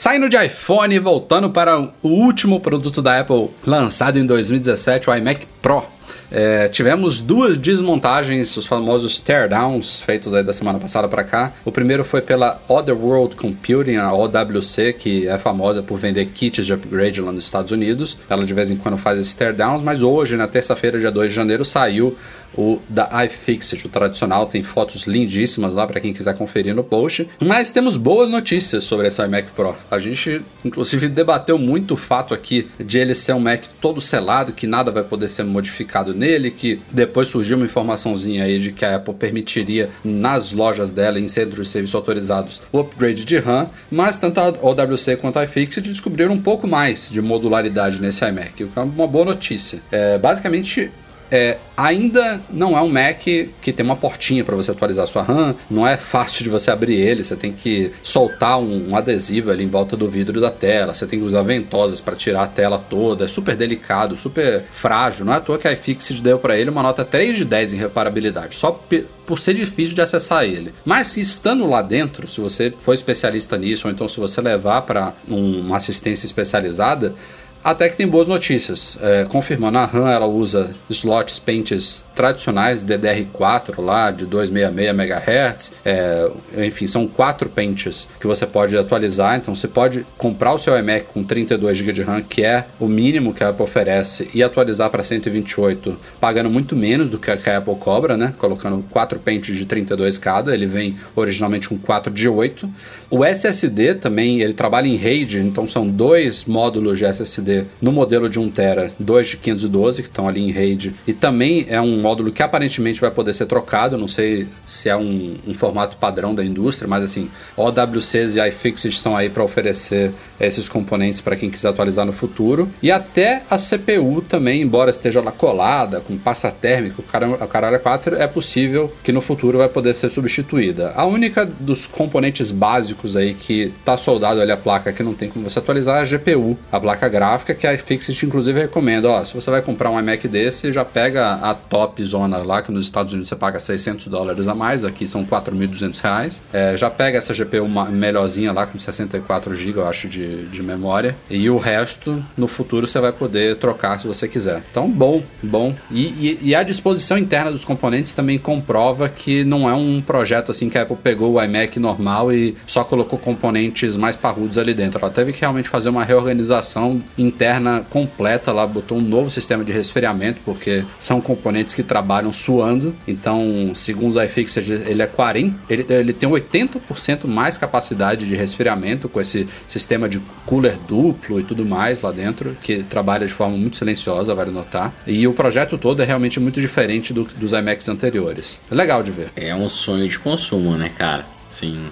Saindo 0.00 0.30
de 0.30 0.46
iPhone, 0.46 0.98
voltando 0.98 1.50
para 1.50 1.78
o 1.78 2.08
último 2.08 2.58
produto 2.58 3.02
da 3.02 3.20
Apple 3.20 3.50
lançado 3.66 4.18
em 4.18 4.24
2017, 4.24 5.10
o 5.10 5.14
iMac 5.14 5.46
Pro. 5.60 5.84
É, 6.30 6.68
tivemos 6.68 7.20
duas 7.20 7.56
desmontagens, 7.56 8.56
os 8.56 8.66
famosos 8.66 9.18
teardowns, 9.18 10.00
feitos 10.00 10.34
aí 10.34 10.42
da 10.42 10.52
semana 10.52 10.78
passada 10.78 11.08
para 11.08 11.24
cá. 11.24 11.52
O 11.64 11.72
primeiro 11.72 12.04
foi 12.04 12.22
pela 12.22 12.62
Other 12.68 12.96
World 12.96 13.34
Computing, 13.36 13.96
a 13.96 14.12
OWC, 14.12 14.92
que 14.92 15.26
é 15.26 15.38
famosa 15.38 15.82
por 15.82 15.98
vender 15.98 16.26
kits 16.26 16.64
de 16.64 16.72
upgrade 16.72 17.20
lá 17.20 17.32
nos 17.32 17.44
Estados 17.44 17.72
Unidos. 17.72 18.18
Ela 18.28 18.44
de 18.44 18.54
vez 18.54 18.70
em 18.70 18.76
quando 18.76 18.96
faz 18.96 19.18
esses 19.18 19.34
teardowns, 19.34 19.82
mas 19.82 20.02
hoje, 20.02 20.36
na 20.36 20.46
terça-feira, 20.46 20.98
dia 20.98 21.10
2 21.10 21.30
de 21.30 21.34
janeiro, 21.34 21.64
saiu 21.64 22.16
o 22.56 22.80
da 22.88 23.08
iFixit, 23.24 23.86
o 23.86 23.88
tradicional, 23.88 24.46
tem 24.46 24.62
fotos 24.62 25.04
lindíssimas 25.04 25.74
lá 25.74 25.86
para 25.86 26.00
quem 26.00 26.12
quiser 26.12 26.36
conferir 26.36 26.74
no 26.74 26.82
post. 26.82 27.28
Mas 27.40 27.70
temos 27.70 27.96
boas 27.96 28.28
notícias 28.28 28.84
sobre 28.84 29.08
esse 29.08 29.22
iMac 29.22 29.50
Pro. 29.52 29.76
A 29.90 29.98
gente, 29.98 30.42
inclusive, 30.64 31.08
debateu 31.08 31.58
muito 31.58 31.94
o 31.94 31.96
fato 31.96 32.34
aqui 32.34 32.68
de 32.78 32.98
ele 32.98 33.14
ser 33.14 33.34
um 33.34 33.40
Mac 33.40 33.64
todo 33.80 34.00
selado, 34.00 34.52
que 34.52 34.66
nada 34.66 34.90
vai 34.90 35.02
poder 35.02 35.28
ser 35.28 35.44
modificado 35.44 36.14
nele, 36.20 36.50
que 36.50 36.78
depois 36.92 37.28
surgiu 37.28 37.56
uma 37.56 37.64
informaçãozinha 37.64 38.44
aí 38.44 38.58
de 38.58 38.70
que 38.70 38.84
a 38.84 38.96
Apple 38.96 39.14
permitiria 39.14 39.88
nas 40.04 40.52
lojas 40.52 40.90
dela, 40.90 41.18
em 41.18 41.26
centros 41.26 41.66
de 41.66 41.72
serviço 41.72 41.96
autorizados, 41.96 42.60
o 42.70 42.78
upgrade 42.78 43.24
de 43.24 43.38
RAM, 43.38 43.70
mas 43.90 44.18
tanto 44.18 44.38
a 44.38 44.48
OWC 44.48 45.16
quanto 45.16 45.38
a 45.38 45.44
iFixit 45.44 45.88
descobriram 45.88 46.34
um 46.34 46.40
pouco 46.40 46.68
mais 46.68 47.08
de 47.10 47.22
modularidade 47.22 48.00
nesse 48.00 48.24
iMac, 48.24 48.62
o 48.62 48.68
que 48.68 48.78
é 48.78 48.82
uma 48.82 49.06
boa 49.06 49.24
notícia. 49.24 49.80
É, 49.90 50.18
basicamente, 50.18 50.92
é, 51.30 51.58
ainda 51.76 52.42
não 52.50 52.76
é 52.76 52.82
um 52.82 52.88
Mac 52.88 53.20
que 53.20 53.72
tem 53.72 53.84
uma 53.84 53.96
portinha 53.96 54.44
para 54.44 54.56
você 54.56 54.70
atualizar 54.70 55.06
sua 55.06 55.22
RAM, 55.22 55.54
não 55.70 55.86
é 55.86 55.96
fácil 55.96 56.42
de 56.42 56.50
você 56.50 56.70
abrir 56.70 56.96
ele, 56.96 57.22
você 57.22 57.36
tem 57.36 57.52
que 57.52 57.92
soltar 58.02 58.58
um, 58.58 58.90
um, 58.90 58.96
adesivo 58.96 59.50
ali 59.50 59.64
em 59.64 59.68
volta 59.68 59.96
do 59.96 60.08
vidro 60.08 60.40
da 60.40 60.50
tela, 60.50 60.94
você 60.94 61.06
tem 61.06 61.18
que 61.18 61.24
usar 61.24 61.42
ventosas 61.42 62.00
para 62.00 62.16
tirar 62.16 62.42
a 62.42 62.48
tela 62.48 62.78
toda, 62.78 63.24
é 63.24 63.28
super 63.28 63.56
delicado, 63.56 64.16
super 64.16 64.64
frágil, 64.72 65.24
não 65.24 65.32
é 65.32 65.36
à 65.36 65.40
toa 65.40 65.58
que 65.58 65.68
a 65.68 65.72
iFixit 65.72 66.22
deu 66.22 66.38
para 66.38 66.58
ele 66.58 66.70
uma 66.70 66.82
nota 66.82 67.04
3 67.04 67.36
de 67.36 67.44
10 67.44 67.74
em 67.74 67.76
reparabilidade, 67.76 68.56
só 68.56 68.78
por 69.26 69.38
ser 69.38 69.54
difícil 69.54 69.94
de 69.94 70.02
acessar 70.02 70.44
ele. 70.44 70.74
Mas 70.84 71.08
se 71.08 71.20
estando 71.20 71.66
lá 71.66 71.82
dentro, 71.82 72.26
se 72.26 72.40
você 72.40 72.74
for 72.78 72.92
especialista 72.92 73.56
nisso, 73.56 73.86
ou 73.86 73.92
então 73.92 74.08
se 74.08 74.18
você 74.18 74.40
levar 74.40 74.82
para 74.82 75.14
um, 75.30 75.60
uma 75.60 75.76
assistência 75.76 76.26
especializada, 76.26 77.14
até 77.62 77.88
que 77.88 77.96
tem 77.96 78.06
boas 78.06 78.26
notícias. 78.26 78.98
É, 79.02 79.24
confirmando, 79.24 79.78
a 79.78 79.84
RAM 79.84 80.10
ela 80.10 80.26
usa 80.26 80.74
slots 80.88 81.38
pentes 81.38 82.04
tradicionais 82.16 82.84
DDR4 82.84 83.82
lá 83.82 84.10
de 84.10 84.24
266 84.24 84.90
MHz. 84.90 85.72
É, 85.84 86.30
enfim, 86.66 86.86
são 86.86 87.06
quatro 87.06 87.48
pentes 87.48 88.08
que 88.18 88.26
você 88.26 88.46
pode 88.46 88.76
atualizar. 88.76 89.36
Então 89.36 89.54
você 89.54 89.68
pode 89.68 90.06
comprar 90.16 90.54
o 90.54 90.58
seu 90.58 90.76
iMac 90.78 91.06
com 91.12 91.22
32 91.22 91.76
GB 91.76 91.92
de 91.92 92.02
RAM, 92.02 92.22
que 92.22 92.42
é 92.42 92.66
o 92.78 92.86
mínimo 92.86 93.34
que 93.34 93.44
a 93.44 93.50
Apple 93.50 93.64
oferece, 93.64 94.28
e 94.32 94.42
atualizar 94.42 94.88
para 94.88 95.02
128, 95.02 95.96
pagando 96.18 96.48
muito 96.48 96.74
menos 96.74 97.10
do 97.10 97.18
que 97.18 97.30
a 97.30 97.58
Apple 97.58 97.76
cobra, 97.76 98.16
né? 98.16 98.34
Colocando 98.38 98.82
quatro 98.90 99.18
pentes 99.18 99.56
de 99.56 99.66
32 99.66 100.16
cada. 100.16 100.54
Ele 100.54 100.66
vem 100.66 100.96
originalmente 101.14 101.68
com 101.68 101.78
4 101.78 102.12
de 102.12 102.28
8. 102.28 102.68
O 103.10 103.24
SSD 103.24 103.94
também 103.94 104.40
ele 104.40 104.54
trabalha 104.54 104.86
em 104.86 104.96
RAID, 104.96 105.40
então 105.40 105.66
são 105.66 105.86
dois 105.86 106.44
módulos 106.44 106.98
de 106.98 107.04
SSD 107.04 107.49
No 107.80 107.92
modelo 107.92 108.28
de 108.28 108.40
1TB, 108.40 108.92
dois 108.98 109.28
de 109.28 109.36
512 109.36 110.02
que 110.02 110.08
estão 110.08 110.28
ali 110.28 110.40
em 110.40 110.50
RAID, 110.50 110.94
e 111.06 111.12
também 111.12 111.66
é 111.68 111.80
um 111.80 112.00
módulo 112.00 112.32
que 112.32 112.42
aparentemente 112.42 113.00
vai 113.00 113.10
poder 113.10 113.34
ser 113.34 113.46
trocado, 113.46 113.96
não 113.96 114.08
sei 114.08 114.46
se 114.66 114.88
é 114.88 114.96
um, 114.96 115.36
um 115.46 115.54
formato 115.54 115.96
padrão 115.96 116.34
da 116.34 116.44
indústria, 116.44 116.88
mas 116.88 117.02
assim, 117.02 117.30
OWCs 117.56 118.36
e 118.36 118.48
iFixit 118.48 118.94
estão 118.94 119.16
aí 119.16 119.28
para 119.28 119.42
oferecer 119.42 120.12
esses 120.38 120.68
componentes 120.68 121.20
para 121.20 121.36
quem 121.36 121.50
quiser 121.50 121.68
atualizar 121.68 122.06
no 122.06 122.12
futuro. 122.12 122.68
E 122.82 122.90
até 122.90 123.42
a 123.50 123.56
CPU 123.56 124.22
também, 124.22 124.62
embora 124.62 124.90
esteja 124.90 125.20
lá 125.20 125.32
colada, 125.32 126.00
com 126.00 126.16
pasta 126.16 126.50
térmica, 126.50 127.00
o 127.00 127.46
caralho 127.48 127.80
4, 127.80 128.16
é 128.16 128.26
possível 128.26 128.92
que 129.02 129.12
no 129.12 129.20
futuro 129.20 129.58
vai 129.58 129.68
poder 129.68 129.94
ser 129.94 130.08
substituída. 130.10 130.92
A 130.94 131.04
única 131.04 131.44
dos 131.44 131.86
componentes 131.86 132.50
básicos 132.50 133.16
aí 133.16 133.34
que 133.34 133.72
está 133.78 133.96
soldado 133.96 134.40
ali 134.40 134.52
a 134.52 134.56
placa 134.56 134.92
que 134.92 135.02
não 135.02 135.14
tem 135.14 135.28
como 135.28 135.48
você 135.48 135.58
atualizar 135.58 135.98
é 135.98 136.00
a 136.00 136.18
GPU, 136.18 136.58
a 136.70 136.80
placa 136.80 137.08
gráfica 137.08 137.39
gráfica 137.40 137.54
que 137.54 137.66
a 137.66 137.74
iFixit 137.74 138.26
inclusive 138.26 138.60
recomenda. 138.60 139.08
Ó, 139.08 139.24
se 139.24 139.34
você 139.34 139.50
vai 139.50 139.62
comprar 139.62 139.90
um 139.90 139.98
iMac 139.98 140.28
desse, 140.28 140.72
já 140.72 140.84
pega 140.84 141.34
a 141.34 141.54
top 141.54 142.02
zona 142.04 142.38
lá, 142.38 142.62
que 142.62 142.70
nos 142.70 142.84
Estados 142.84 143.12
Unidos 143.12 143.28
você 143.28 143.36
paga 143.36 143.58
600 143.58 144.06
dólares 144.08 144.46
a 144.46 144.54
mais, 144.54 144.84
aqui 144.84 145.06
são 145.06 145.24
4.200 145.24 146.00
reais. 146.00 146.42
É, 146.52 146.76
já 146.76 146.90
pega 146.90 147.18
essa 147.18 147.32
GPU 147.32 147.68
melhorzinha 147.90 148.52
lá 148.52 148.66
com 148.66 148.78
64 148.78 149.54
GB, 149.54 149.78
eu 149.78 149.88
acho, 149.88 150.08
de, 150.08 150.46
de 150.46 150.62
memória. 150.62 151.16
E 151.28 151.48
o 151.48 151.58
resto, 151.58 152.22
no 152.36 152.46
futuro, 152.46 152.86
você 152.86 153.00
vai 153.00 153.12
poder 153.12 153.56
trocar 153.56 153.98
se 153.98 154.06
você 154.06 154.28
quiser. 154.28 154.62
Então, 154.70 154.90
bom, 154.90 155.22
bom. 155.42 155.74
E, 155.90 156.06
e, 156.06 156.38
e 156.42 156.54
a 156.54 156.62
disposição 156.62 157.16
interna 157.16 157.50
dos 157.50 157.64
componentes 157.64 158.12
também 158.14 158.38
comprova 158.38 159.08
que 159.08 159.44
não 159.44 159.68
é 159.68 159.74
um 159.74 160.00
projeto 160.00 160.50
assim 160.50 160.68
que 160.68 160.78
a 160.78 160.82
Apple 160.82 160.96
pegou 160.96 161.34
o 161.34 161.42
iMac 161.42 161.78
normal 161.78 162.32
e 162.32 162.56
só 162.66 162.84
colocou 162.84 163.18
componentes 163.18 163.96
mais 163.96 164.16
parrudos 164.16 164.58
ali 164.58 164.74
dentro. 164.74 164.98
Ela 165.00 165.10
teve 165.10 165.32
que 165.32 165.40
realmente 165.40 165.68
fazer 165.68 165.88
uma 165.88 166.04
reorganização 166.04 167.00
interna 167.30 167.86
completa 167.88 168.52
lá, 168.52 168.66
botou 168.66 168.98
um 168.98 169.00
novo 169.00 169.30
sistema 169.30 169.64
de 169.64 169.72
resfriamento, 169.72 170.40
porque 170.44 170.84
são 170.98 171.20
componentes 171.20 171.72
que 171.72 171.82
trabalham 171.82 172.32
suando. 172.32 172.94
Então, 173.06 173.72
segundo 173.74 174.16
o 174.16 174.22
iFixit, 174.22 174.70
ele 174.70 175.02
é 175.02 175.06
40, 175.06 175.72
ele, 175.72 175.86
ele 175.88 176.12
tem 176.12 176.28
80% 176.28 177.26
mais 177.26 177.56
capacidade 177.56 178.26
de 178.26 178.36
resfriamento 178.36 179.08
com 179.08 179.20
esse 179.20 179.46
sistema 179.66 180.08
de 180.08 180.20
cooler 180.44 180.76
duplo 180.86 181.40
e 181.40 181.44
tudo 181.44 181.64
mais 181.64 182.00
lá 182.00 182.10
dentro, 182.10 182.56
que 182.62 182.82
trabalha 182.82 183.26
de 183.26 183.32
forma 183.32 183.56
muito 183.56 183.76
silenciosa, 183.76 184.34
vale 184.34 184.50
notar. 184.50 184.92
E 185.06 185.26
o 185.26 185.32
projeto 185.32 185.78
todo 185.78 186.02
é 186.02 186.04
realmente 186.04 186.38
muito 186.40 186.60
diferente 186.60 187.12
do, 187.12 187.24
dos 187.24 187.52
iMacs 187.52 187.88
anteriores. 187.88 188.60
É 188.70 188.74
legal 188.74 189.02
de 189.02 189.10
ver. 189.10 189.30
É 189.36 189.54
um 189.54 189.68
sonho 189.68 190.08
de 190.08 190.18
consumo, 190.18 190.76
né, 190.76 190.90
cara? 190.96 191.24
Sim. 191.48 191.88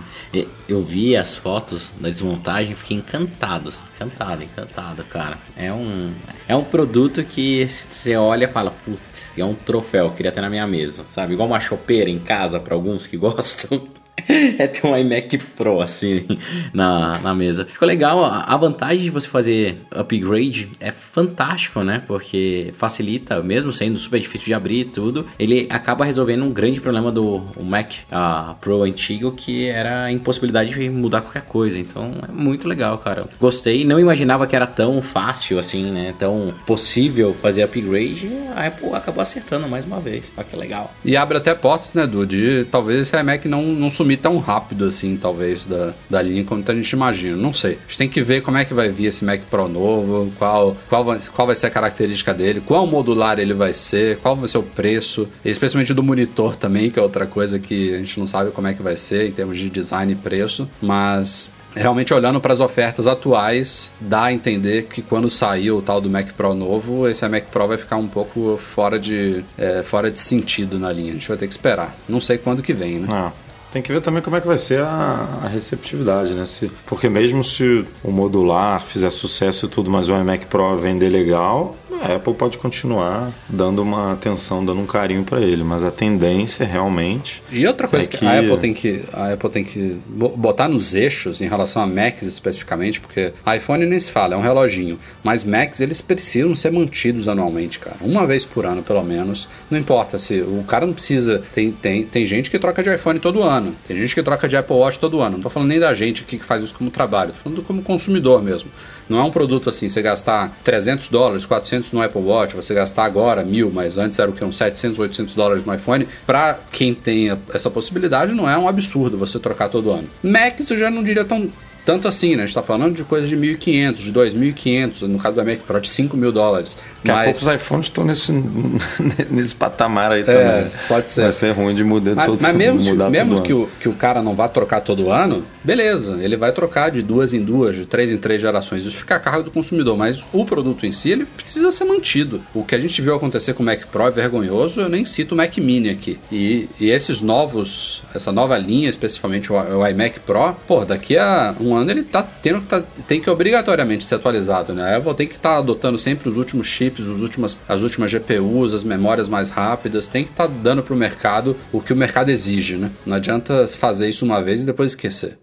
Eu 0.68 0.82
vi 0.82 1.16
as 1.16 1.36
fotos 1.36 1.90
da 1.98 2.08
desmontagem 2.08 2.74
fiquei 2.74 2.96
encantado. 2.96 3.72
Encantado, 3.94 4.44
encantado, 4.44 5.04
cara. 5.04 5.38
É 5.56 5.72
um, 5.72 6.12
é 6.46 6.54
um 6.54 6.64
produto 6.64 7.24
que 7.24 7.66
você 7.66 8.16
olha 8.16 8.44
e 8.44 8.48
fala, 8.48 8.70
putz, 8.70 9.32
é 9.36 9.44
um 9.44 9.54
troféu, 9.54 10.10
queria 10.10 10.30
ter 10.30 10.40
na 10.40 10.50
minha 10.50 10.66
mesa, 10.66 11.04
sabe? 11.08 11.32
Igual 11.32 11.48
uma 11.48 11.60
chopeira 11.60 12.10
em 12.10 12.18
casa 12.18 12.60
para 12.60 12.74
alguns 12.74 13.06
que 13.06 13.16
gostam. 13.18 13.88
é 14.58 14.66
ter 14.66 14.86
um 14.86 14.96
iMac 14.96 15.38
Pro 15.56 15.80
assim 15.80 16.26
na, 16.72 17.18
na 17.18 17.34
mesa. 17.34 17.64
Ficou 17.64 17.86
legal. 17.86 18.24
A 18.24 18.56
vantagem 18.56 19.04
de 19.04 19.10
você 19.10 19.28
fazer 19.28 19.78
upgrade 19.90 20.68
é 20.80 20.92
fantástico, 20.92 21.82
né? 21.82 22.02
Porque 22.06 22.70
facilita, 22.74 23.42
mesmo 23.42 23.72
sendo 23.72 23.98
super 23.98 24.20
difícil 24.20 24.46
de 24.46 24.54
abrir 24.54 24.84
tudo, 24.86 25.26
ele 25.38 25.66
acaba 25.70 26.04
resolvendo 26.04 26.44
um 26.44 26.52
grande 26.52 26.80
problema 26.80 27.10
do 27.10 27.44
Mac 27.60 27.92
uh, 28.10 28.54
Pro 28.60 28.82
antigo, 28.82 29.32
que 29.32 29.66
era 29.66 30.04
a 30.04 30.12
impossibilidade 30.12 30.70
de 30.70 30.88
mudar 30.90 31.20
qualquer 31.20 31.42
coisa. 31.42 31.78
Então 31.78 32.12
é 32.28 32.32
muito 32.32 32.68
legal, 32.68 32.98
cara. 32.98 33.26
Gostei. 33.40 33.84
Não 33.84 33.98
imaginava 33.98 34.46
que 34.46 34.56
era 34.56 34.66
tão 34.66 35.00
fácil 35.02 35.58
assim, 35.58 35.90
né? 35.90 36.14
Tão 36.18 36.54
possível 36.66 37.34
fazer 37.34 37.62
upgrade. 37.62 38.30
A 38.54 38.66
Apple 38.66 38.92
acabou 38.94 39.22
acertando 39.22 39.68
mais 39.68 39.84
uma 39.84 40.00
vez. 40.00 40.32
Olha 40.36 40.46
que 40.46 40.56
legal. 40.56 40.92
E 41.04 41.16
abre 41.16 41.38
até 41.38 41.54
portas, 41.54 41.94
né, 41.94 42.06
Du? 42.06 42.26
De 42.26 42.66
talvez 42.70 43.00
esse 43.00 43.16
iMac 43.16 43.46
não, 43.48 43.62
não 43.62 43.90
sumir 43.90 44.07
tão 44.16 44.38
rápido 44.38 44.84
assim, 44.84 45.16
talvez, 45.16 45.66
da, 45.66 45.94
da 46.08 46.22
linha 46.22 46.44
quanto 46.44 46.70
a 46.70 46.74
gente 46.74 46.90
imagina. 46.90 47.36
Não 47.36 47.52
sei. 47.52 47.72
A 47.72 47.88
gente 47.88 47.98
tem 47.98 48.08
que 48.08 48.22
ver 48.22 48.42
como 48.42 48.56
é 48.56 48.64
que 48.64 48.74
vai 48.74 48.88
vir 48.88 49.06
esse 49.06 49.24
Mac 49.24 49.40
Pro 49.50 49.68
novo, 49.68 50.32
qual, 50.38 50.76
qual, 50.88 51.04
vai, 51.04 51.18
qual 51.34 51.46
vai 51.46 51.56
ser 51.56 51.66
a 51.66 51.70
característica 51.70 52.32
dele, 52.34 52.62
qual 52.64 52.86
modular 52.86 53.38
ele 53.38 53.54
vai 53.54 53.72
ser, 53.72 54.18
qual 54.18 54.36
vai 54.36 54.48
ser 54.48 54.58
o 54.58 54.62
preço, 54.62 55.28
especialmente 55.44 55.92
do 55.94 56.02
monitor 56.02 56.56
também, 56.56 56.90
que 56.90 56.98
é 56.98 57.02
outra 57.02 57.26
coisa 57.26 57.58
que 57.58 57.94
a 57.94 57.98
gente 57.98 58.18
não 58.18 58.26
sabe 58.26 58.50
como 58.50 58.66
é 58.66 58.74
que 58.74 58.82
vai 58.82 58.96
ser 58.96 59.28
em 59.28 59.32
termos 59.32 59.58
de 59.58 59.70
design 59.70 60.12
e 60.12 60.16
preço, 60.16 60.68
mas 60.80 61.50
realmente 61.74 62.12
olhando 62.12 62.40
para 62.40 62.52
as 62.52 62.60
ofertas 62.60 63.06
atuais, 63.06 63.90
dá 64.00 64.24
a 64.24 64.32
entender 64.32 64.84
que 64.84 65.02
quando 65.02 65.30
sair 65.30 65.70
o 65.70 65.80
tal 65.80 66.00
do 66.00 66.10
Mac 66.10 66.32
Pro 66.32 66.54
novo, 66.54 67.08
esse 67.08 67.26
Mac 67.28 67.44
Pro 67.44 67.68
vai 67.68 67.78
ficar 67.78 67.96
um 67.96 68.08
pouco 68.08 68.56
fora 68.56 68.98
de, 68.98 69.44
é, 69.56 69.82
fora 69.82 70.10
de 70.10 70.18
sentido 70.18 70.78
na 70.78 70.92
linha. 70.92 71.10
A 71.10 71.14
gente 71.14 71.28
vai 71.28 71.36
ter 71.36 71.46
que 71.46 71.52
esperar. 71.52 71.94
Não 72.08 72.20
sei 72.20 72.38
quando 72.38 72.62
que 72.62 72.72
vem, 72.72 72.98
né? 72.98 73.08
Ah. 73.10 73.32
Tem 73.70 73.82
que 73.82 73.92
ver 73.92 74.00
também 74.00 74.22
como 74.22 74.36
é 74.36 74.40
que 74.40 74.46
vai 74.46 74.56
ser 74.56 74.80
a, 74.80 75.40
a, 75.44 75.48
receptividade, 75.48 76.32
né? 76.32 76.46
Se, 76.46 76.70
porque 76.86 77.08
mesmo 77.08 77.44
se 77.44 77.84
o 78.02 78.10
modular 78.10 78.80
fizer 78.80 79.10
sucesso 79.10 79.66
e 79.66 79.68
tudo, 79.68 79.90
mas 79.90 80.08
o 80.08 80.14
iMac 80.14 80.46
Pro 80.46 80.76
vender 80.78 81.10
legal, 81.10 81.76
a 81.92 82.16
Apple 82.16 82.34
pode 82.34 82.58
continuar 82.58 83.32
dando 83.48 83.82
uma 83.82 84.12
atenção, 84.12 84.64
dando 84.64 84.80
um 84.80 84.86
carinho 84.86 85.24
para 85.24 85.40
ele, 85.40 85.64
mas 85.64 85.82
a 85.82 85.90
tendência 85.90 86.66
realmente. 86.66 87.42
E 87.50 87.66
outra 87.66 87.88
coisa 87.88 88.06
é 88.06 88.10
que, 88.10 88.18
que, 88.18 88.26
a 88.26 88.40
Apple 88.40 88.58
tem 88.58 88.74
que 88.74 89.04
a 89.12 89.32
Apple 89.32 89.50
tem 89.50 89.64
que 89.64 89.98
botar 90.08 90.68
nos 90.68 90.94
eixos 90.94 91.40
em 91.40 91.48
relação 91.48 91.82
a 91.82 91.86
Macs 91.86 92.22
especificamente, 92.22 93.00
porque 93.00 93.32
iPhone 93.56 93.86
nem 93.86 93.98
se 93.98 94.10
fala, 94.10 94.34
é 94.34 94.36
um 94.36 94.42
reloginho, 94.42 94.98
mas 95.22 95.44
Macs 95.44 95.80
eles 95.80 96.00
precisam 96.00 96.54
ser 96.54 96.70
mantidos 96.70 97.28
anualmente, 97.28 97.78
cara, 97.78 97.96
uma 98.00 98.26
vez 98.26 98.44
por 98.44 98.66
ano 98.66 98.82
pelo 98.82 99.02
menos. 99.02 99.48
Não 99.70 99.78
importa 99.78 100.18
se 100.18 100.40
o 100.40 100.64
cara 100.66 100.86
não 100.86 100.92
precisa, 100.92 101.42
tem 101.54 101.72
tem 101.72 102.04
tem 102.04 102.24
gente 102.24 102.50
que 102.50 102.58
troca 102.58 102.82
de 102.82 102.94
iPhone 102.94 103.18
todo 103.18 103.42
ano, 103.42 103.74
tem 103.86 103.96
gente 103.96 104.14
que 104.14 104.22
troca 104.22 104.48
de 104.48 104.56
Apple 104.56 104.76
Watch 104.76 104.98
todo 104.98 105.20
ano. 105.20 105.36
Não 105.36 105.42
tô 105.42 105.50
falando 105.50 105.68
nem 105.68 105.80
da 105.80 105.92
gente 105.94 106.22
aqui 106.22 106.38
que 106.38 106.44
faz 106.44 106.62
isso 106.62 106.74
como 106.74 106.90
trabalho, 106.90 107.32
tô 107.32 107.38
falando 107.38 107.62
como 107.62 107.82
consumidor 107.82 108.42
mesmo. 108.42 108.70
Não 109.08 109.18
é 109.18 109.22
um 109.22 109.30
produto 109.30 109.70
assim, 109.70 109.88
você 109.88 110.02
gastar 110.02 110.56
300 110.64 111.08
dólares, 111.08 111.46
400 111.46 111.92
no 111.92 112.02
Apple 112.02 112.22
Watch, 112.22 112.54
você 112.54 112.74
gastar 112.74 113.04
agora 113.04 113.44
mil, 113.44 113.70
mas 113.70 113.96
antes 113.96 114.18
era 114.18 114.30
o 114.30 114.34
que? 114.34 114.44
Uns 114.44 114.56
700, 114.56 114.98
800 114.98 115.34
dólares 115.34 115.64
no 115.64 115.74
iPhone. 115.74 116.06
Para 116.26 116.58
quem 116.70 116.94
tem 116.94 117.30
essa 117.52 117.70
possibilidade, 117.70 118.34
não 118.34 118.48
é 118.48 118.56
um 118.56 118.68
absurdo 118.68 119.16
você 119.16 119.38
trocar 119.38 119.68
todo 119.68 119.90
ano. 119.90 120.08
Macs 120.22 120.70
eu 120.70 120.76
já 120.76 120.90
não 120.90 121.02
diria 121.02 121.24
tão, 121.24 121.50
tanto 121.88 122.06
assim, 122.06 122.36
né? 122.36 122.42
A 122.42 122.46
gente 122.46 122.54
tá 122.54 122.62
falando 122.62 122.94
de 122.94 123.02
coisas 123.02 123.30
de 123.30 123.34
1.500, 123.34 123.94
de 123.94 124.12
2.500, 124.12 125.02
no 125.08 125.18
caso 125.18 125.36
do 125.36 125.42
Mac 125.42 125.60
Pro, 125.60 125.80
de 125.80 125.88
5 125.88 126.18
mil 126.18 126.30
dólares. 126.30 126.76
Daqui 127.02 127.10
mas... 127.10 127.20
a 127.20 127.24
pouco 127.24 127.38
os 127.38 127.54
iPhones 127.54 127.86
estão 127.86 128.04
nesse, 128.04 128.30
nesse 129.30 129.54
patamar 129.54 130.12
aí 130.12 130.22
também. 130.22 130.42
É, 130.42 130.70
pode 130.86 131.08
ser. 131.08 131.22
Vai 131.22 131.32
ser 131.32 131.52
ruim 131.52 131.74
de 131.74 131.82
mudar 131.82 132.14
mas, 132.14 132.26
todo 132.26 132.42
Mas 132.42 132.54
mesmo, 132.54 132.80
se, 132.82 132.92
mesmo 132.92 133.40
que, 133.40 133.54
o, 133.54 133.70
que 133.80 133.88
o 133.88 133.94
cara 133.94 134.22
não 134.22 134.34
vá 134.34 134.50
trocar 134.50 134.82
todo 134.82 135.10
ano, 135.10 135.42
beleza, 135.64 136.18
ele 136.20 136.36
vai 136.36 136.52
trocar 136.52 136.90
de 136.90 137.00
duas 137.00 137.32
em 137.32 137.40
duas, 137.40 137.74
de 137.74 137.86
três 137.86 138.12
em 138.12 138.18
três 138.18 138.42
gerações. 138.42 138.84
Isso 138.84 138.98
fica 138.98 139.14
a 139.14 139.20
cargo 139.20 139.44
do 139.44 139.50
consumidor, 139.50 139.96
mas 139.96 140.26
o 140.30 140.44
produto 140.44 140.84
em 140.84 140.92
si, 140.92 141.12
ele 141.12 141.24
precisa 141.24 141.72
ser 141.72 141.86
mantido. 141.86 142.42
O 142.52 142.64
que 142.64 142.74
a 142.74 142.78
gente 142.78 143.00
viu 143.00 143.14
acontecer 143.14 143.54
com 143.54 143.62
o 143.62 143.66
Mac 143.66 143.86
Pro 143.86 144.08
é 144.08 144.10
vergonhoso, 144.10 144.78
eu 144.78 144.90
nem 144.90 145.06
cito 145.06 145.34
o 145.34 145.38
Mac 145.38 145.56
Mini 145.56 145.88
aqui. 145.88 146.18
E, 146.30 146.68
e 146.78 146.90
esses 146.90 147.22
novos, 147.22 148.02
essa 148.14 148.30
nova 148.30 148.58
linha, 148.58 148.90
especificamente 148.90 149.50
o, 149.50 149.56
o 149.56 149.86
iMac 149.86 150.20
Pro, 150.20 150.54
pô, 150.66 150.84
daqui 150.84 151.16
a 151.16 151.54
um 151.58 151.77
ele 151.86 152.02
tá 152.02 152.22
tendo 152.22 152.60
que 152.60 152.66
tá, 152.66 152.82
tem 153.06 153.20
que 153.20 153.28
obrigatoriamente 153.28 154.04
ser 154.04 154.16
atualizado, 154.16 154.74
né? 154.74 154.94
A 154.94 154.96
Apple 154.96 155.14
tem 155.14 155.28
que 155.28 155.34
estar 155.34 155.50
tá 155.50 155.58
adotando 155.58 155.98
sempre 155.98 156.28
os 156.28 156.36
últimos 156.36 156.66
chips, 156.66 157.06
os 157.06 157.20
últimas, 157.20 157.56
as 157.68 157.82
últimas 157.82 158.10
GPUs, 158.10 158.74
as 158.74 158.84
memórias 158.84 159.28
mais 159.28 159.50
rápidas, 159.50 160.08
tem 160.08 160.24
que 160.24 160.30
estar 160.30 160.48
tá 160.48 160.54
dando 160.62 160.82
para 160.82 160.94
o 160.94 160.96
mercado 160.96 161.56
o 161.72 161.80
que 161.80 161.92
o 161.92 161.96
mercado 161.96 162.30
exige, 162.30 162.76
né? 162.76 162.90
Não 163.04 163.16
adianta 163.16 163.66
fazer 163.68 164.08
isso 164.08 164.24
uma 164.24 164.42
vez 164.42 164.62
e 164.62 164.66
depois 164.66 164.92
esquecer. 164.92 165.38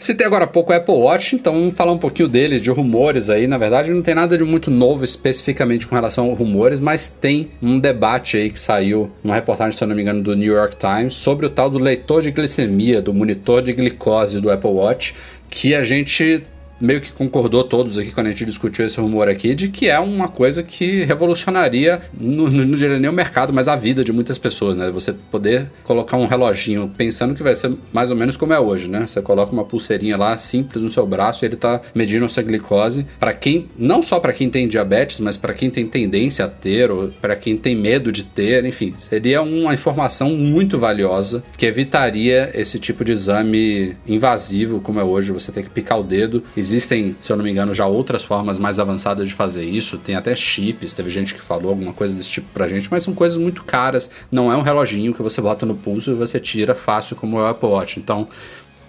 Citei 0.00 0.26
agora 0.26 0.44
há 0.44 0.46
pouco 0.46 0.72
o 0.72 0.74
Apple 0.74 0.94
Watch, 0.94 1.36
então 1.36 1.52
vamos 1.52 1.74
falar 1.74 1.92
um 1.92 1.98
pouquinho 1.98 2.26
dele, 2.26 2.58
de 2.58 2.70
rumores 2.70 3.28
aí. 3.28 3.46
Na 3.46 3.58
verdade, 3.58 3.90
não 3.90 4.00
tem 4.00 4.14
nada 4.14 4.38
de 4.38 4.42
muito 4.42 4.70
novo 4.70 5.04
especificamente 5.04 5.86
com 5.86 5.94
relação 5.94 6.32
a 6.32 6.34
rumores, 6.34 6.80
mas 6.80 7.10
tem 7.10 7.50
um 7.60 7.78
debate 7.78 8.38
aí 8.38 8.48
que 8.48 8.58
saiu 8.58 9.10
numa 9.22 9.34
reportagem, 9.34 9.76
se 9.76 9.84
eu 9.84 9.88
não 9.88 9.94
me 9.94 10.00
engano, 10.00 10.22
do 10.22 10.34
New 10.34 10.54
York 10.54 10.76
Times 10.76 11.16
sobre 11.16 11.44
o 11.44 11.50
tal 11.50 11.68
do 11.68 11.78
leitor 11.78 12.22
de 12.22 12.30
glicemia, 12.30 13.02
do 13.02 13.12
monitor 13.12 13.60
de 13.60 13.74
glicose 13.74 14.40
do 14.40 14.50
Apple 14.50 14.70
Watch, 14.70 15.14
que 15.50 15.74
a 15.74 15.84
gente 15.84 16.42
meio 16.80 17.00
que 17.00 17.12
concordou 17.12 17.62
todos 17.64 17.98
aqui 17.98 18.10
quando 18.10 18.28
a 18.28 18.30
gente 18.30 18.44
discutiu 18.44 18.84
esse 18.84 19.00
rumor 19.00 19.28
aqui 19.28 19.54
de 19.54 19.68
que 19.68 19.88
é 19.88 19.98
uma 19.98 20.28
coisa 20.28 20.62
que 20.62 21.04
revolucionaria, 21.04 22.00
não, 22.18 22.48
não 22.48 22.76
diria 22.76 22.98
nem 22.98 23.10
o 23.10 23.12
mercado, 23.12 23.52
mas 23.52 23.68
a 23.68 23.76
vida 23.76 24.02
de 24.04 24.12
muitas 24.12 24.38
pessoas, 24.38 24.76
né? 24.76 24.90
Você 24.90 25.12
poder 25.12 25.70
colocar 25.84 26.16
um 26.16 26.26
reloginho 26.26 26.90
pensando 26.96 27.34
que 27.34 27.42
vai 27.42 27.54
ser 27.54 27.72
mais 27.92 28.10
ou 28.10 28.16
menos 28.16 28.36
como 28.36 28.52
é 28.52 28.60
hoje, 28.60 28.88
né? 28.88 29.06
Você 29.06 29.20
coloca 29.20 29.52
uma 29.52 29.64
pulseirinha 29.64 30.16
lá 30.16 30.36
simples 30.36 30.82
no 30.82 30.90
seu 30.90 31.06
braço 31.06 31.44
e 31.44 31.46
ele 31.46 31.56
tá 31.56 31.80
medindo 31.94 32.24
a 32.24 32.28
sua 32.28 32.42
glicose. 32.42 33.06
Para 33.18 33.32
quem, 33.32 33.68
não 33.76 34.02
só 34.02 34.18
para 34.18 34.32
quem 34.32 34.48
tem 34.48 34.68
diabetes, 34.68 35.20
mas 35.20 35.36
para 35.36 35.52
quem 35.52 35.70
tem 35.70 35.86
tendência 35.86 36.44
a 36.44 36.48
ter 36.48 36.90
ou 36.90 37.08
para 37.20 37.36
quem 37.36 37.56
tem 37.56 37.76
medo 37.76 38.10
de 38.10 38.24
ter, 38.24 38.64
enfim, 38.64 38.94
seria 38.96 39.42
uma 39.42 39.74
informação 39.74 40.30
muito 40.30 40.78
valiosa 40.78 41.42
que 41.56 41.66
evitaria 41.66 42.50
esse 42.54 42.78
tipo 42.78 43.04
de 43.04 43.12
exame 43.12 43.96
invasivo 44.06 44.80
como 44.80 45.00
é 45.00 45.04
hoje, 45.04 45.32
você 45.32 45.52
tem 45.52 45.62
que 45.62 45.70
picar 45.70 45.98
o 45.98 46.02
dedo. 46.02 46.42
Existem, 46.70 47.16
se 47.20 47.32
eu 47.32 47.36
não 47.36 47.42
me 47.42 47.50
engano, 47.50 47.74
já 47.74 47.84
outras 47.84 48.22
formas 48.22 48.56
mais 48.56 48.78
avançadas 48.78 49.28
de 49.28 49.34
fazer 49.34 49.64
isso. 49.64 49.98
Tem 49.98 50.14
até 50.14 50.36
chips, 50.36 50.92
teve 50.92 51.10
gente 51.10 51.34
que 51.34 51.40
falou 51.40 51.70
alguma 51.70 51.92
coisa 51.92 52.14
desse 52.14 52.28
tipo 52.28 52.46
pra 52.54 52.68
gente, 52.68 52.88
mas 52.88 53.02
são 53.02 53.12
coisas 53.12 53.36
muito 53.36 53.64
caras. 53.64 54.08
Não 54.30 54.52
é 54.52 54.56
um 54.56 54.62
reloginho 54.62 55.12
que 55.12 55.20
você 55.20 55.40
bota 55.40 55.66
no 55.66 55.74
pulso 55.74 56.12
e 56.12 56.14
você 56.14 56.38
tira 56.38 56.74
fácil 56.74 57.16
como 57.16 57.38
é 57.38 57.42
o 57.42 57.46
Apple 57.46 57.68
Watch. 57.68 57.98
Então, 57.98 58.28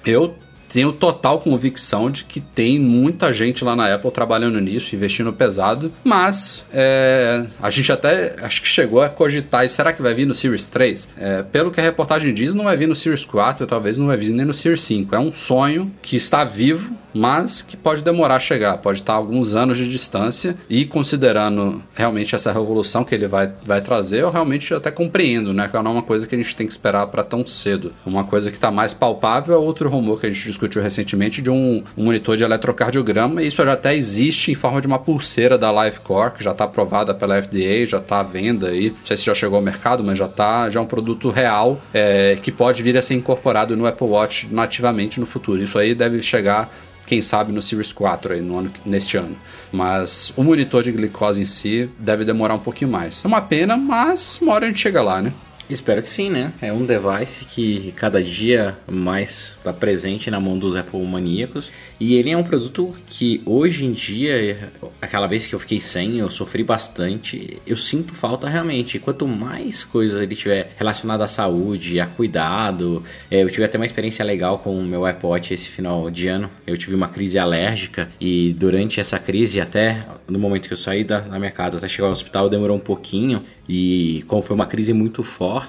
eu 0.05 0.35
tenho 0.71 0.93
total 0.93 1.39
convicção 1.39 2.09
de 2.09 2.23
que 2.23 2.39
tem 2.39 2.79
muita 2.79 3.33
gente 3.33 3.63
lá 3.63 3.75
na 3.75 3.93
Apple 3.93 4.09
trabalhando 4.09 4.59
nisso, 4.61 4.95
investindo 4.95 5.33
pesado, 5.33 5.91
mas 6.03 6.63
é, 6.71 7.45
a 7.61 7.69
gente 7.69 7.91
até 7.91 8.35
acho 8.41 8.61
que 8.61 8.67
chegou 8.67 9.01
a 9.01 9.09
cogitar, 9.09 9.67
será 9.67 9.91
que 9.91 10.01
vai 10.01 10.13
vir 10.13 10.25
no 10.25 10.33
Series 10.33 10.67
3? 10.67 11.09
É, 11.17 11.43
pelo 11.43 11.71
que 11.71 11.79
a 11.81 11.83
reportagem 11.83 12.33
diz, 12.33 12.53
não 12.53 12.63
vai 12.63 12.77
vir 12.77 12.87
no 12.87 12.95
Series 12.95 13.25
4, 13.25 13.67
talvez 13.67 13.97
não 13.97 14.07
vai 14.07 14.15
vir 14.15 14.31
nem 14.31 14.45
no 14.45 14.53
Series 14.53 14.81
5. 14.83 15.13
É 15.13 15.19
um 15.19 15.33
sonho 15.33 15.91
que 16.01 16.15
está 16.15 16.45
vivo, 16.45 16.95
mas 17.13 17.61
que 17.61 17.75
pode 17.75 18.01
demorar 18.01 18.35
a 18.35 18.39
chegar, 18.39 18.77
pode 18.77 18.99
estar 18.99 19.13
alguns 19.13 19.53
anos 19.53 19.77
de 19.77 19.89
distância 19.89 20.55
e 20.69 20.85
considerando 20.85 21.83
realmente 21.93 22.33
essa 22.33 22.51
revolução 22.51 23.03
que 23.03 23.13
ele 23.13 23.27
vai, 23.27 23.51
vai 23.65 23.81
trazer, 23.81 24.21
eu 24.21 24.31
realmente 24.31 24.73
até 24.73 24.89
compreendo, 24.89 25.53
né? 25.53 25.67
Que 25.67 25.77
não 25.81 25.91
é 25.91 25.93
uma 25.95 26.03
coisa 26.03 26.25
que 26.25 26.33
a 26.33 26.37
gente 26.37 26.55
tem 26.55 26.65
que 26.65 26.71
esperar 26.71 27.07
para 27.07 27.23
tão 27.23 27.45
cedo. 27.45 27.93
Uma 28.05 28.23
coisa 28.23 28.49
que 28.49 28.57
está 28.57 28.71
mais 28.71 28.93
palpável 28.93 29.53
é 29.53 29.57
outro 29.57 29.89
rumor 29.89 30.19
que 30.19 30.27
a 30.27 30.29
gente 30.29 30.43
discutiu 30.43 30.60
recentemente 30.67 31.41
de 31.41 31.49
um, 31.49 31.83
um 31.97 32.05
monitor 32.05 32.37
de 32.37 32.43
eletrocardiograma, 32.43 33.41
e 33.41 33.47
isso 33.47 33.63
já 33.63 33.73
até 33.73 33.95
existe 33.95 34.51
em 34.51 34.55
forma 34.55 34.81
de 34.81 34.87
uma 34.87 34.99
pulseira 34.99 35.57
da 35.57 35.71
Lifecore, 35.71 36.33
que 36.33 36.43
já 36.43 36.51
está 36.51 36.65
aprovada 36.65 37.13
pela 37.13 37.41
FDA, 37.41 37.85
já 37.85 37.97
está 37.97 38.19
à 38.19 38.23
venda 38.23 38.69
aí. 38.69 38.89
Não 38.91 39.05
sei 39.05 39.17
se 39.17 39.25
já 39.25 39.35
chegou 39.35 39.57
ao 39.57 39.61
mercado, 39.61 40.03
mas 40.03 40.17
já 40.17 40.25
está 40.25 40.69
já 40.69 40.79
é 40.79 40.83
um 40.83 40.85
produto 40.85 41.29
real 41.29 41.81
é, 41.93 42.37
que 42.41 42.51
pode 42.51 42.81
vir 42.83 42.97
a 42.97 43.01
ser 43.01 43.13
incorporado 43.13 43.75
no 43.75 43.85
Apple 43.85 44.07
Watch 44.07 44.47
nativamente 44.51 45.19
no 45.19 45.25
futuro. 45.25 45.61
Isso 45.61 45.77
aí 45.77 45.93
deve 45.93 46.21
chegar 46.21 46.71
quem 47.05 47.21
sabe 47.21 47.51
no 47.51 47.61
Series 47.61 47.91
4 47.91 48.33
aí, 48.33 48.41
no 48.41 48.57
ano, 48.57 48.71
neste 48.85 49.17
ano. 49.17 49.35
Mas 49.71 50.31
o 50.37 50.43
monitor 50.43 50.83
de 50.83 50.91
glicose 50.91 51.41
em 51.41 51.45
si 51.45 51.89
deve 51.99 52.23
demorar 52.23 52.55
um 52.55 52.59
pouquinho 52.59 52.89
mais. 52.89 53.23
É 53.25 53.27
uma 53.27 53.41
pena, 53.41 53.75
mas 53.75 54.39
uma 54.41 54.53
hora 54.53 54.65
a 54.65 54.67
gente 54.69 54.79
chega 54.79 55.01
lá, 55.01 55.21
né? 55.21 55.33
Espero 55.71 56.03
que 56.03 56.09
sim, 56.09 56.29
né? 56.29 56.51
É 56.61 56.73
um 56.73 56.85
device 56.85 57.45
que 57.45 57.93
cada 57.95 58.21
dia 58.21 58.77
mais 58.85 59.55
está 59.57 59.71
presente 59.71 60.29
na 60.29 60.37
mão 60.37 60.57
dos 60.59 60.75
Apple 60.75 61.01
maníacos. 61.05 61.71
E 61.97 62.15
ele 62.15 62.29
é 62.29 62.35
um 62.35 62.43
produto 62.43 62.93
que 63.07 63.41
hoje 63.45 63.85
em 63.85 63.93
dia, 63.93 64.69
aquela 65.01 65.27
vez 65.27 65.47
que 65.47 65.55
eu 65.55 65.59
fiquei 65.59 65.79
sem, 65.79 66.19
eu 66.19 66.29
sofri 66.29 66.61
bastante. 66.61 67.61
Eu 67.65 67.77
sinto 67.77 68.13
falta 68.13 68.49
realmente. 68.49 68.99
Quanto 68.99 69.25
mais 69.25 69.85
coisas 69.85 70.21
ele 70.21 70.35
tiver 70.35 70.73
relacionada 70.75 71.23
à 71.23 71.27
saúde, 71.27 72.01
a 72.01 72.05
cuidado. 72.05 73.01
É, 73.29 73.41
eu 73.41 73.49
tive 73.49 73.63
até 73.63 73.77
uma 73.77 73.85
experiência 73.85 74.25
legal 74.25 74.59
com 74.59 74.77
o 74.77 74.83
meu 74.83 75.05
iPod 75.05 75.53
esse 75.53 75.69
final 75.69 76.11
de 76.11 76.27
ano. 76.27 76.49
Eu 76.67 76.77
tive 76.77 76.95
uma 76.95 77.07
crise 77.07 77.39
alérgica 77.39 78.09
e 78.19 78.53
durante 78.59 78.99
essa 78.99 79.17
crise, 79.17 79.61
até 79.61 80.05
no 80.27 80.37
momento 80.37 80.67
que 80.67 80.73
eu 80.73 80.77
saí 80.77 81.05
da, 81.05 81.21
da 81.21 81.39
minha 81.39 81.51
casa 81.51 81.77
até 81.77 81.87
chegar 81.87 82.07
ao 82.07 82.11
hospital, 82.11 82.49
demorou 82.49 82.75
um 82.75 82.81
pouquinho. 82.81 83.41
E 83.69 84.23
como 84.27 84.41
foi 84.41 84.53
uma 84.53 84.65
crise 84.65 84.91
muito 84.91 85.23
forte, 85.23 85.60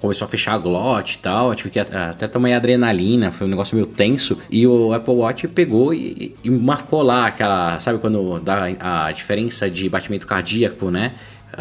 começou 0.00 0.26
a 0.26 0.28
fechar 0.28 0.54
a 0.54 0.58
glote 0.58 1.16
e 1.16 1.18
tal, 1.18 1.50
eu 1.50 1.54
tive 1.54 1.70
que 1.70 1.80
até 1.80 2.26
tomar 2.26 2.54
adrenalina, 2.54 3.30
foi 3.32 3.46
um 3.46 3.50
negócio 3.50 3.74
meio 3.74 3.86
tenso. 3.86 4.38
E 4.50 4.66
o 4.66 4.92
Apple 4.92 5.14
Watch 5.14 5.48
pegou 5.48 5.92
e, 5.94 6.34
e 6.42 6.50
marcou 6.50 7.02
lá 7.02 7.26
aquela, 7.26 7.78
sabe 7.80 7.98
quando 7.98 8.38
dá 8.40 8.68
a 8.80 9.12
diferença 9.12 9.70
de 9.70 9.88
batimento 9.88 10.26
cardíaco, 10.26 10.90
né? 10.90 11.14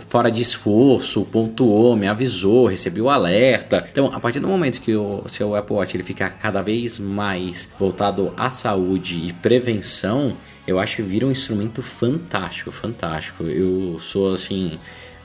fora 0.08 0.32
de 0.32 0.42
esforço, 0.42 1.26
pontuou, 1.26 1.96
me 1.96 2.08
avisou, 2.08 2.68
recebi 2.68 3.02
o 3.02 3.10
alerta. 3.10 3.86
Então, 3.92 4.08
a 4.14 4.20
partir 4.20 4.40
do 4.40 4.48
momento 4.48 4.80
que 4.80 4.96
o 4.96 5.24
seu 5.28 5.56
Apple 5.56 5.76
Watch 5.76 5.96
ele 5.96 6.04
fica 6.04 6.30
cada 6.30 6.62
vez 6.62 6.98
mais 6.98 7.72
voltado 7.78 8.34
à 8.38 8.50
saúde 8.50 9.28
e 9.28 9.34
prevenção, 9.34 10.38
eu 10.66 10.80
acho 10.80 10.98
que 10.98 11.02
vira 11.02 11.26
um 11.26 11.32
instrumento 11.32 11.82
fantástico, 11.82 12.72
fantástico. 12.72 13.44
Eu 13.44 14.00
sou 14.00 14.34
assim 14.34 14.80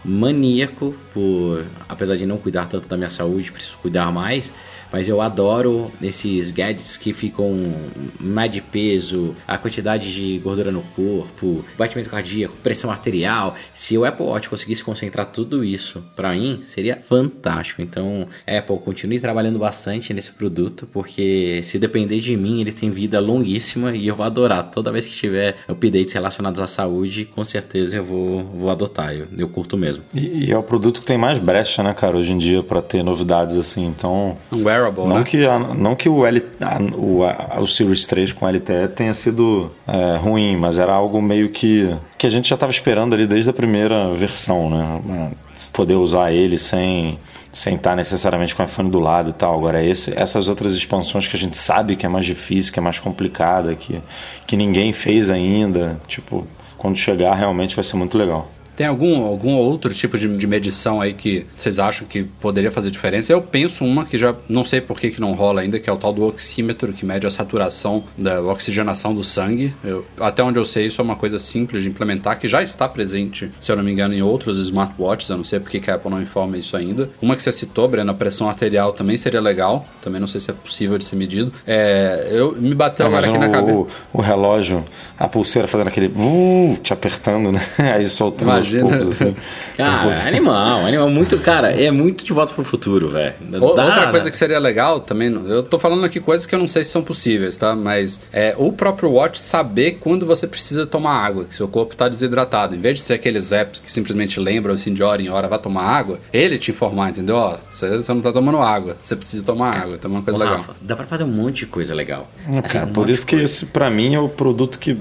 maníaco 0.04 0.94
por, 1.12 1.64
apesar 1.88 2.16
de 2.16 2.26
não 2.26 2.36
cuidar 2.36 2.66
tanto 2.68 2.88
da 2.88 2.96
minha 2.96 3.10
saúde, 3.10 3.52
preciso 3.52 3.78
cuidar 3.78 4.10
mais, 4.12 4.52
mas 4.92 5.08
eu 5.08 5.20
adoro 5.20 5.90
esses 6.02 6.50
gadgets 6.50 6.96
que 6.96 7.12
ficam 7.12 7.74
mais 8.20 8.50
de 8.50 8.60
peso, 8.60 9.34
a 9.46 9.58
quantidade 9.58 10.12
de 10.12 10.38
gordura 10.38 10.70
no 10.70 10.82
corpo, 10.82 11.64
batimento 11.76 12.10
cardíaco, 12.10 12.56
pressão 12.62 12.90
arterial. 12.90 13.54
Se 13.72 13.96
o 13.96 14.04
Apple 14.04 14.26
Watch 14.26 14.48
conseguisse 14.48 14.82
concentrar 14.82 15.26
tudo 15.26 15.64
isso 15.64 16.04
para 16.14 16.32
mim, 16.32 16.60
seria 16.62 16.96
fantástico. 16.96 17.82
Então, 17.82 18.26
Apple, 18.46 18.78
continue 18.78 19.20
trabalhando 19.20 19.58
bastante 19.58 20.12
nesse 20.14 20.32
produto, 20.32 20.88
porque 20.92 21.60
se 21.62 21.78
depender 21.78 22.20
de 22.20 22.36
mim, 22.36 22.60
ele 22.60 22.72
tem 22.72 22.90
vida 22.90 23.20
longuíssima 23.20 23.94
e 23.94 24.06
eu 24.06 24.14
vou 24.14 24.26
adorar. 24.26 24.70
Toda 24.70 24.92
vez 24.92 25.06
que 25.06 25.14
tiver 25.14 25.56
updates 25.68 26.12
relacionados 26.14 26.60
à 26.60 26.66
saúde, 26.66 27.24
com 27.24 27.44
certeza 27.44 27.96
eu 27.96 28.04
vou, 28.04 28.44
vou 28.44 28.70
adotar. 28.70 29.14
Eu, 29.14 29.26
eu 29.36 29.48
curto 29.48 29.76
mesmo. 29.76 30.02
E, 30.14 30.46
e, 30.46 30.52
é 30.52 30.58
o 30.58 30.62
produto 30.62 31.00
que 31.00 31.06
tem 31.06 31.18
mais 31.18 31.38
brecha, 31.38 31.82
né, 31.82 31.94
cara, 31.94 32.16
hoje 32.16 32.32
em 32.32 32.38
dia, 32.38 32.62
para 32.62 32.82
ter 32.82 33.02
novidades 33.02 33.56
assim. 33.56 33.86
Então. 33.86 34.36
Um 34.50 34.62
wearable, 34.76 35.06
não 35.06 35.18
né? 35.18 35.24
Que 35.24 35.46
a, 35.46 35.58
não 35.58 35.94
que 35.94 36.08
o, 36.08 36.26
L, 36.26 36.42
a, 36.60 36.78
o, 36.96 37.24
a, 37.24 37.60
o 37.60 37.66
Series 37.66 38.06
3 38.06 38.32
com 38.32 38.46
LTE 38.46 38.88
tenha 38.94 39.14
sido 39.14 39.70
é, 39.86 40.16
ruim, 40.16 40.56
mas 40.56 40.78
era 40.78 40.92
algo 40.92 41.20
meio 41.20 41.48
que. 41.48 41.94
que 42.18 42.26
a 42.26 42.30
gente 42.30 42.48
já 42.48 42.54
estava 42.54 42.72
esperando 42.72 43.14
ali 43.14 43.26
desde 43.26 43.50
a 43.50 43.52
primeira 43.52 44.10
versão, 44.14 44.70
né? 44.70 45.30
Poder 45.72 45.94
usar 45.94 46.32
ele 46.32 46.58
sem 46.58 47.18
sem 47.56 47.76
estar 47.76 47.96
necessariamente 47.96 48.54
com 48.54 48.62
o 48.62 48.66
iPhone 48.66 48.90
do 48.90 49.00
lado 49.00 49.30
e 49.30 49.32
tal. 49.32 49.54
Agora, 49.54 49.82
esse, 49.82 50.12
essas 50.14 50.46
outras 50.46 50.74
expansões 50.74 51.26
que 51.26 51.34
a 51.34 51.38
gente 51.38 51.56
sabe 51.56 51.96
que 51.96 52.04
é 52.04 52.08
mais 52.08 52.26
difícil, 52.26 52.70
que 52.70 52.78
é 52.78 52.82
mais 52.82 52.98
complicada, 52.98 53.74
que, 53.74 53.98
que 54.46 54.58
ninguém 54.58 54.92
fez 54.92 55.30
ainda, 55.30 55.98
tipo, 56.06 56.46
quando 56.76 56.98
chegar 56.98 57.34
realmente 57.34 57.74
vai 57.74 57.82
ser 57.82 57.96
muito 57.96 58.18
legal. 58.18 58.46
Tem 58.76 58.86
algum, 58.86 59.24
algum 59.24 59.56
outro 59.56 59.92
tipo 59.94 60.18
de, 60.18 60.28
de, 60.36 60.46
medição 60.46 61.00
aí 61.00 61.14
que 61.14 61.46
vocês 61.56 61.78
acham 61.78 62.06
que 62.06 62.24
poderia 62.24 62.70
fazer 62.70 62.90
diferença? 62.90 63.32
Eu 63.32 63.40
penso 63.40 63.84
uma 63.84 64.04
que 64.04 64.18
já 64.18 64.34
não 64.48 64.64
sei 64.64 64.82
por 64.82 65.00
que, 65.00 65.10
que 65.10 65.20
não 65.20 65.32
rola 65.32 65.62
ainda, 65.62 65.80
que 65.80 65.88
é 65.88 65.92
o 65.92 65.96
tal 65.96 66.12
do 66.12 66.24
oxímetro, 66.24 66.92
que 66.92 67.04
mede 67.04 67.26
a 67.26 67.30
saturação 67.30 68.04
da 68.18 68.42
oxigenação 68.42 69.14
do 69.14 69.24
sangue. 69.24 69.74
Eu, 69.82 70.04
até 70.20 70.42
onde 70.42 70.58
eu 70.58 70.64
sei, 70.64 70.86
isso 70.86 71.00
é 71.00 71.04
uma 71.04 71.16
coisa 71.16 71.38
simples 71.38 71.82
de 71.82 71.88
implementar, 71.88 72.38
que 72.38 72.46
já 72.46 72.62
está 72.62 72.86
presente, 72.86 73.50
se 73.58 73.72
eu 73.72 73.76
não 73.76 73.82
me 73.82 73.90
engano, 73.90 74.12
em 74.12 74.20
outros 74.20 74.58
smartwatches. 74.58 75.30
Eu 75.30 75.38
não 75.38 75.44
sei 75.44 75.58
por 75.58 75.70
que, 75.70 75.80
que 75.80 75.90
a 75.90 75.94
Apple 75.94 76.10
não 76.10 76.20
informa 76.20 76.58
isso 76.58 76.76
ainda. 76.76 77.08
Uma 77.22 77.34
que 77.34 77.42
você 77.42 77.52
citou, 77.52 77.88
Breno, 77.88 78.10
a 78.10 78.14
pressão 78.14 78.46
arterial 78.46 78.92
também 78.92 79.16
seria 79.16 79.40
legal. 79.40 79.86
Também 80.02 80.20
não 80.20 80.28
sei 80.28 80.40
se 80.40 80.50
é 80.50 80.54
possível 80.54 80.98
de 80.98 81.04
ser 81.04 81.16
medido. 81.16 81.50
É, 81.66 82.28
eu 82.30 82.52
me 82.52 82.74
bateu 82.74 83.06
agora 83.06 83.26
aqui 83.26 83.38
na 83.38 83.48
cabeça. 83.48 83.78
O, 83.78 83.88
o 84.12 84.20
relógio, 84.20 84.84
a 85.18 85.26
pulseira 85.26 85.66
fazendo 85.66 85.88
aquele 85.88 86.08
uh, 86.08 86.76
te 86.82 86.92
apertando, 86.92 87.50
né? 87.50 87.60
Aí 87.96 88.04
soltando 88.04 88.50
Imagina. 88.50 88.65
Poucos, 88.70 89.22
assim. 89.22 89.36
Cara, 89.76 90.12
é 90.12 90.28
animal, 90.28 90.86
animal. 90.86 91.10
Muito, 91.10 91.38
cara, 91.38 91.70
é 91.70 91.90
muito 91.90 92.24
de 92.24 92.32
volta 92.32 92.54
pro 92.54 92.64
futuro, 92.64 93.08
velho. 93.08 93.34
Outra 93.60 94.10
coisa 94.10 94.30
que 94.30 94.36
seria 94.36 94.58
legal 94.58 95.00
também, 95.00 95.28
eu 95.28 95.62
tô 95.62 95.78
falando 95.78 96.04
aqui 96.04 96.18
coisas 96.18 96.46
que 96.46 96.54
eu 96.54 96.58
não 96.58 96.66
sei 96.66 96.82
se 96.82 96.90
são 96.90 97.02
possíveis, 97.02 97.56
tá? 97.56 97.76
Mas 97.76 98.22
é 98.32 98.54
o 98.56 98.72
próprio 98.72 99.10
Watch 99.10 99.38
saber 99.38 99.98
quando 100.00 100.24
você 100.24 100.46
precisa 100.46 100.86
tomar 100.86 101.12
água, 101.12 101.44
que 101.44 101.54
seu 101.54 101.68
corpo 101.68 101.94
tá 101.94 102.08
desidratado. 102.08 102.74
Em 102.74 102.80
vez 102.80 102.96
de 102.96 103.02
ser 103.02 103.14
aqueles 103.14 103.52
apps 103.52 103.80
que 103.80 103.90
simplesmente 103.90 104.40
lembram 104.40 104.74
assim 104.74 104.94
de 104.94 105.02
hora 105.02 105.20
em 105.20 105.28
hora, 105.28 105.46
vai 105.46 105.58
tomar 105.58 105.82
água, 105.82 106.18
ele 106.32 106.56
te 106.56 106.70
informar, 106.70 107.10
entendeu? 107.10 107.36
Ó, 107.36 107.58
você, 107.70 107.96
você 107.96 108.14
não 108.14 108.22
tá 108.22 108.32
tomando 108.32 108.58
água, 108.58 108.96
você 109.02 109.14
precisa 109.14 109.44
tomar 109.44 109.76
água, 109.76 109.96
então 109.96 110.10
é 110.10 110.14
uma 110.14 110.22
coisa 110.22 110.38
Ô, 110.38 110.42
legal. 110.42 110.56
Rafa, 110.56 110.76
dá 110.80 110.96
pra 110.96 111.06
fazer 111.06 111.24
um 111.24 111.28
monte 111.28 111.60
de 111.60 111.66
coisa 111.66 111.94
legal. 111.94 112.30
É, 112.50 112.58
assim, 112.58 112.78
cara, 112.78 112.86
um 112.86 112.92
por 112.92 113.10
isso 113.10 113.26
que 113.26 113.36
esse, 113.36 113.66
pra 113.66 113.90
mim, 113.90 114.14
é 114.14 114.20
o 114.20 114.28
produto 114.28 114.78
que 114.78 114.96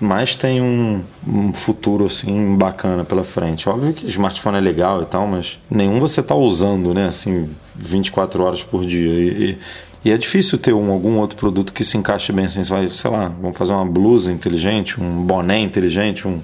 mais 0.00 0.36
tem 0.36 0.60
um, 0.60 1.02
um, 1.26 1.52
futuro 1.52 2.06
assim 2.06 2.56
bacana 2.56 3.04
pela 3.04 3.24
frente. 3.24 3.68
Óbvio 3.68 3.92
que 3.92 4.06
smartphone 4.06 4.58
é 4.58 4.60
legal 4.60 5.02
e 5.02 5.06
tal, 5.06 5.26
mas 5.26 5.58
nenhum 5.70 5.98
você 5.98 6.20
está 6.20 6.34
usando, 6.34 6.94
né? 6.94 7.08
Assim, 7.08 7.48
24 7.74 8.42
horas 8.42 8.62
por 8.62 8.84
dia. 8.84 9.10
E, 9.10 9.28
e, 9.28 9.58
e, 10.04 10.10
é 10.10 10.18
difícil 10.18 10.58
ter 10.58 10.72
um, 10.72 10.90
algum 10.90 11.18
outro 11.18 11.36
produto 11.36 11.72
que 11.72 11.84
se 11.84 11.96
encaixe 11.96 12.32
bem 12.32 12.44
assim. 12.44 12.62
Você 12.62 12.72
vai, 12.72 12.88
sei 12.88 13.10
lá, 13.10 13.28
vamos 13.40 13.56
fazer 13.56 13.72
uma 13.72 13.86
blusa 13.86 14.30
inteligente, 14.30 15.00
um 15.00 15.24
boné 15.24 15.58
inteligente, 15.58 16.28
um 16.28 16.40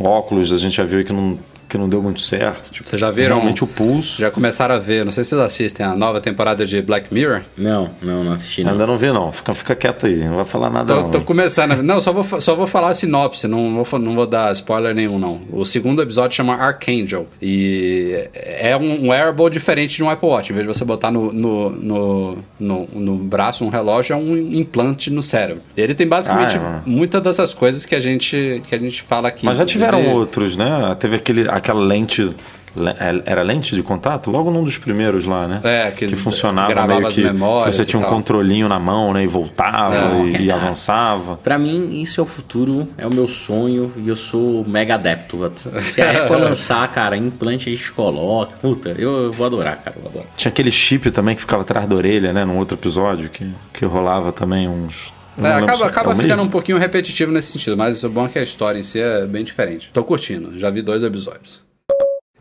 óculos. 0.00 0.52
A 0.52 0.56
gente 0.56 0.76
já 0.76 0.84
viu 0.84 1.04
que 1.04 1.12
não 1.12 1.38
que 1.72 1.78
não 1.78 1.88
deu 1.88 2.02
muito 2.02 2.20
certo. 2.20 2.70
Tipo, 2.70 2.86
Vocês 2.86 3.00
já 3.00 3.10
viram? 3.10 3.36
Realmente 3.36 3.64
o 3.64 3.66
pulso. 3.66 4.20
Já 4.20 4.30
começaram 4.30 4.74
a 4.74 4.78
ver, 4.78 5.06
não 5.06 5.10
sei 5.10 5.24
se 5.24 5.30
vocês 5.30 5.40
assistem 5.40 5.86
a 5.86 5.96
nova 5.96 6.20
temporada 6.20 6.66
de 6.66 6.82
Black 6.82 7.12
Mirror. 7.12 7.40
Não, 7.56 7.88
não, 8.02 8.22
não 8.22 8.32
assisti. 8.32 8.62
Não. 8.62 8.72
Ainda 8.72 8.86
não 8.86 8.98
vi, 8.98 9.06
não. 9.06 9.32
Fica, 9.32 9.54
fica 9.54 9.74
quieto 9.74 10.04
aí, 10.04 10.16
não 10.16 10.36
vai 10.36 10.44
falar 10.44 10.68
nada. 10.68 10.94
Tô, 10.94 11.00
não, 11.00 11.10
tô 11.10 11.22
começando. 11.22 11.82
Não, 11.82 11.98
só 11.98 12.12
vou, 12.12 12.40
só 12.42 12.54
vou 12.54 12.66
falar 12.66 12.90
a 12.90 12.94
sinopse, 12.94 13.48
não 13.48 13.82
vou, 13.82 13.98
não 13.98 14.14
vou 14.14 14.26
dar 14.26 14.52
spoiler 14.52 14.94
nenhum, 14.94 15.18
não. 15.18 15.40
O 15.50 15.64
segundo 15.64 16.02
episódio 16.02 16.36
chama 16.36 16.54
Archangel. 16.56 17.26
E 17.40 18.28
é 18.34 18.76
um 18.76 19.08
wearable 19.08 19.48
diferente 19.48 19.96
de 19.96 20.04
um 20.04 20.10
Apple 20.10 20.28
Watch. 20.28 20.52
Em 20.52 20.54
vez 20.54 20.66
de 20.66 20.74
você 20.74 20.84
botar 20.84 21.10
no, 21.10 21.32
no, 21.32 21.70
no, 21.70 22.38
no, 22.60 22.88
no 22.92 23.14
braço 23.16 23.64
um 23.64 23.70
relógio, 23.70 24.12
é 24.12 24.16
um 24.16 24.36
implante 24.36 25.10
no 25.10 25.22
cérebro. 25.22 25.62
Ele 25.74 25.94
tem 25.94 26.06
basicamente 26.06 26.58
ah, 26.58 26.82
é, 26.84 26.90
muitas 26.90 27.22
dessas 27.22 27.54
coisas 27.54 27.86
que 27.86 27.94
a 27.94 28.00
gente, 28.00 28.62
que 28.68 28.74
a 28.74 28.78
gente 28.78 29.00
fala 29.00 29.28
aqui. 29.28 29.46
Mas 29.46 29.56
já 29.56 29.64
tiveram 29.64 30.06
outros, 30.12 30.54
né? 30.54 30.94
Teve 31.00 31.16
aquele, 31.16 31.48
aquela 31.62 31.80
lente 31.80 32.22
le- 32.74 32.90
é- 32.98 33.22
era 33.26 33.42
lente 33.42 33.74
de 33.74 33.82
contato? 33.82 34.30
Logo 34.30 34.50
num 34.50 34.64
dos 34.64 34.78
primeiros 34.78 35.24
lá, 35.26 35.46
né? 35.46 35.58
É, 35.62 35.90
que 35.90 36.14
funcionava 36.16 36.68
gravava 36.70 36.94
meio 36.94 37.06
as 37.08 37.14
que 37.14 37.22
memórias 37.22 37.76
você 37.76 37.82
e 37.82 37.86
tinha 37.86 38.00
um 38.00 38.04
controlinho 38.04 38.68
na 38.68 38.78
mão, 38.78 39.12
né? 39.12 39.22
E 39.22 39.26
voltava 39.26 39.94
É. 39.94 40.40
e, 40.40 40.44
e 40.46 40.50
avançava. 40.50 41.36
Pra 41.36 41.58
mim, 41.58 42.00
isso 42.00 42.20
é 42.20 42.22
o 42.24 42.26
futuro, 42.26 42.88
é 42.96 43.06
o 43.06 43.14
meu 43.14 43.28
sonho 43.28 43.92
e 43.96 44.08
eu 44.08 44.16
sou 44.16 44.64
mega 44.66 44.94
adepto. 44.94 45.52
Se 45.80 46.00
a 46.02 46.24
Apple 46.24 46.36
lançar, 46.40 46.86
cara, 46.88 47.16
implante 47.16 47.68
a 47.68 47.72
gente 47.74 47.92
coloca. 47.92 48.56
Puta, 48.60 48.90
eu, 48.98 49.24
eu 49.24 49.32
vou 49.32 49.46
adorar, 49.46 49.76
cara, 49.76 49.94
eu 49.96 50.02
vou 50.02 50.10
adorar. 50.10 50.26
Tinha 50.36 50.50
aquele 50.50 50.70
chip 50.70 51.10
também 51.10 51.34
que 51.34 51.40
ficava 51.42 51.62
atrás 51.62 51.86
da 51.88 51.94
orelha, 51.94 52.32
né? 52.32 52.44
Num 52.44 52.58
outro 52.58 52.76
episódio 52.76 53.28
que, 53.28 53.48
que 53.72 53.84
rolava 53.84 54.32
também 54.32 54.66
uns. 54.68 55.12
É, 55.38 55.48
acaba 55.48 55.86
acaba 55.86 56.12
é 56.12 56.14
ficando 56.14 56.28
mesmo? 56.28 56.42
um 56.44 56.48
pouquinho 56.48 56.78
repetitivo 56.78 57.32
nesse 57.32 57.52
sentido, 57.52 57.76
mas 57.76 58.02
o 58.04 58.08
bom 58.08 58.26
é 58.26 58.28
que 58.28 58.38
a 58.38 58.42
história 58.42 58.78
em 58.78 58.82
si 58.82 59.00
é 59.00 59.26
bem 59.26 59.44
diferente. 59.44 59.90
Tô 59.92 60.04
curtindo, 60.04 60.58
já 60.58 60.70
vi 60.70 60.82
dois 60.82 61.02
episódios. 61.02 61.64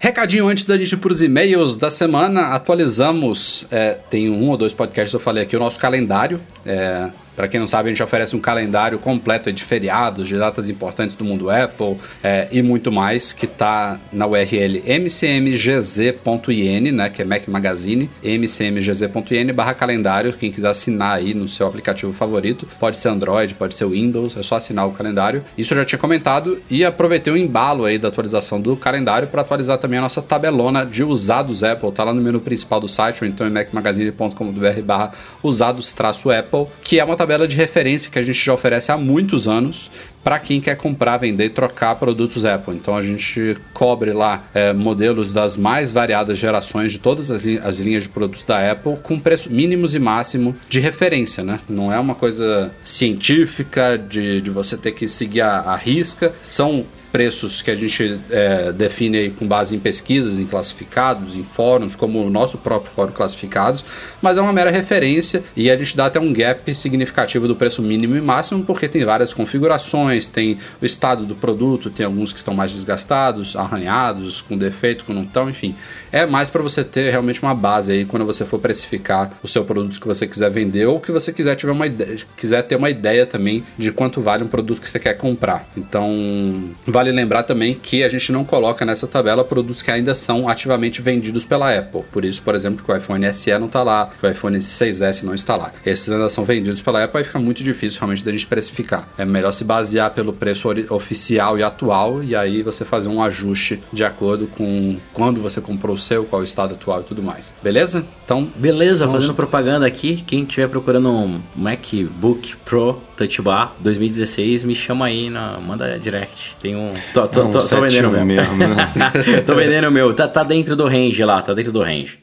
Recadinho 0.04 0.48
antes 0.48 0.66
da 0.66 0.76
gente 0.78 0.94
ir 0.94 0.98
para 0.98 1.14
os 1.14 1.22
e-mails 1.22 1.78
da 1.78 1.92
semana, 1.92 2.56
atualizamos, 2.56 3.68
é, 3.70 3.92
tem 4.10 4.32
um 4.32 4.50
ou 4.50 4.58
dois 4.58 4.74
podcasts 4.74 5.12
que 5.12 5.16
eu 5.16 5.20
falei 5.20 5.44
aqui, 5.44 5.56
o 5.56 5.60
nosso 5.60 5.80
calendário. 5.80 6.42
É, 6.66 7.12
para 7.36 7.48
quem 7.48 7.60
não 7.60 7.68
sabe, 7.68 7.90
a 7.90 7.92
gente 7.92 8.04
oferece 8.04 8.36
um 8.36 8.40
calendário 8.40 9.00
completo 9.00 9.52
de 9.52 9.64
feriados, 9.64 10.28
de 10.28 10.38
datas 10.38 10.70
importantes 10.70 11.16
do 11.16 11.24
mundo 11.24 11.50
Apple 11.50 11.98
é, 12.24 12.48
e 12.52 12.62
muito 12.62 12.92
mais, 12.92 13.34
que 13.34 13.46
está 13.46 14.00
na 14.12 14.28
URL 14.28 14.84
mcmgz.in, 14.86 16.92
né, 16.92 17.10
que 17.10 17.22
é 17.22 17.26
Mac 17.26 17.48
Magazine, 17.48 18.10
mcmgz.in 18.24 19.54
barra 19.54 19.74
calendário. 19.74 20.34
Quem 20.34 20.52
quiser 20.52 20.70
assinar 20.70 21.18
aí 21.18 21.34
no 21.34 21.48
seu 21.48 21.68
aplicativo 21.68 22.14
favorito, 22.14 22.68
pode 22.80 22.98
ser 22.98 23.10
Android, 23.10 23.54
pode 23.54 23.76
ser 23.76 23.86
Windows, 23.86 24.36
é 24.38 24.44
só 24.44 24.56
assinar 24.56 24.88
o 24.88 24.92
calendário. 24.92 25.44
Isso 25.58 25.74
eu 25.74 25.78
já 25.78 25.86
tinha 25.86 26.00
comentado 26.00 26.62
e 26.70 26.84
aproveitei 26.84 27.32
o 27.32 27.38
embalo 27.38 27.86
aí 27.86 27.98
da 27.98 28.08
atualização 28.08 28.60
do 28.60 28.76
calendário 28.76 29.28
para 29.28 29.42
atualizar 29.42 29.78
também 29.78 30.00
a 30.00 30.02
nossa 30.02 30.22
tabelona 30.22 30.86
de 30.86 31.04
usados 31.04 31.64
Apple. 31.64 31.92
Tá 31.92 32.04
lá 32.04 32.14
no 32.14 32.22
menu 32.22 32.40
principal 32.40 32.80
do 32.80 32.88
site 32.88 33.24
ou 33.24 33.28
então 33.28 33.48
em 33.48 33.50
macmagazine.com.br 33.50 34.82
barra 34.84 35.12
usados-apple, 35.44 36.68
que 36.82 37.00
é 37.00 37.04
uma 37.04 37.16
tabela 37.22 37.48
de 37.48 37.56
referência 37.56 38.10
que 38.12 38.18
a 38.18 38.22
gente 38.22 38.44
já 38.44 38.54
oferece 38.54 38.92
há 38.92 38.98
muitos 38.98 39.48
anos 39.48 39.92
para 40.24 40.40
quem 40.40 40.60
quer 40.62 40.76
comprar, 40.76 41.18
vender 41.18 41.46
e 41.46 41.50
trocar 41.50 41.96
produtos 41.96 42.46
Apple. 42.46 42.76
Então 42.76 42.96
a 42.96 43.02
gente 43.02 43.58
cobre 43.74 44.12
lá 44.12 44.44
é, 44.54 44.72
modelos 44.74 45.34
das 45.34 45.58
mais 45.58 45.92
variadas 45.92 46.38
gerações 46.38 46.92
de 46.92 47.00
todas 47.00 47.32
as, 47.32 47.44
li- 47.44 47.60
as 47.64 47.78
linhas 47.80 48.04
de 48.04 48.10
produtos 48.10 48.44
da 48.44 48.72
Apple 48.72 48.98
com 49.04 49.20
preço 49.20 49.50
mínimos 49.52 49.94
e 49.96 50.00
máximo 50.00 50.56
de 50.70 50.80
referência, 50.80 51.44
né? 51.44 51.60
Não 51.70 51.92
é 51.92 52.00
uma 52.00 52.16
coisa 52.16 52.72
científica 52.84 53.98
de, 53.98 54.42
de 54.42 54.50
você 54.50 54.78
ter 54.78 54.92
que 54.92 55.08
seguir 55.08 55.42
a, 55.42 55.60
a 55.60 55.76
risca. 55.76 56.34
São 56.42 56.86
preços 57.12 57.62
que 57.62 57.70
a 57.70 57.76
gente 57.76 58.20
é, 58.30 58.72
define 58.72 59.32
com 59.32 59.48
base 59.48 59.76
em 59.76 59.80
pesquisas, 59.80 60.40
em 60.40 60.46
classificados, 60.46 61.36
em 61.36 61.44
fóruns, 61.44 61.96
como 61.96 62.26
o 62.26 62.30
nosso 62.30 62.58
próprio 62.58 62.92
fórum 62.94 63.12
classificados, 63.12 63.84
mas 64.22 64.38
é 64.38 64.42
uma 64.42 64.54
mera 64.54 64.72
referência 64.72 65.44
e 65.56 65.70
a 65.70 65.76
gente 65.76 65.96
dá 65.96 66.06
até 66.06 66.20
um 66.20 66.32
gap 66.32 66.74
significativo 66.74 67.48
do 67.48 67.56
preço 67.56 67.82
mínimo 67.82 68.16
e 68.16 68.22
máximo, 68.22 68.64
porque 68.64 68.88
tem 68.88 69.04
várias 69.04 69.34
configurações, 69.34 70.30
tem 70.30 70.58
o 70.82 70.86
estado 70.86 71.26
do 71.26 71.36
produto, 71.36 71.90
tem 71.90 72.06
alguns 72.06 72.32
que 72.32 72.40
estão 72.40 72.54
mais 72.54 72.72
desgastados, 72.72 73.56
arranhados, 73.56 74.42
com 74.42 74.58
defeito, 74.58 75.06
com 75.06 75.14
não 75.14 75.24
estão, 75.24 75.50
enfim. 75.50 75.76
É 76.12 76.26
mais 76.26 76.50
para 76.50 76.62
você 76.62 76.84
ter 76.84 77.10
realmente 77.10 77.42
uma 77.42 77.56
base 77.56 77.94
aí 77.94 78.06
quando 78.06 78.26
você 78.26 78.46
for 78.46 78.60
precificar 78.60 79.30
o 79.42 79.48
seu 79.48 79.64
produto 79.64 80.00
que 80.00 80.08
você 80.08 80.28
quiser 80.28 80.50
vender 80.52 80.86
ou 80.86 81.00
que 81.00 81.12
você 81.12 81.32
quiser 81.32 81.56
tiver 81.56 81.72
uma 81.72 81.88
ideia, 81.88 82.18
quiser 82.36 82.62
ter 82.64 82.76
uma 82.76 82.90
ideia 82.90 83.26
também 83.26 83.64
de 83.78 83.94
quanto 83.94 84.20
vale 84.20 84.44
um 84.44 84.48
produto 84.48 84.82
que 84.82 84.88
você 84.88 85.00
quer 85.00 85.14
comprar. 85.14 85.70
Então, 85.78 86.72
vale 86.86 87.12
lembrar 87.14 87.44
também 87.44 87.76
que 87.82 88.04
a 88.04 88.10
gente 88.10 88.30
não 88.32 88.44
coloca 88.44 88.86
nessa 88.86 89.08
tabela 89.08 89.46
produtos 89.46 89.82
que 89.82 89.90
ainda 89.90 90.14
são 90.14 90.50
ativamente 90.50 91.02
vendidos 91.02 91.46
pela 91.46 91.74
Apple. 91.74 92.04
Por 92.12 92.26
isso, 92.26 92.42
por 92.42 92.56
exemplo, 92.56 92.84
que 92.84 92.92
o 92.92 92.96
iPhone 92.96 93.34
SE 93.34 93.58
não 93.58 93.68
está 93.68 93.82
lá, 93.82 94.10
que 94.20 94.26
o 94.26 94.30
iPhone 94.30 94.58
6S 94.58 95.24
não 95.24 95.34
está 95.34 95.56
lá. 95.56 95.72
Esses 95.86 96.10
ainda 96.12 96.30
são 96.30 96.44
vendidos 96.44 96.82
pela 96.82 97.02
Apple 97.02 97.22
e 97.22 97.24
fica 97.24 97.40
muito 97.40 97.64
difícil 97.64 98.00
realmente 98.02 98.26
da 98.26 98.32
gente 98.34 98.48
precificar. 98.48 99.08
É 99.18 99.24
melhor 99.24 99.52
se 99.52 99.64
basear 99.64 100.12
pelo 100.12 100.34
preço 100.34 100.68
oficial 100.90 101.58
e 101.58 101.64
atual 101.64 102.22
e 102.22 102.36
aí 102.36 102.62
você 102.62 102.84
fazer 102.84 103.08
um 103.08 103.24
ajuste 103.24 103.82
de 103.94 104.04
acordo 104.04 104.48
com 104.48 104.98
quando 105.14 105.42
você 105.42 105.62
comprou 105.62 106.01
seu, 106.02 106.26
qual 106.26 106.42
o 106.42 106.46
estado 106.46 106.74
atual 106.74 107.00
e 107.02 107.04
tudo 107.04 107.24
mais. 107.24 107.54
Beleza? 107.64 108.06
Então, 108.26 108.50
Beleza, 108.56 109.06
os- 109.06 109.12
fazendo 109.12 109.34
propaganda 109.34 109.86
aqui. 109.88 110.24
Quem 110.28 110.44
estiver 110.44 110.68
procurando 110.68 111.10
um 111.10 111.40
MacBook 111.56 112.56
Pro 112.66 113.02
Touch 113.16 113.42
Bar 113.42 113.74
2016, 113.80 114.64
me 114.64 114.76
chama 114.76 115.06
aí, 115.06 115.30
na, 115.30 115.58
manda 115.60 115.98
direct. 116.00 116.56
Tem 116.62 116.76
um. 116.76 116.92
Tô, 117.14 117.28
tô, 117.28 117.46
tô, 117.50 117.60
tô 117.60 117.82
vendendo 117.82 118.10
o 118.10 118.12
71 118.12 118.12
meu. 118.12 118.26
mesmo, 118.26 118.56
né? 118.58 118.94
tô 119.46 119.56
vendendo 119.56 119.88
o 119.88 119.92
meu. 119.92 120.14
Tá, 120.14 120.28
tá 120.28 120.44
dentro 120.44 120.76
do 120.76 120.88
range 120.88 121.24
lá, 121.24 121.42
tá 121.42 121.54
dentro 121.54 121.72
do 121.72 121.82
range. 121.82 122.20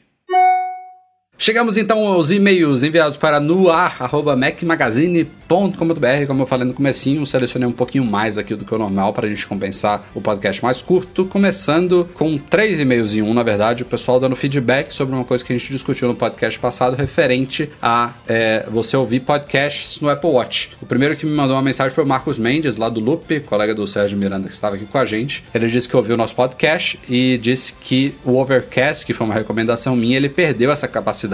Chegamos 1.41 1.77
então 1.77 2.05
aos 2.05 2.31
e-mails 2.31 2.83
enviados 2.83 3.17
para 3.17 3.39
noar@macmagazine.com.br, 3.39 6.27
como 6.27 6.41
eu 6.41 6.45
falei 6.45 6.67
no 6.67 6.73
comecinho, 6.73 7.25
selecionei 7.25 7.65
um 7.65 7.71
pouquinho 7.71 8.03
mais 8.03 8.37
aqui 8.37 8.55
do 8.55 8.65
que 8.65 8.75
o 8.75 8.77
normal 8.77 9.13
para 9.13 9.25
a 9.25 9.29
gente 9.29 9.47
compensar 9.47 10.05
o 10.13 10.19
podcast 10.19 10.61
mais 10.61 10.81
curto, 10.81 11.23
começando 11.23 12.09
com 12.13 12.37
três 12.37 12.77
e-mails 12.77 13.15
em 13.15 13.21
um, 13.21 13.33
na 13.33 13.41
verdade, 13.41 13.83
o 13.83 13.85
pessoal 13.85 14.19
dando 14.19 14.35
feedback 14.35 14.91
sobre 14.91 15.15
uma 15.15 15.23
coisa 15.23 15.41
que 15.41 15.53
a 15.53 15.57
gente 15.57 15.71
discutiu 15.71 16.09
no 16.09 16.15
podcast 16.15 16.59
passado, 16.59 16.97
referente 16.97 17.69
a 17.81 18.15
é, 18.27 18.65
você 18.69 18.97
ouvir 18.97 19.21
podcasts 19.21 20.01
no 20.01 20.09
Apple 20.09 20.29
Watch. 20.29 20.73
O 20.81 20.85
primeiro 20.85 21.15
que 21.15 21.25
me 21.25 21.31
mandou 21.31 21.55
uma 21.55 21.61
mensagem 21.61 21.95
foi 21.95 22.03
o 22.03 22.07
Marcos 22.07 22.37
Mendes, 22.37 22.75
lá 22.75 22.89
do 22.89 22.99
Loop, 22.99 23.39
colega 23.45 23.73
do 23.73 23.87
Sérgio 23.87 24.17
Miranda 24.17 24.49
que 24.49 24.53
estava 24.53 24.75
aqui 24.75 24.83
com 24.83 24.97
a 24.97 25.05
gente. 25.05 25.45
Ele 25.53 25.67
disse 25.67 25.87
que 25.87 25.95
ouviu 25.95 26.15
o 26.15 26.17
nosso 26.17 26.35
podcast 26.35 26.99
e 27.07 27.37
disse 27.37 27.73
que 27.79 28.13
o 28.25 28.35
Overcast, 28.35 29.05
que 29.05 29.13
foi 29.13 29.25
uma 29.25 29.35
recomendação 29.35 29.95
minha, 29.95 30.17
ele 30.17 30.27
perdeu 30.27 30.69
essa 30.69 30.85
capacidade 30.85 31.28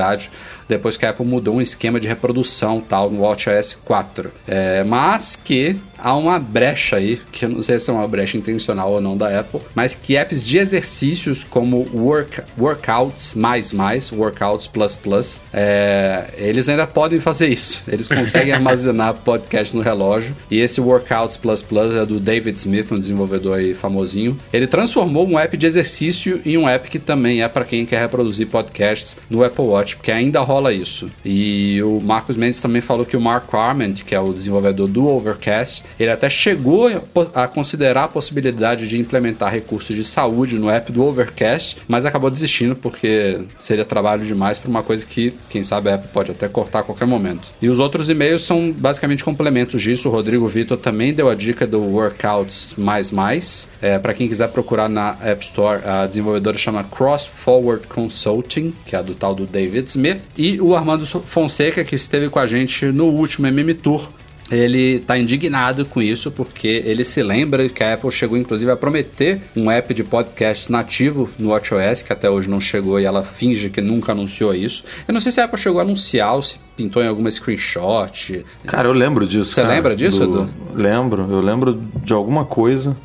depois 0.68 0.98
que 0.98 1.06
a 1.06 1.10
Apple 1.12 1.26
mudou 1.26 1.56
um 1.56 1.62
esquema 1.62 2.00
de 2.00 2.08
reprodução 2.08 2.82
tal 2.82 3.10
no 3.10 3.22
WatchOS 3.22 3.78
4. 3.86 4.32
É, 4.48 4.84
mas 4.84 5.36
que 5.36 5.78
há 5.98 6.16
uma 6.16 6.40
brecha 6.40 6.98
aí, 6.98 7.20
que 7.32 7.46
eu 7.46 7.50
não 7.50 7.62
sei 7.62 7.80
se 7.80 7.90
é 7.90 7.94
uma 7.94 8.08
brecha 8.08 8.38
intencional 8.38 8.92
ou 8.92 9.02
não 9.02 9.18
da 9.18 9.40
Apple, 9.40 9.62
mas 9.74 9.96
que 9.96 10.16
apps 10.16 10.46
de 10.46 10.58
exercícios 10.58 11.44
como 11.44 11.86
work, 11.94 12.42
Workouts 12.58 13.36
mais 13.36 13.74
mais, 13.74 14.12
Workouts 14.12 14.68
plus 14.68 14.96
plus, 14.96 15.42
é, 15.54 16.34
eles 16.38 16.68
ainda 16.70 16.86
podem 16.88 17.20
fazer 17.20 17.48
isso. 17.48 17.84
Eles 17.88 18.08
conseguem 18.08 18.54
armazenar 18.54 19.14
podcast 19.14 19.76
no 19.76 19.82
relógio. 19.82 20.36
E 20.50 20.60
esse 20.60 20.82
Workouts 20.82 21.38
plus 21.38 21.62
plus 21.62 21.96
é 21.96 22.06
do 22.06 22.20
David 22.20 22.58
Smith, 22.58 22.92
um 22.92 23.00
desenvolvedor 23.00 23.58
aí 23.58 23.74
famosinho. 23.74 24.38
Ele 24.52 24.68
transformou 24.68 25.28
um 25.28 25.40
app 25.40 25.56
de 25.56 25.66
exercício 25.66 26.42
em 26.46 26.58
um 26.58 26.68
app 26.68 26.90
que 26.90 27.00
também 27.00 27.42
é 27.42 27.48
para 27.48 27.66
quem 27.66 27.86
quer 27.86 28.02
reproduzir 28.02 28.48
podcasts 28.48 29.18
no 29.30 29.44
Apple 29.44 29.66
Watch, 29.66 29.85
porque 29.94 30.12
ainda 30.12 30.40
rola 30.40 30.74
isso. 30.74 31.10
E 31.24 31.82
o 31.84 32.00
Marcos 32.02 32.38
Mendes 32.38 32.62
também 32.62 32.82
falou 32.82 33.06
que 33.06 33.18
o 33.18 33.22
Mark 33.22 33.54
Arment, 33.54 33.96
que 34.06 34.16
é 34.16 34.20
o 34.20 34.34
desenvolvedor 34.34 34.88
do 34.88 35.08
Overcast, 35.08 35.84
ele 36.00 36.10
até 36.10 36.30
chegou 36.30 36.90
a 37.34 37.48
considerar 37.48 38.06
a 38.06 38.08
possibilidade 38.08 38.88
de 38.88 38.98
implementar 38.98 39.52
recursos 39.52 39.96
de 39.96 40.04
saúde 40.04 40.58
no 40.58 40.70
app 40.70 40.92
do 40.92 41.04
Overcast, 41.04 41.78
mas 41.88 42.06
acabou 42.06 42.30
desistindo 42.30 42.76
porque 42.76 43.42
seria 43.58 43.86
trabalho 43.86 44.26
demais 44.26 44.58
para 44.58 44.70
uma 44.70 44.84
coisa 44.84 45.06
que, 45.06 45.34
quem 45.50 45.64
sabe, 45.64 45.90
a 45.90 45.96
Apple 45.96 46.10
pode 46.14 46.32
até 46.32 46.48
cortar 46.48 46.80
a 46.80 46.84
qualquer 46.84 47.06
momento. 47.06 47.54
E 47.62 47.70
os 47.70 47.80
outros 47.80 48.10
e-mails 48.10 48.44
são 48.44 48.72
basicamente 48.72 49.24
complementos 49.24 49.82
disso. 49.82 50.10
O 50.10 50.12
Rodrigo 50.12 50.48
Vitor 50.48 50.78
também 50.78 51.14
deu 51.14 51.30
a 51.30 51.36
dica 51.36 51.68
do 51.68 51.82
Workouts 51.82 52.76
mais 52.78 53.12
mais. 53.12 53.68
É, 53.82 54.00
para 54.00 54.14
quem 54.14 54.28
quiser 54.28 54.48
procurar 54.50 54.90
na 54.90 55.18
App 55.22 55.44
Store, 55.44 55.82
a 55.86 56.08
desenvolvedora 56.08 56.58
chama 56.58 56.84
Cross 56.84 57.26
Forward 57.26 57.88
Consulting, 57.88 58.74
que 58.86 58.96
é 58.96 59.04
do 59.04 59.14
tal 59.14 59.36
do 59.36 59.46
David 59.46 59.75
Smith, 59.84 60.22
e 60.38 60.60
o 60.62 60.76
Armando 60.76 61.06
Fonseca, 61.06 61.84
que 61.84 61.96
esteve 61.96 62.30
com 62.30 62.40
a 62.40 62.48
gente 62.48 62.86
no 62.88 63.06
último 63.06 63.48
MM 63.48 63.74
Tour 63.74 64.10
ele 64.52 64.98
está 64.98 65.18
indignado 65.18 65.86
com 65.86 66.02
isso 66.02 66.30
porque 66.30 66.84
ele 66.86 67.04
se 67.04 67.24
lembra 67.24 67.68
que 67.68 67.84
a 67.84 67.94
Apple 67.94 68.12
chegou 68.12 68.38
inclusive 68.38 68.70
a 68.70 68.76
prometer 68.76 69.42
um 69.56 69.72
app 69.72 69.94
de 69.94 70.04
podcast 70.04 70.72
nativo 70.72 71.30
no 71.40 71.50
WatchOS, 71.50 72.04
que 72.04 72.14
até 72.14 72.30
hoje 72.30 72.50
não 72.50 72.62
chegou 72.62 73.00
e 73.00 73.06
ela 73.06 73.24
finge 73.24 73.70
que 73.70 73.82
nunca 73.82 74.12
anunciou 74.12 74.54
isso. 74.54 74.84
Eu 75.08 75.14
não 75.14 75.22
sei 75.22 75.32
se 75.32 75.42
a 75.42 75.46
Apple 75.46 75.60
chegou 75.60 75.80
a 75.80 75.84
anunciar 75.84 76.36
ou 76.36 76.44
se 76.44 76.60
pintou 76.78 77.04
em 77.04 77.08
alguma 77.08 77.32
screenshot. 77.32 78.46
Cara, 78.66 78.88
eu 78.88 78.94
lembro 78.94 79.26
disso. 79.28 79.52
Você 79.52 79.62
cara, 79.62 79.74
lembra 79.74 79.96
disso, 79.96 80.28
do... 80.28 80.44
Edu? 80.44 80.50
Lembro, 80.76 81.28
eu 81.32 81.42
lembro 81.42 81.82
de 82.04 82.14
alguma 82.14 82.46
coisa 82.46 82.96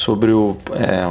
sobre 0.00 0.32
o, 0.32 0.56
é, 0.72 1.06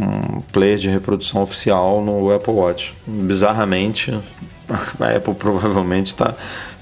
um 0.00 0.40
player 0.50 0.78
de 0.78 0.88
reprodução 0.88 1.42
oficial 1.42 2.02
no 2.02 2.34
Apple 2.34 2.54
Watch. 2.54 2.94
Bizarramente, 3.06 4.10
a 4.98 5.16
Apple 5.16 5.34
provavelmente 5.34 6.06
está 6.06 6.34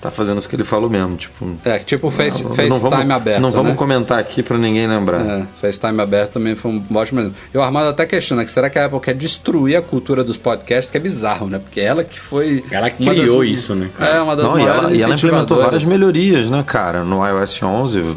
tá 0.02 0.10
fazendo 0.10 0.38
isso 0.38 0.48
que 0.48 0.56
ele 0.56 0.64
falou 0.64 0.90
mesmo. 0.90 1.16
Tipo, 1.16 1.52
É, 1.64 1.78
tipo 1.78 2.08
o 2.08 2.10
face, 2.10 2.42
não 2.44 2.54
FaceTime 2.54 2.90
vamos, 2.90 3.10
aberto. 3.10 3.40
Não 3.40 3.50
vamos 3.50 3.70
né? 3.70 3.76
comentar 3.76 4.18
aqui 4.18 4.42
para 4.42 4.58
ninguém 4.58 4.86
lembrar. 4.86 5.20
É, 5.24 5.46
FaceTime 5.54 6.00
aberto 6.02 6.32
também 6.32 6.54
foi 6.56 6.72
um 6.72 6.82
ótimo 6.96 7.20
exemplo. 7.20 7.38
E 7.54 7.56
o 7.56 7.62
Armando 7.62 7.88
até 7.88 8.04
questiona 8.04 8.44
que 8.44 8.50
será 8.50 8.68
que 8.68 8.78
a 8.78 8.86
Apple 8.86 8.98
quer 9.00 9.14
destruir 9.14 9.76
a 9.76 9.80
cultura 9.82 10.24
dos 10.24 10.36
podcasts, 10.36 10.90
que 10.90 10.96
é 10.96 11.00
bizarro, 11.00 11.46
né? 11.48 11.58
Porque 11.60 11.80
ela 11.80 12.02
que 12.02 12.18
foi. 12.18 12.64
Ela 12.70 12.90
criou 12.90 13.40
das- 13.40 13.48
isso, 13.48 13.74
né, 13.74 13.88
cara? 13.96 14.16
É, 14.16 14.20
uma 14.20 14.34
das 14.36 14.46
Não, 14.52 14.58
e 14.58 14.62
maiores 14.62 14.82
ela, 14.90 14.96
e 14.96 15.02
ela 15.02 15.14
implementou 15.14 15.62
várias 15.62 15.84
melhorias, 15.84 16.50
né, 16.50 16.64
cara? 16.66 17.04
No 17.04 17.24
iOS 17.26 17.62
11, 17.62 18.16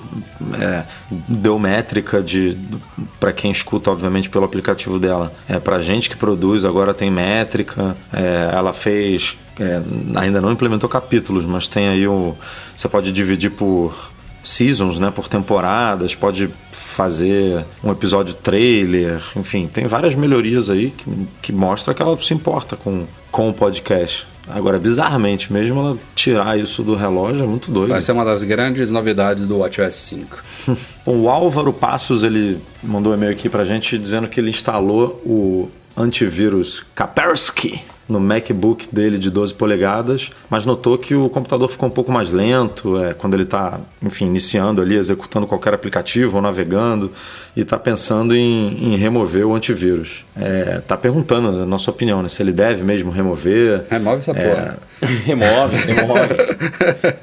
é, 0.59 0.83
deu 1.29 1.59
métrica 1.59 2.21
de 2.21 2.57
para 3.19 3.31
quem 3.31 3.51
escuta, 3.51 3.91
obviamente, 3.91 4.29
pelo 4.29 4.43
aplicativo 4.45 4.97
dela. 4.99 5.31
É 5.47 5.59
para 5.59 5.79
gente 5.81 6.09
que 6.09 6.15
produz, 6.15 6.65
agora 6.65 6.93
tem 6.93 7.11
métrica. 7.11 7.95
É, 8.11 8.49
ela 8.53 8.73
fez, 8.73 9.37
é, 9.59 9.81
ainda 10.19 10.41
não 10.41 10.51
implementou 10.51 10.89
capítulos, 10.89 11.45
mas 11.45 11.67
tem 11.67 11.87
aí 11.87 12.07
o, 12.07 12.35
você 12.75 12.87
pode 12.87 13.11
dividir 13.11 13.51
por 13.51 14.11
seasons, 14.43 14.99
né, 14.99 15.09
por 15.09 15.27
temporadas, 15.27 16.13
pode 16.13 16.49
fazer 16.71 17.65
um 17.83 17.91
episódio 17.91 18.35
trailer, 18.35 19.21
enfim, 19.35 19.67
tem 19.67 19.87
várias 19.87 20.13
melhorias 20.13 20.69
aí 20.69 20.91
que, 20.91 21.27
que 21.41 21.51
mostra 21.51 21.93
que 21.93 22.01
ela 22.01 22.15
se 22.17 22.33
importa 22.33 22.75
com, 22.75 23.05
com 23.31 23.49
o 23.49 23.53
podcast. 23.53 24.27
Agora, 24.47 24.77
bizarramente, 24.77 25.51
mesmo 25.51 25.79
ela 25.79 25.97
tirar 26.13 26.59
isso 26.59 26.83
do 26.83 26.93
relógio 26.93 27.43
é 27.43 27.47
muito 27.47 27.71
doido. 27.71 27.89
Vai 27.89 28.01
ser 28.01 28.11
uma 28.11 28.23
das 28.23 28.43
grandes 28.43 28.91
novidades 28.91 29.47
do 29.47 29.57
WatchOS 29.57 29.95
5. 29.95 30.43
o 31.03 31.27
Álvaro 31.27 31.73
Passos, 31.73 32.23
ele 32.23 32.61
mandou 32.83 33.11
um 33.11 33.15
e-mail 33.15 33.31
aqui 33.31 33.49
pra 33.49 33.65
gente 33.65 33.97
dizendo 33.97 34.27
que 34.27 34.39
ele 34.39 34.51
instalou 34.51 35.19
o 35.25 35.71
antivírus 35.97 36.85
Kaspersky 36.93 37.81
no 38.07 38.19
MacBook 38.19 38.93
dele 38.93 39.17
de 39.17 39.29
12 39.29 39.53
polegadas, 39.55 40.29
mas 40.49 40.65
notou 40.65 40.97
que 40.97 41.15
o 41.15 41.27
computador 41.29 41.67
ficou 41.69 41.89
um 41.89 41.91
pouco 41.91 42.11
mais 42.11 42.31
lento 42.31 43.01
é, 43.03 43.13
quando 43.13 43.33
ele 43.33 43.43
está, 43.43 43.79
enfim, 44.01 44.27
iniciando 44.27 44.81
ali, 44.81 44.95
executando 44.95 45.47
qualquer 45.47 45.73
aplicativo 45.73 46.35
ou 46.35 46.41
navegando 46.41 47.11
e 47.55 47.61
está 47.61 47.79
pensando 47.79 48.35
em, 48.35 48.93
em, 48.93 48.97
remover 48.97 49.45
o 49.47 49.55
antivírus. 49.55 50.23
Está 50.35 50.95
é, 50.95 50.97
perguntando 50.97 51.61
a 51.61 51.65
nossa 51.65 51.89
opinião, 51.89 52.21
né, 52.21 52.29
se 52.29 52.43
ele 52.43 52.51
deve 52.51 52.83
mesmo 52.83 53.11
remover. 53.11 53.85
Remove 53.89 54.19
essa 54.19 54.31
é, 54.31 54.49
porra. 54.49 54.77
remove, 55.25 55.77
remove. 55.77 56.35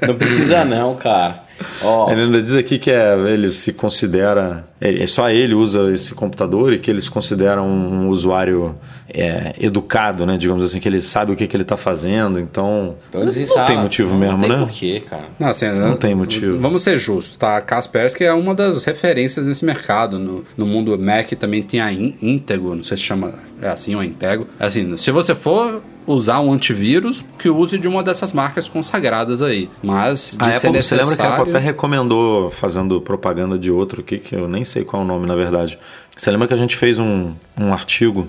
não 0.05 0.15
precisa 0.15 0.65
não, 0.65 0.95
cara. 0.95 1.43
Oh. 1.81 2.09
Ele 2.09 2.21
ainda 2.21 2.41
diz 2.41 2.55
aqui 2.55 2.77
que 2.77 2.91
é, 2.91 3.13
ele 3.29 3.51
se 3.51 3.73
considera. 3.73 4.63
É, 4.79 5.05
só 5.05 5.29
ele 5.29 5.53
usa 5.53 5.91
esse 5.93 6.13
computador 6.13 6.73
e 6.73 6.79
que 6.79 6.89
ele 6.89 7.01
se 7.01 7.09
considera 7.09 7.61
um, 7.61 8.05
um 8.05 8.09
usuário 8.09 8.75
é, 9.09 9.53
educado, 9.59 10.25
né? 10.25 10.37
Digamos 10.37 10.63
assim, 10.63 10.79
que 10.79 10.87
ele 10.87 11.01
sabe 11.01 11.31
o 11.31 11.35
que, 11.35 11.47
que 11.47 11.55
ele 11.55 11.63
está 11.63 11.77
fazendo. 11.77 12.39
Então. 12.39 12.95
então 13.09 13.23
não 13.23 13.65
tem 13.65 13.77
motivo 13.77 14.11
não, 14.11 14.19
mesmo, 14.19 14.37
não 14.37 14.47
né? 14.47 14.47
Não 14.47 14.57
tem 14.57 14.67
porquê, 14.67 14.99
cara. 15.01 15.25
Não, 15.39 15.47
assim, 15.49 15.67
não 15.67 15.95
tem 15.95 16.15
motivo. 16.15 16.59
Vamos 16.59 16.81
ser 16.81 16.97
justos, 16.97 17.37
tá? 17.37 17.57
A 17.57 17.61
Kaspersky 17.61 18.23
é 18.23 18.33
uma 18.33 18.55
das 18.55 18.83
referências 18.83 19.45
nesse 19.45 19.63
mercado. 19.63 20.17
No, 20.17 20.43
no 20.57 20.65
mundo 20.65 20.97
Mac 20.97 21.31
também 21.33 21.61
tem 21.61 21.79
a 21.79 21.91
Intego, 21.91 22.75
não 22.75 22.83
sei 22.83 22.97
se 22.97 23.03
chama 23.03 23.33
é 23.61 23.69
assim 23.69 23.95
ou 23.95 24.03
Intego. 24.03 24.47
É 24.59 24.65
assim, 24.65 24.95
se 24.97 25.11
você 25.11 25.33
for 25.33 25.81
usar 26.05 26.39
um 26.39 26.53
antivírus 26.53 27.23
que 27.37 27.49
use 27.49 27.77
de 27.77 27.87
uma 27.87 28.03
dessas 28.03 28.33
marcas 28.33 28.67
consagradas 28.67 29.41
aí. 29.41 29.69
Mas 29.81 30.37
de 30.37 30.43
a 30.43 30.51
ser 30.51 30.67
Apple, 30.67 30.71
necessário... 30.77 31.05
Você 31.05 31.11
lembra 31.11 31.15
que 31.15 31.21
a 31.21 31.35
Apple 31.35 31.49
até 31.55 31.65
recomendou, 31.65 32.49
fazendo 32.49 32.99
propaganda 33.01 33.57
de 33.57 33.71
outro 33.71 34.01
aqui, 34.01 34.19
que 34.19 34.35
eu 34.35 34.47
nem 34.47 34.63
sei 34.63 34.83
qual 34.83 35.01
é 35.01 35.05
o 35.05 35.07
nome 35.07 35.25
na 35.25 35.35
verdade. 35.35 35.77
Você 36.15 36.29
lembra 36.31 36.47
que 36.47 36.53
a 36.53 36.57
gente 36.57 36.75
fez 36.75 36.99
um, 36.99 37.33
um 37.59 37.73
artigo, 37.73 38.27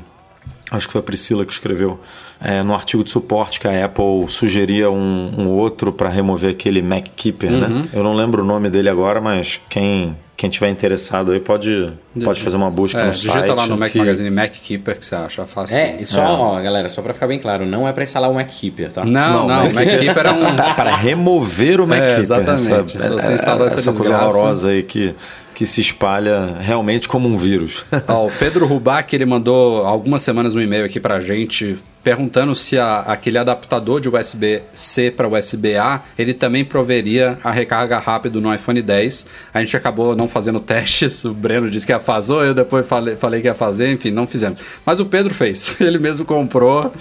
acho 0.70 0.86
que 0.86 0.92
foi 0.92 1.00
a 1.00 1.04
Priscila 1.04 1.44
que 1.44 1.52
escreveu, 1.52 2.00
é, 2.40 2.62
no 2.62 2.74
artigo 2.74 3.04
de 3.04 3.10
suporte 3.10 3.60
que 3.60 3.68
a 3.68 3.84
Apple 3.84 4.26
sugeria 4.28 4.90
um, 4.90 5.32
um 5.38 5.48
outro 5.48 5.92
para 5.92 6.08
remover 6.08 6.50
aquele 6.50 6.82
MacKeeper, 6.82 7.50
né? 7.50 7.66
uhum. 7.66 7.78
né? 7.80 7.88
Eu 7.92 8.02
não 8.02 8.14
lembro 8.14 8.42
o 8.42 8.46
nome 8.46 8.68
dele 8.68 8.88
agora, 8.88 9.20
mas 9.20 9.60
quem 9.68 10.16
quem 10.44 10.50
tiver 10.50 10.68
interessado 10.68 11.32
aí 11.32 11.40
pode, 11.40 11.90
pode 12.22 12.42
fazer 12.42 12.56
uma 12.58 12.70
busca 12.70 13.00
é, 13.00 13.06
no 13.06 13.12
digita 13.12 13.32
site. 13.32 13.44
Digita 13.44 13.60
lá 13.62 13.66
no 13.66 13.78
Mac 13.78 13.90
que... 13.90 13.98
Magazine 13.98 14.30
MacKeeper 14.30 14.98
que 14.98 15.06
você 15.06 15.14
acha 15.14 15.46
fácil. 15.46 15.74
É, 15.74 15.96
e 15.98 16.04
só, 16.04 16.22
é. 16.22 16.26
Ó, 16.26 16.60
galera, 16.60 16.86
só 16.90 17.00
para 17.00 17.14
ficar 17.14 17.26
bem 17.26 17.38
claro, 17.38 17.64
não 17.64 17.88
é 17.88 17.92
para 17.94 18.04
instalar 18.04 18.30
o 18.30 18.34
MacKeeper, 18.34 18.92
tá? 18.92 19.06
Não, 19.06 19.48
não, 19.48 19.68
o 19.68 19.74
MacKeeper 19.74 20.26
é 20.26 20.30
um... 20.32 20.54
para 20.76 20.94
remover 20.94 21.80
o 21.80 21.86
MacKeeper. 21.86 22.18
É, 22.18 22.20
exatamente. 22.20 22.96
Essa, 22.96 23.06
Se 23.06 23.10
você 23.10 23.32
instalou 23.32 23.66
essa, 23.66 23.78
essa 23.78 23.92
coisa 23.94 24.18
horrorosa 24.18 24.68
aí 24.68 24.82
que 24.82 25.14
que 25.54 25.66
se 25.66 25.80
espalha 25.80 26.56
realmente 26.58 27.08
como 27.08 27.28
um 27.28 27.38
vírus. 27.38 27.84
Ó, 28.08 28.26
o 28.26 28.30
Pedro 28.32 28.66
Rubac, 28.66 29.14
ele 29.14 29.24
mandou 29.24 29.86
algumas 29.86 30.20
semanas 30.20 30.56
um 30.56 30.60
e-mail 30.60 30.84
aqui 30.84 30.98
pra 30.98 31.20
gente 31.20 31.78
perguntando 32.04 32.54
se 32.54 32.78
a, 32.78 33.00
aquele 33.00 33.38
adaptador 33.38 33.98
de 33.98 34.10
USB-C 34.10 35.10
para 35.10 35.26
USB-A, 35.26 36.02
ele 36.18 36.34
também 36.34 36.62
proveria 36.62 37.38
a 37.42 37.50
recarga 37.50 37.98
rápida 37.98 38.38
no 38.38 38.54
iPhone 38.54 38.80
10. 38.82 39.26
A 39.52 39.62
gente 39.62 39.74
acabou 39.74 40.14
não 40.14 40.28
fazendo 40.28 40.60
testes, 40.60 41.24
o 41.24 41.32
Breno 41.32 41.70
disse 41.70 41.86
que 41.86 41.92
ia 41.92 41.98
fazer, 41.98 42.34
eu 42.34 42.54
depois 42.54 42.86
falei, 42.86 43.16
falei 43.16 43.40
que 43.40 43.48
ia 43.48 43.54
fazer, 43.54 43.90
enfim, 43.90 44.10
não 44.10 44.26
fizemos. 44.26 44.60
Mas 44.84 45.00
o 45.00 45.06
Pedro 45.06 45.32
fez, 45.32 45.74
ele 45.80 45.98
mesmo 45.98 46.26
comprou 46.26 46.92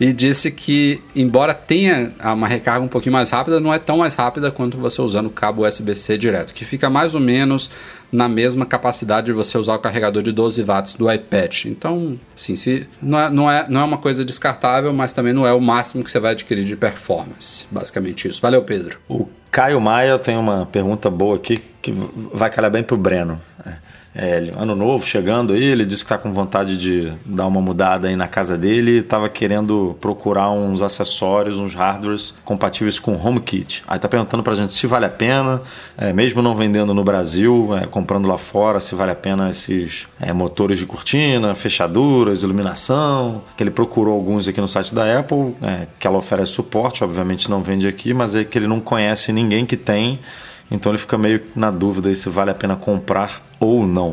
e 0.00 0.12
disse 0.12 0.50
que, 0.50 1.02
embora 1.14 1.52
tenha 1.52 2.12
uma 2.22 2.46
recarga 2.46 2.84
um 2.84 2.88
pouquinho 2.88 3.12
mais 3.12 3.30
rápida, 3.30 3.58
não 3.58 3.74
é 3.74 3.78
tão 3.78 3.98
mais 3.98 4.14
rápida 4.14 4.50
quanto 4.50 4.76
você 4.76 5.02
usando 5.02 5.26
o 5.26 5.30
cabo 5.30 5.66
USB-C 5.66 6.16
direto, 6.16 6.54
que 6.54 6.64
fica 6.64 6.88
mais 6.88 7.14
ou 7.14 7.20
menos 7.20 7.70
na 8.10 8.28
mesma 8.28 8.64
capacidade 8.64 9.26
de 9.26 9.32
você 9.32 9.58
usar 9.58 9.74
o 9.74 9.78
carregador 9.78 10.22
de 10.22 10.32
12 10.32 10.62
watts 10.62 10.94
do 10.94 11.12
iPad. 11.12 11.64
Então, 11.66 12.18
sim, 12.34 12.56
se, 12.56 12.88
não, 13.02 13.18
é, 13.18 13.30
não, 13.30 13.50
é, 13.50 13.66
não 13.68 13.80
é 13.80 13.84
uma 13.84 13.98
coisa 13.98 14.24
descartável, 14.24 14.92
mas 14.92 15.12
também 15.12 15.32
não 15.32 15.46
é 15.46 15.52
o 15.52 15.60
máximo 15.60 16.02
que 16.02 16.10
você 16.10 16.18
vai 16.18 16.32
adquirir 16.32 16.64
de 16.64 16.76
performance. 16.76 17.66
Basicamente 17.70 18.28
isso. 18.28 18.40
Valeu, 18.40 18.62
Pedro. 18.62 18.98
O 19.08 19.28
Caio 19.50 19.80
Maia 19.80 20.18
tem 20.18 20.36
uma 20.36 20.64
pergunta 20.66 21.10
boa 21.10 21.36
aqui 21.36 21.58
que 21.82 21.92
vai 22.32 22.50
calhar 22.50 22.70
bem 22.70 22.82
pro 22.82 22.96
Breno. 22.96 23.40
Ano 24.56 24.74
novo 24.74 25.06
chegando 25.06 25.52
aí, 25.52 25.62
ele 25.62 25.86
disse 25.86 26.04
que 26.04 26.12
está 26.12 26.18
com 26.18 26.32
vontade 26.32 26.76
de 26.76 27.12
dar 27.24 27.46
uma 27.46 27.60
mudada 27.60 28.08
aí 28.08 28.16
na 28.16 28.26
casa 28.26 28.58
dele 28.58 28.92
e 28.92 28.98
estava 28.98 29.28
querendo 29.28 29.96
procurar 30.00 30.50
uns 30.50 30.82
acessórios, 30.82 31.56
uns 31.56 31.74
hardwares 31.74 32.34
compatíveis 32.44 32.98
com 32.98 33.14
HomeKit. 33.14 33.84
Aí 33.86 33.98
tá 33.98 34.08
perguntando 34.08 34.42
para 34.42 34.54
a 34.54 34.56
gente 34.56 34.72
se 34.72 34.86
vale 34.86 35.06
a 35.06 35.08
pena, 35.08 35.62
é, 35.96 36.12
mesmo 36.12 36.42
não 36.42 36.54
vendendo 36.54 36.92
no 36.92 37.04
Brasil, 37.04 37.76
é, 37.76 37.86
comprando 37.86 38.26
lá 38.26 38.36
fora, 38.36 38.80
se 38.80 38.94
vale 38.94 39.12
a 39.12 39.14
pena 39.14 39.50
esses 39.50 40.06
é, 40.20 40.32
motores 40.32 40.78
de 40.78 40.86
cortina, 40.86 41.54
fechaduras, 41.54 42.42
iluminação. 42.42 43.42
Que 43.56 43.62
ele 43.62 43.70
procurou 43.70 44.14
alguns 44.14 44.48
aqui 44.48 44.60
no 44.60 44.68
site 44.68 44.94
da 44.94 45.18
Apple, 45.18 45.54
é, 45.62 45.86
que 45.98 46.06
ela 46.06 46.18
oferece 46.18 46.52
suporte, 46.52 47.04
obviamente 47.04 47.48
não 47.48 47.62
vende 47.62 47.86
aqui, 47.86 48.12
mas 48.12 48.34
é 48.34 48.44
que 48.44 48.58
ele 48.58 48.66
não 48.66 48.80
conhece 48.80 49.32
ninguém 49.32 49.64
que 49.64 49.76
tem. 49.76 50.18
Então 50.70 50.92
ele 50.92 50.98
fica 50.98 51.16
meio 51.16 51.42
na 51.54 51.70
dúvida 51.70 52.14
se 52.14 52.28
vale 52.28 52.50
a 52.50 52.54
pena 52.54 52.76
comprar 52.76 53.47
ou 53.60 53.86
não. 53.86 54.10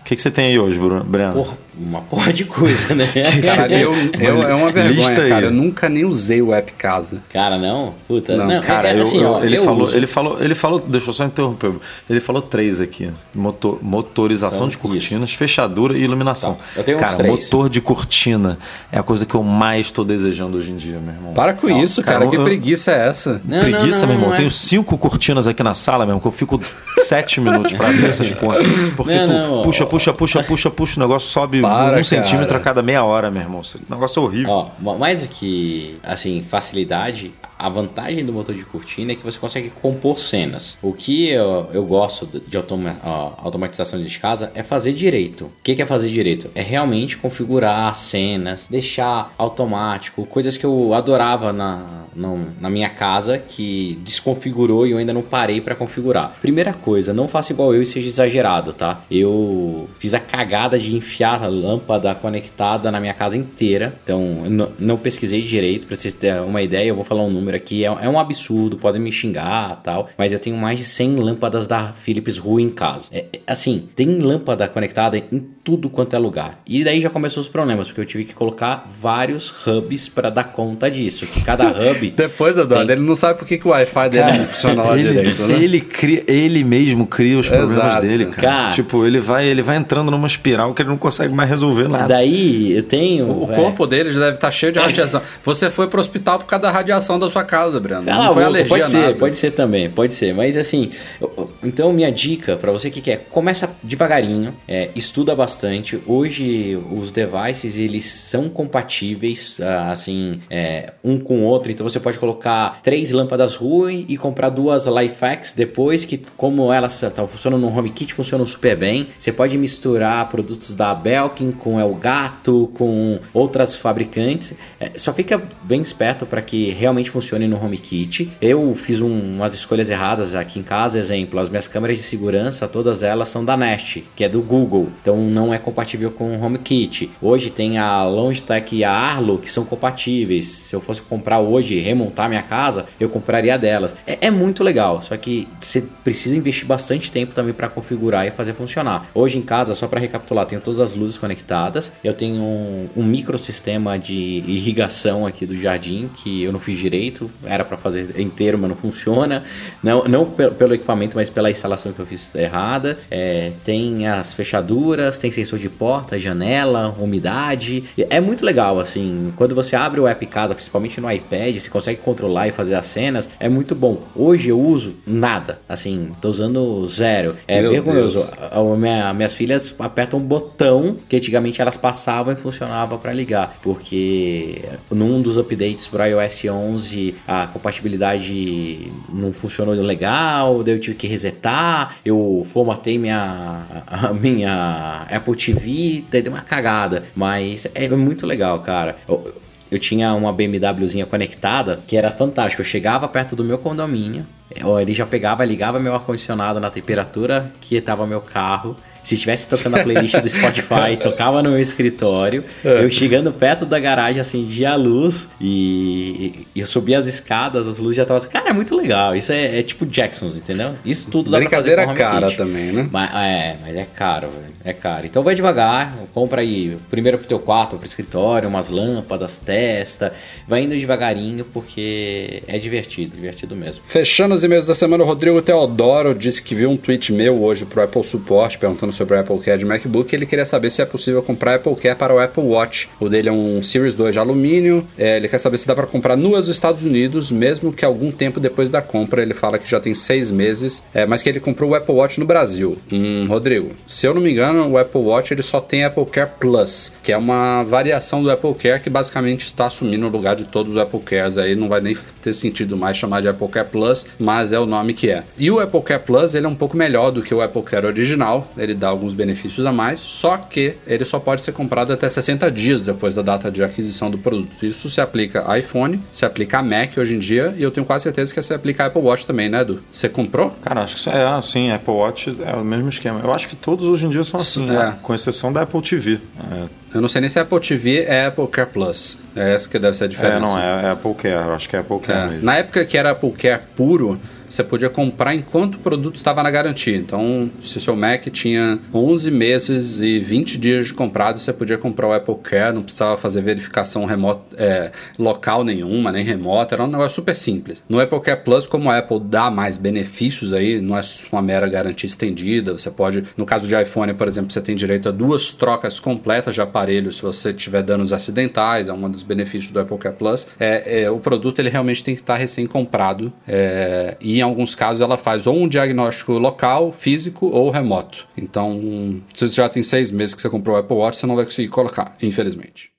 O 0.00 0.04
que, 0.04 0.16
que 0.16 0.22
você 0.22 0.30
tem 0.30 0.46
aí 0.46 0.58
hoje, 0.58 0.78
Breno? 0.78 1.32
Porra, 1.34 1.56
uma 1.78 2.00
porra 2.02 2.32
de 2.32 2.44
coisa, 2.44 2.94
né? 2.94 3.06
cara, 3.44 3.72
eu, 3.72 3.94
eu, 4.18 4.42
é 4.42 4.54
uma 4.54 4.70
vergonha, 4.70 5.28
cara. 5.28 5.46
Eu 5.46 5.50
nunca 5.50 5.88
nem 5.88 6.04
usei 6.04 6.42
o 6.42 6.52
app 6.52 6.72
casa. 6.74 7.22
Cara, 7.32 7.58
não? 7.58 7.94
Puta, 8.08 8.36
não. 8.36 8.46
não 8.46 8.60
cara, 8.60 8.90
é, 8.90 8.98
é 8.98 9.00
assim, 9.00 9.22
eu, 9.22 9.30
ó, 9.30 9.42
ele, 9.42 9.56
eu 9.56 9.64
falou, 9.64 9.94
ele 9.94 10.06
falou, 10.06 10.42
ele 10.42 10.54
falou, 10.54 10.78
deixa 10.80 11.08
eu 11.08 11.14
só 11.14 11.24
interromper. 11.24 11.72
Ele 12.08 12.20
falou 12.20 12.42
três 12.42 12.80
aqui: 12.80 13.10
motor, 13.34 13.78
motorização 13.82 14.58
São 14.58 14.68
de 14.68 14.78
cortinas, 14.78 15.30
isso. 15.30 15.38
fechadura 15.38 15.96
e 15.96 16.02
iluminação. 16.02 16.54
Tá. 16.54 16.60
Eu 16.76 16.84
tenho 16.84 16.98
cara, 16.98 17.12
uns 17.12 17.16
três. 17.16 17.44
motor 17.44 17.70
de 17.70 17.80
cortina 17.80 18.58
é 18.90 18.98
a 18.98 19.02
coisa 19.02 19.24
que 19.24 19.34
eu 19.34 19.42
mais 19.42 19.86
estou 19.86 20.04
desejando 20.04 20.58
hoje 20.58 20.70
em 20.70 20.76
dia, 20.76 20.98
meu 20.98 21.14
irmão. 21.14 21.32
Para 21.34 21.54
com 21.54 21.68
não, 21.68 21.82
isso, 21.82 22.02
cara. 22.02 22.18
cara 22.18 22.30
que 22.30 22.36
eu, 22.36 22.44
preguiça 22.44 22.92
é 22.92 23.08
essa? 23.08 23.40
Não, 23.44 23.60
preguiça, 23.60 24.06
meu 24.06 24.16
irmão. 24.16 24.30
Eu 24.30 24.36
tenho 24.36 24.48
é. 24.48 24.50
cinco 24.50 24.98
cortinas 24.98 25.46
aqui 25.46 25.62
na 25.62 25.74
sala, 25.74 26.04
mesmo, 26.04 26.20
que 26.20 26.26
eu 26.26 26.32
fico 26.32 26.60
sete 27.00 27.40
minutos 27.40 27.72
para 27.72 27.88
abrir 27.88 28.06
essas 28.06 28.30
porras. 28.30 28.66
Porque 28.96 29.14
tu 29.18 29.62
puxa, 29.62 29.86
puxa, 29.86 30.12
puxa, 30.12 30.42
puxa, 30.42 30.70
puxa, 30.70 30.96
o 30.98 31.00
negócio 31.00 31.28
sobe 31.28 31.60
Para, 31.60 31.98
um 31.98 32.04
centímetro 32.04 32.56
a 32.56 32.60
cada 32.60 32.82
meia 32.82 33.04
hora, 33.04 33.30
meu 33.30 33.42
irmão. 33.42 33.60
Esse 33.60 33.78
negócio 33.88 34.22
é 34.22 34.26
horrível. 34.26 34.50
Ó, 34.50 34.94
mais 34.96 35.20
do 35.20 35.28
que, 35.28 35.98
assim, 36.02 36.42
facilidade, 36.42 37.32
a 37.60 37.68
vantagem 37.68 38.24
do 38.24 38.32
motor 38.32 38.54
de 38.54 38.64
cortina 38.64 39.12
é 39.12 39.14
que 39.14 39.22
você 39.22 39.38
consegue 39.38 39.68
compor 39.68 40.18
cenas. 40.18 40.78
O 40.80 40.94
que 40.94 41.28
eu, 41.28 41.68
eu 41.72 41.84
gosto 41.84 42.26
de 42.26 42.56
automa 42.56 42.96
automatização 43.02 44.02
de 44.02 44.18
casa 44.18 44.50
é 44.54 44.62
fazer 44.62 44.94
direito. 44.94 45.44
O 45.44 45.52
que 45.62 45.80
é 45.80 45.86
fazer 45.86 46.08
direito? 46.08 46.50
É 46.54 46.62
realmente 46.62 47.18
configurar 47.18 47.94
cenas, 47.94 48.66
deixar 48.70 49.34
automático, 49.36 50.24
coisas 50.24 50.56
que 50.56 50.64
eu 50.64 50.94
adorava 50.94 51.52
na, 51.52 52.06
na, 52.14 52.38
na 52.60 52.70
minha 52.70 52.88
casa 52.88 53.38
que 53.38 53.98
desconfigurou 54.02 54.86
e 54.86 54.92
eu 54.92 54.98
ainda 54.98 55.12
não 55.12 55.22
parei 55.22 55.60
para 55.60 55.74
configurar. 55.74 56.36
Primeira 56.40 56.72
coisa, 56.72 57.12
não 57.12 57.28
faça 57.28 57.52
igual 57.52 57.74
eu 57.74 57.82
e 57.82 57.86
seja 57.86 58.06
exagerado, 58.06 58.72
tá? 58.72 59.04
Eu 59.10 59.88
fiz 59.98 60.14
a 60.14 60.20
cagada 60.20 60.78
de 60.78 60.96
enfiar 60.96 61.42
a 61.42 61.48
lâmpada 61.48 62.14
conectada 62.14 62.90
na 62.90 63.00
minha 63.00 63.14
casa 63.14 63.36
inteira, 63.36 63.94
então 64.02 64.42
eu 64.44 64.72
não 64.78 64.96
pesquisei 64.96 65.42
direito 65.42 65.86
para 65.86 65.96
vocês 65.96 66.14
terem 66.14 66.40
uma 66.40 66.62
ideia. 66.62 66.88
Eu 66.88 66.94
vou 66.94 67.04
falar 67.04 67.22
um 67.22 67.30
número 67.30 67.49
aqui, 67.54 67.84
é, 67.84 67.88
é 67.88 68.08
um 68.08 68.18
absurdo, 68.18 68.76
podem 68.76 69.00
me 69.00 69.12
xingar 69.12 69.80
tal, 69.82 70.08
mas 70.16 70.32
eu 70.32 70.38
tenho 70.38 70.56
mais 70.56 70.78
de 70.78 70.84
100 70.84 71.16
lâmpadas 71.16 71.66
da 71.66 71.92
Philips 71.92 72.38
Hue 72.38 72.62
em 72.62 72.70
casa. 72.70 73.08
É, 73.12 73.26
é, 73.32 73.40
assim, 73.46 73.88
tem 73.94 74.18
lâmpada 74.18 74.68
conectada 74.68 75.16
em 75.18 75.46
tudo 75.62 75.88
quanto 75.88 76.14
é 76.14 76.18
lugar. 76.18 76.60
E 76.66 76.82
daí 76.82 77.00
já 77.00 77.10
começou 77.10 77.40
os 77.40 77.48
problemas, 77.48 77.86
porque 77.86 78.00
eu 78.00 78.04
tive 78.04 78.24
que 78.24 78.34
colocar 78.34 78.86
vários 78.88 79.66
hubs 79.66 80.08
para 80.08 80.30
dar 80.30 80.44
conta 80.44 80.90
disso. 80.90 81.26
Que 81.26 81.42
cada 81.42 81.68
hub. 81.90 82.10
Depois, 82.10 82.56
Eduardo, 82.56 82.86
tem... 82.86 82.96
ele 82.96 83.06
não 83.06 83.14
sabe 83.14 83.38
por 83.38 83.46
que, 83.46 83.58
que 83.58 83.66
o 83.66 83.70
Wi-Fi 83.70 84.08
dele 84.08 84.24
cara, 84.24 84.38
não 84.38 84.46
funciona 84.46 84.82
lá 84.82 84.98
ele, 84.98 85.12
direito, 85.12 85.42
né? 85.42 85.62
Ele, 85.62 85.80
cria, 85.80 86.24
ele 86.26 86.64
mesmo 86.64 87.06
cria 87.06 87.38
os 87.38 87.48
problemas 87.48 87.76
Exato. 87.76 88.00
dele, 88.02 88.26
cara. 88.26 88.40
cara. 88.40 88.70
Tipo, 88.72 89.06
ele 89.06 89.20
vai, 89.20 89.46
ele 89.46 89.62
vai 89.62 89.76
entrando 89.76 90.10
numa 90.10 90.26
espiral 90.26 90.74
que 90.74 90.82
ele 90.82 90.88
não 90.88 90.98
consegue 90.98 91.32
mais 91.34 91.48
resolver 91.48 91.88
nada. 91.88 92.08
Daí 92.08 92.72
eu 92.76 92.82
tenho. 92.82 93.26
O, 93.26 93.44
o 93.44 93.48
corpo 93.48 93.86
dele 93.86 94.12
já 94.12 94.20
deve 94.20 94.36
estar 94.36 94.50
cheio 94.50 94.72
de 94.72 94.78
radiação. 94.78 95.20
Você 95.44 95.70
foi 95.70 95.86
pro 95.88 96.00
hospital 96.00 96.38
por 96.38 96.46
causa 96.46 96.62
da 96.62 96.70
radiação 96.70 97.18
da 97.18 97.28
sua 97.28 97.39
sua 97.40 97.44
casa, 97.44 97.80
Breno. 97.80 98.04
Cala 98.04 98.16
não 98.26 98.34
foi 98.34 98.42
boca, 98.42 98.46
alergia 98.46 98.68
pode 98.78 98.90
ser, 98.90 98.98
nada. 98.98 99.14
pode 99.14 99.36
ser 99.36 99.50
também, 99.52 99.90
pode 99.90 100.12
ser. 100.12 100.34
Mas 100.34 100.56
assim, 100.56 100.90
eu- 101.20 101.50
então 101.62 101.92
minha 101.92 102.10
dica 102.10 102.56
pra 102.56 102.70
você 102.72 102.90
que 102.90 103.00
quer, 103.00 103.26
começa 103.30 103.70
devagarinho, 103.82 104.54
é, 104.68 104.90
estuda 104.94 105.34
bastante. 105.34 106.00
Hoje 106.06 106.78
os 106.92 107.10
devices 107.10 107.76
eles 107.78 108.04
são 108.04 108.48
compatíveis, 108.48 109.56
ah, 109.60 109.90
assim, 109.92 110.40
é, 110.50 110.92
um 111.04 111.18
com 111.18 111.40
o 111.40 111.42
outro. 111.44 111.70
Então 111.70 111.88
você 111.88 112.00
pode 112.00 112.18
colocar 112.18 112.80
três 112.82 113.10
lâmpadas 113.12 113.54
ruins 113.54 114.04
e 114.08 114.16
comprar 114.16 114.48
duas 114.50 114.86
Lifehacks 114.86 115.54
depois 115.54 116.04
que, 116.04 116.20
como 116.36 116.72
elas 116.72 117.00
estão 117.02 117.26
funcionando 117.28 117.60
no 117.60 117.68
HomeKit, 117.78 118.12
funcionam 118.12 118.46
super 118.46 118.76
bem. 118.76 119.08
Você 119.18 119.32
pode 119.32 119.56
misturar 119.56 120.28
produtos 120.28 120.74
da 120.74 120.94
Belkin 120.94 121.52
com 121.52 121.78
Elgato, 121.78 122.70
com 122.74 123.18
outras 123.32 123.76
fabricantes. 123.76 124.54
É, 124.78 124.90
só 124.96 125.12
fica 125.12 125.40
bem 125.62 125.80
esperto 125.80 126.26
para 126.26 126.42
que 126.42 126.70
realmente 126.70 127.10
funcione 127.10 127.29
no 127.38 127.62
HomeKit. 127.62 128.30
Eu 128.40 128.74
fiz 128.74 129.00
um- 129.00 129.34
umas 129.36 129.54
escolhas 129.54 129.90
erradas 129.90 130.34
aqui 130.34 130.58
em 130.58 130.62
casa, 130.62 130.98
exemplo, 130.98 131.38
as 131.38 131.48
minhas 131.48 131.66
câmeras 131.68 131.96
de 131.96 132.02
segurança, 132.02 132.66
todas 132.68 133.02
elas 133.02 133.28
são 133.28 133.44
da 133.44 133.56
Nest, 133.56 134.02
que 134.16 134.24
é 134.24 134.28
do 134.28 134.40
Google, 134.40 134.88
então 135.00 135.16
não 135.16 135.52
é 135.52 135.58
compatível 135.58 136.10
com 136.10 136.36
o 136.36 136.42
HomeKit. 136.44 137.10
Hoje 137.20 137.50
tem 137.50 137.78
a 137.78 138.04
Logitech 138.04 138.74
e 138.76 138.84
a 138.84 138.90
Arlo 138.92 139.38
que 139.38 139.50
são 139.50 139.64
compatíveis. 139.64 140.46
Se 140.46 140.74
eu 140.74 140.80
fosse 140.80 141.02
comprar 141.02 141.40
hoje 141.40 141.74
e 141.74 141.80
remontar 141.80 142.28
minha 142.28 142.42
casa, 142.42 142.86
eu 142.98 143.08
compraria 143.08 143.56
delas. 143.58 143.94
É, 144.06 144.26
é 144.28 144.30
muito 144.30 144.62
legal, 144.62 145.02
só 145.02 145.16
que 145.16 145.46
você 145.60 145.82
precisa 146.04 146.36
investir 146.36 146.66
bastante 146.66 147.10
tempo 147.10 147.34
também 147.34 147.52
para 147.52 147.68
configurar 147.68 148.26
e 148.26 148.30
fazer 148.30 148.54
funcionar. 148.54 149.06
Hoje 149.14 149.38
em 149.38 149.42
casa, 149.42 149.74
só 149.74 149.86
para 149.86 150.00
recapitular, 150.00 150.46
tenho 150.46 150.60
todas 150.60 150.80
as 150.80 150.94
luzes 150.94 151.18
conectadas. 151.18 151.92
Eu 152.04 152.14
tenho 152.14 152.40
um, 152.42 152.88
um 152.96 153.04
microsistema 153.04 153.98
de 153.98 154.14
irrigação 154.46 155.26
aqui 155.26 155.44
do 155.44 155.56
jardim 155.56 156.08
que 156.22 156.42
eu 156.42 156.52
não 156.52 156.58
fiz 156.60 156.78
direito, 156.78 157.19
era 157.44 157.64
para 157.64 157.76
fazer 157.76 158.18
inteiro, 158.20 158.56
mas 158.58 158.70
não 158.70 158.76
funciona. 158.76 159.42
Não, 159.82 160.04
não 160.04 160.24
pe- 160.24 160.50
pelo 160.50 160.74
equipamento, 160.74 161.16
mas 161.16 161.28
pela 161.28 161.50
instalação 161.50 161.92
que 161.92 161.98
eu 162.00 162.06
fiz 162.06 162.34
errada. 162.34 162.98
É, 163.10 163.52
tem 163.64 164.06
as 164.06 164.32
fechaduras, 164.34 165.18
tem 165.18 165.30
sensor 165.32 165.58
de 165.58 165.68
porta, 165.68 166.18
janela, 166.18 166.94
umidade. 166.98 167.84
É 168.08 168.20
muito 168.20 168.44
legal, 168.44 168.78
assim. 168.78 169.32
Quando 169.36 169.54
você 169.54 169.74
abre 169.76 170.00
o 170.00 170.06
app 170.06 170.24
casa, 170.26 170.54
principalmente 170.54 171.00
no 171.00 171.10
iPad, 171.10 171.56
você 171.56 171.68
consegue 171.70 172.00
controlar 172.00 172.48
e 172.48 172.52
fazer 172.52 172.74
as 172.74 172.86
cenas. 172.86 173.28
É 173.38 173.48
muito 173.48 173.74
bom. 173.74 174.02
Hoje 174.14 174.48
eu 174.48 174.60
uso 174.60 174.96
nada, 175.06 175.58
assim, 175.68 176.12
tô 176.20 176.28
usando 176.28 176.86
zero. 176.86 177.34
É 177.48 177.60
Meu 177.60 177.70
vergonhoso. 177.72 178.26
A- 178.38 178.58
a 178.60 178.76
minha- 178.76 179.12
minhas 179.14 179.34
filhas 179.34 179.74
apertam 179.78 180.18
um 180.20 180.22
botão 180.22 180.96
que 181.08 181.16
antigamente 181.16 181.60
elas 181.60 181.76
passavam 181.76 182.32
e 182.32 182.36
funcionava 182.36 182.96
para 182.98 183.12
ligar, 183.12 183.58
porque 183.62 184.62
num 184.90 185.20
dos 185.20 185.36
updates 185.38 185.86
para 185.88 186.06
iOS 186.08 186.44
11 186.46 186.99
a 187.26 187.46
compatibilidade 187.46 188.92
não 189.12 189.32
funcionou 189.32 189.74
legal, 189.74 190.62
daí 190.62 190.74
eu 190.74 190.80
tive 190.80 190.96
que 190.96 191.06
resetar, 191.06 191.96
eu 192.04 192.46
formatei 192.52 192.98
minha 192.98 193.66
a 193.86 194.12
minha 194.12 195.06
Apple 195.10 195.36
TV, 195.36 196.04
daí 196.10 196.22
deu 196.22 196.32
uma 196.32 196.42
cagada, 196.42 197.02
mas 197.14 197.66
é 197.74 197.88
muito 197.88 198.26
legal, 198.26 198.58
cara. 198.60 198.96
Eu, 199.08 199.34
eu 199.70 199.78
tinha 199.78 200.12
uma 200.14 200.32
BMWzinha 200.32 201.06
conectada 201.06 201.80
que 201.86 201.96
era 201.96 202.10
fantástico. 202.10 202.60
Eu 202.60 202.66
chegava 202.66 203.06
perto 203.06 203.36
do 203.36 203.44
meu 203.44 203.56
condomínio, 203.56 204.26
ó, 204.64 204.80
ele 204.80 204.92
já 204.92 205.06
pegava, 205.06 205.44
ligava 205.44 205.78
meu 205.78 205.94
ar-condicionado 205.94 206.58
na 206.58 206.70
temperatura 206.70 207.52
que 207.60 207.76
estava 207.76 208.06
meu 208.06 208.20
carro. 208.20 208.76
Se 209.02 209.14
estivesse 209.14 209.48
tocando 209.48 209.76
a 209.76 209.82
playlist 209.82 210.16
do 210.16 210.28
Spotify, 210.28 210.96
tocava 211.02 211.42
no 211.42 211.50
meu 211.50 211.60
escritório. 211.60 212.44
Eu 212.64 212.90
chegando 212.90 213.32
perto 213.32 213.64
da 213.64 213.78
garagem, 213.78 214.20
acendia 214.20 214.72
a 214.72 214.76
luz 214.76 215.28
e, 215.40 216.46
e 216.54 216.60
eu 216.60 216.66
subia 216.66 216.98
as 216.98 217.06
escadas, 217.06 217.66
as 217.66 217.78
luzes 217.78 217.96
já 217.96 218.02
estavam 218.02 218.18
assim. 218.18 218.28
Cara, 218.28 218.50
é 218.50 218.52
muito 218.52 218.76
legal. 218.76 219.14
Isso 219.16 219.32
é, 219.32 219.58
é 219.58 219.62
tipo 219.62 219.86
Jacksons, 219.86 220.36
entendeu? 220.36 220.74
Isso 220.84 221.10
tudo 221.10 221.30
dá 221.30 221.38
pra 221.38 221.48
fazer 221.50 221.74
Brincadeira 221.76 221.86
com 221.86 221.94
cara 221.94 222.26
HomeKit. 222.26 222.36
também, 222.36 222.72
né? 222.72 222.88
Mas, 222.90 223.10
é, 223.14 223.56
mas 223.60 223.76
é 223.76 223.86
caro, 223.94 224.28
velho. 224.28 224.54
É 224.64 224.72
caro. 224.72 225.06
Então 225.06 225.22
vai 225.22 225.34
devagar, 225.34 225.94
compra 226.12 226.42
aí 226.42 226.76
primeiro 226.90 227.18
pro 227.18 227.26
teu 227.26 227.38
quarto, 227.38 227.76
pro 227.76 227.86
escritório, 227.86 228.48
umas 228.48 228.68
lâmpadas, 228.68 229.38
testa. 229.38 230.12
Vai 230.46 230.62
indo 230.62 230.74
devagarinho 230.74 231.44
porque 231.44 232.42
é 232.46 232.58
divertido, 232.58 233.16
divertido 233.16 233.56
mesmo. 233.56 233.82
Fechando 233.84 234.34
os 234.34 234.44
e-mails 234.44 234.66
da 234.66 234.74
semana, 234.74 235.02
o 235.02 235.06
Rodrigo 235.06 235.40
Teodoro 235.40 236.14
disse 236.14 236.42
que 236.42 236.54
viu 236.54 236.70
um 236.70 236.76
tweet 236.76 237.12
meu 237.12 237.42
hoje 237.42 237.64
pro 237.64 237.82
Apple 237.82 238.04
Support 238.04 238.58
perguntando 238.58 238.92
sobre 239.00 239.16
o 239.16 239.20
Apple 239.20 239.38
Care 239.38 239.58
de 239.58 239.64
MacBook. 239.64 240.14
Ele 240.14 240.26
queria 240.26 240.44
saber 240.44 240.68
se 240.68 240.82
é 240.82 240.84
possível 240.84 241.22
comprar 241.22 241.54
Apple 241.54 241.74
Care 241.74 241.96
para 241.96 242.14
o 242.14 242.18
Apple 242.18 242.44
Watch. 242.44 242.90
O 243.00 243.08
dele 243.08 243.30
é 243.30 243.32
um 243.32 243.62
Series 243.62 243.94
2 243.94 244.12
de 244.12 244.18
alumínio. 244.18 244.86
É, 244.98 245.16
ele 245.16 245.26
quer 245.26 245.38
saber 245.38 245.56
se 245.56 245.66
dá 245.66 245.74
para 245.74 245.86
comprar 245.86 246.16
nos 246.16 246.48
Estados 246.48 246.82
Unidos, 246.82 247.30
mesmo 247.30 247.72
que 247.72 247.82
algum 247.82 248.12
tempo 248.12 248.38
depois 248.38 248.68
da 248.68 248.82
compra. 248.82 249.22
Ele 249.22 249.32
fala 249.32 249.58
que 249.58 249.68
já 249.68 249.80
tem 249.80 249.94
seis 249.94 250.30
meses, 250.30 250.82
é, 250.92 251.06
mas 251.06 251.22
que 251.22 251.30
ele 251.30 251.40
comprou 251.40 251.70
o 251.70 251.74
Apple 251.74 251.94
Watch 251.94 252.20
no 252.20 252.26
Brasil. 252.26 252.76
Hum, 252.92 253.24
Rodrigo, 253.26 253.70
se 253.86 254.06
eu 254.06 254.12
não 254.12 254.20
me 254.20 254.32
engano, 254.32 254.68
o 254.68 254.76
Apple 254.76 255.00
Watch 255.00 255.32
ele 255.32 255.42
só 255.42 255.60
tem 255.60 255.84
Apple 255.84 256.04
Care 256.04 256.30
Plus, 256.38 256.92
que 257.02 257.10
é 257.10 257.16
uma 257.16 257.62
variação 257.62 258.22
do 258.22 258.30
Apple 258.30 258.54
Care 258.54 258.82
que 258.82 258.90
basicamente 258.90 259.46
está 259.46 259.66
assumindo 259.66 260.06
o 260.06 260.10
lugar 260.10 260.36
de 260.36 260.44
todos 260.44 260.74
os 260.74 260.80
Apple 260.80 261.00
Cares. 261.00 261.38
Aí 261.38 261.54
não 261.54 261.70
vai 261.70 261.80
nem 261.80 261.96
ter 262.20 262.34
sentido 262.34 262.76
mais 262.76 262.98
chamar 262.98 263.22
de 263.22 263.28
Apple 263.28 263.48
Care 263.48 263.68
Plus, 263.68 264.04
mas 264.18 264.52
é 264.52 264.60
o 264.60 264.66
nome 264.66 264.92
que 264.92 265.08
é. 265.08 265.24
E 265.38 265.50
o 265.50 265.58
Apple 265.58 265.80
Care 265.80 266.02
Plus 266.02 266.34
ele 266.34 266.44
é 266.44 266.48
um 266.48 266.54
pouco 266.54 266.76
melhor 266.76 267.10
do 267.10 267.22
que 267.22 267.34
o 267.34 267.40
Apple 267.40 267.62
Care 267.62 267.86
original, 267.86 268.50
ele 268.58 268.74
dá 268.80 268.88
alguns 268.88 269.14
benefícios 269.14 269.64
a 269.66 269.72
mais, 269.72 270.00
só 270.00 270.36
que 270.36 270.76
ele 270.86 271.04
só 271.04 271.20
pode 271.20 271.42
ser 271.42 271.52
comprado 271.52 271.92
até 271.92 272.08
60 272.08 272.50
dias 272.50 272.82
depois 272.82 273.14
da 273.14 273.22
data 273.22 273.50
de 273.50 273.62
aquisição 273.62 274.10
do 274.10 274.18
produto. 274.18 274.64
Isso 274.64 274.88
se 274.88 275.00
aplica 275.00 275.44
a 275.50 275.58
iPhone, 275.58 276.00
se 276.10 276.24
aplica 276.24 276.58
a 276.58 276.62
Mac 276.62 276.96
hoje 276.98 277.14
em 277.14 277.18
dia, 277.18 277.54
e 277.56 277.62
eu 277.62 277.70
tenho 277.70 277.86
quase 277.86 278.04
certeza 278.04 278.32
que 278.34 278.42
se 278.42 278.54
aplica 278.54 278.84
a 278.84 278.86
Apple 278.86 279.02
Watch 279.02 279.26
também, 279.26 279.48
né, 279.48 279.60
Edu? 279.60 279.82
Você 279.92 280.08
comprou? 280.08 280.50
Cara, 280.62 280.82
acho 280.82 280.96
que 280.96 281.08
é 281.10 281.24
assim, 281.26 281.70
Apple 281.70 281.92
Watch 281.92 282.36
é 282.44 282.54
o 282.56 282.64
mesmo 282.64 282.88
esquema. 282.88 283.20
Eu 283.22 283.32
acho 283.32 283.46
que 283.46 283.54
todos 283.54 283.84
hoje 283.86 284.06
em 284.06 284.10
dia 284.10 284.24
são 284.24 284.40
assim, 284.40 284.64
É. 284.68 284.72
né? 284.72 284.98
com 285.02 285.14
exceção 285.14 285.52
da 285.52 285.62
Apple 285.62 285.82
TV. 285.82 286.18
É, 286.50 286.80
Eu 286.94 287.00
não 287.00 287.08
sei 287.08 287.20
nem 287.20 287.30
se 287.30 287.38
a 287.38 287.42
Apple 287.42 287.60
TV 287.60 288.00
é 288.08 288.26
Apple 288.26 288.48
Care 288.48 288.68
Plus. 288.70 289.16
É 289.36 289.54
essa 289.54 289.68
que 289.68 289.78
deve 289.78 289.96
ser 289.96 290.04
a 290.04 290.06
diferença. 290.08 290.36
é, 290.36 290.40
não, 290.40 290.58
é, 290.58 290.82
é 290.86 290.90
Apple 290.90 291.14
Care, 291.14 291.34
eu 291.46 291.54
acho 291.54 291.68
que 291.68 291.76
é 291.76 291.78
Apple 291.78 292.00
Care 292.00 292.18
É, 292.18 292.28
mesmo. 292.32 292.44
Na 292.44 292.56
época 292.56 292.84
que 292.84 292.96
era 292.98 293.10
Apple 293.12 293.30
Care 293.32 293.60
puro, 293.76 294.18
você 294.50 294.64
podia 294.64 294.90
comprar 294.90 295.34
enquanto 295.34 295.76
o 295.76 295.78
produto 295.78 296.16
estava 296.16 296.42
na 296.42 296.50
garantia. 296.50 296.96
Então, 296.96 297.50
se 297.62 297.78
o 297.78 297.80
seu 297.80 297.94
Mac 297.94 298.26
tinha 298.26 298.78
11 298.92 299.30
meses 299.30 300.00
e 300.00 300.18
20 300.18 300.58
dias 300.58 300.88
de 300.88 300.94
comprado, 300.94 301.38
você 301.38 301.52
podia 301.52 301.78
comprar 301.78 302.08
o 302.08 302.12
Apple 302.12 302.36
Care, 302.42 302.74
não 302.74 302.82
precisava 302.82 303.16
fazer 303.16 303.42
verificação 303.42 304.04
remota, 304.04 304.42
é, 304.56 304.90
local 305.18 305.64
nenhuma, 305.64 306.10
nem 306.10 306.24
remota, 306.24 306.74
era 306.74 306.84
um 306.84 306.88
negócio 306.88 307.16
super 307.16 307.34
simples. 307.34 307.82
No 307.88 308.00
Apple 308.00 308.20
Care 308.20 308.40
Plus, 308.44 308.66
como 308.66 308.90
a 308.90 308.98
Apple 308.98 309.20
dá 309.20 309.50
mais 309.50 309.78
benefícios 309.78 310.52
aí, 310.52 310.80
não 310.80 310.98
é 310.98 311.00
uma 311.30 311.40
mera 311.40 311.68
garantia 311.68 312.06
estendida, 312.06 312.72
você 312.72 312.90
pode, 312.90 313.24
no 313.36 313.46
caso 313.46 313.66
de 313.66 313.80
iPhone, 313.80 314.12
por 314.14 314.26
exemplo, 314.26 314.52
você 314.52 314.60
tem 314.60 314.74
direito 314.74 315.08
a 315.08 315.12
duas 315.12 315.52
trocas 315.52 316.00
completas 316.00 316.54
de 316.54 316.60
aparelho 316.60 317.12
se 317.12 317.22
você 317.22 317.52
tiver 317.52 317.82
danos 317.82 318.12
acidentais, 318.12 318.88
é 318.88 318.92
um 318.92 319.10
dos 319.10 319.22
benefícios 319.22 319.70
do 319.70 319.78
Apple 319.78 319.98
Care 319.98 320.16
Plus. 320.16 320.48
É, 320.58 321.02
é, 321.02 321.10
o 321.10 321.18
produto 321.18 321.58
ele 321.60 321.68
realmente 321.68 322.02
tem 322.02 322.14
que 322.14 322.20
estar 322.20 322.36
recém-comprado 322.36 323.32
é, 323.46 324.16
e 324.20 324.39
em 324.40 324.42
alguns 324.42 324.74
casos 324.74 325.00
ela 325.00 325.16
faz 325.16 325.46
ou 325.46 325.56
um 325.56 325.68
diagnóstico 325.68 326.32
local, 326.32 326.90
físico 326.92 327.46
ou 327.46 327.70
remoto. 327.70 328.26
Então, 328.36 329.22
se 329.32 329.48
você 329.48 329.54
já 329.54 329.68
tem 329.68 329.82
seis 329.82 330.10
meses 330.10 330.34
que 330.34 330.40
você 330.40 330.48
comprou 330.48 330.76
o 330.76 330.78
Apple 330.78 330.96
Watch, 330.96 331.18
você 331.18 331.26
não 331.26 331.36
vai 331.36 331.44
conseguir 331.44 331.68
colocar, 331.68 332.16
infelizmente. 332.22 332.90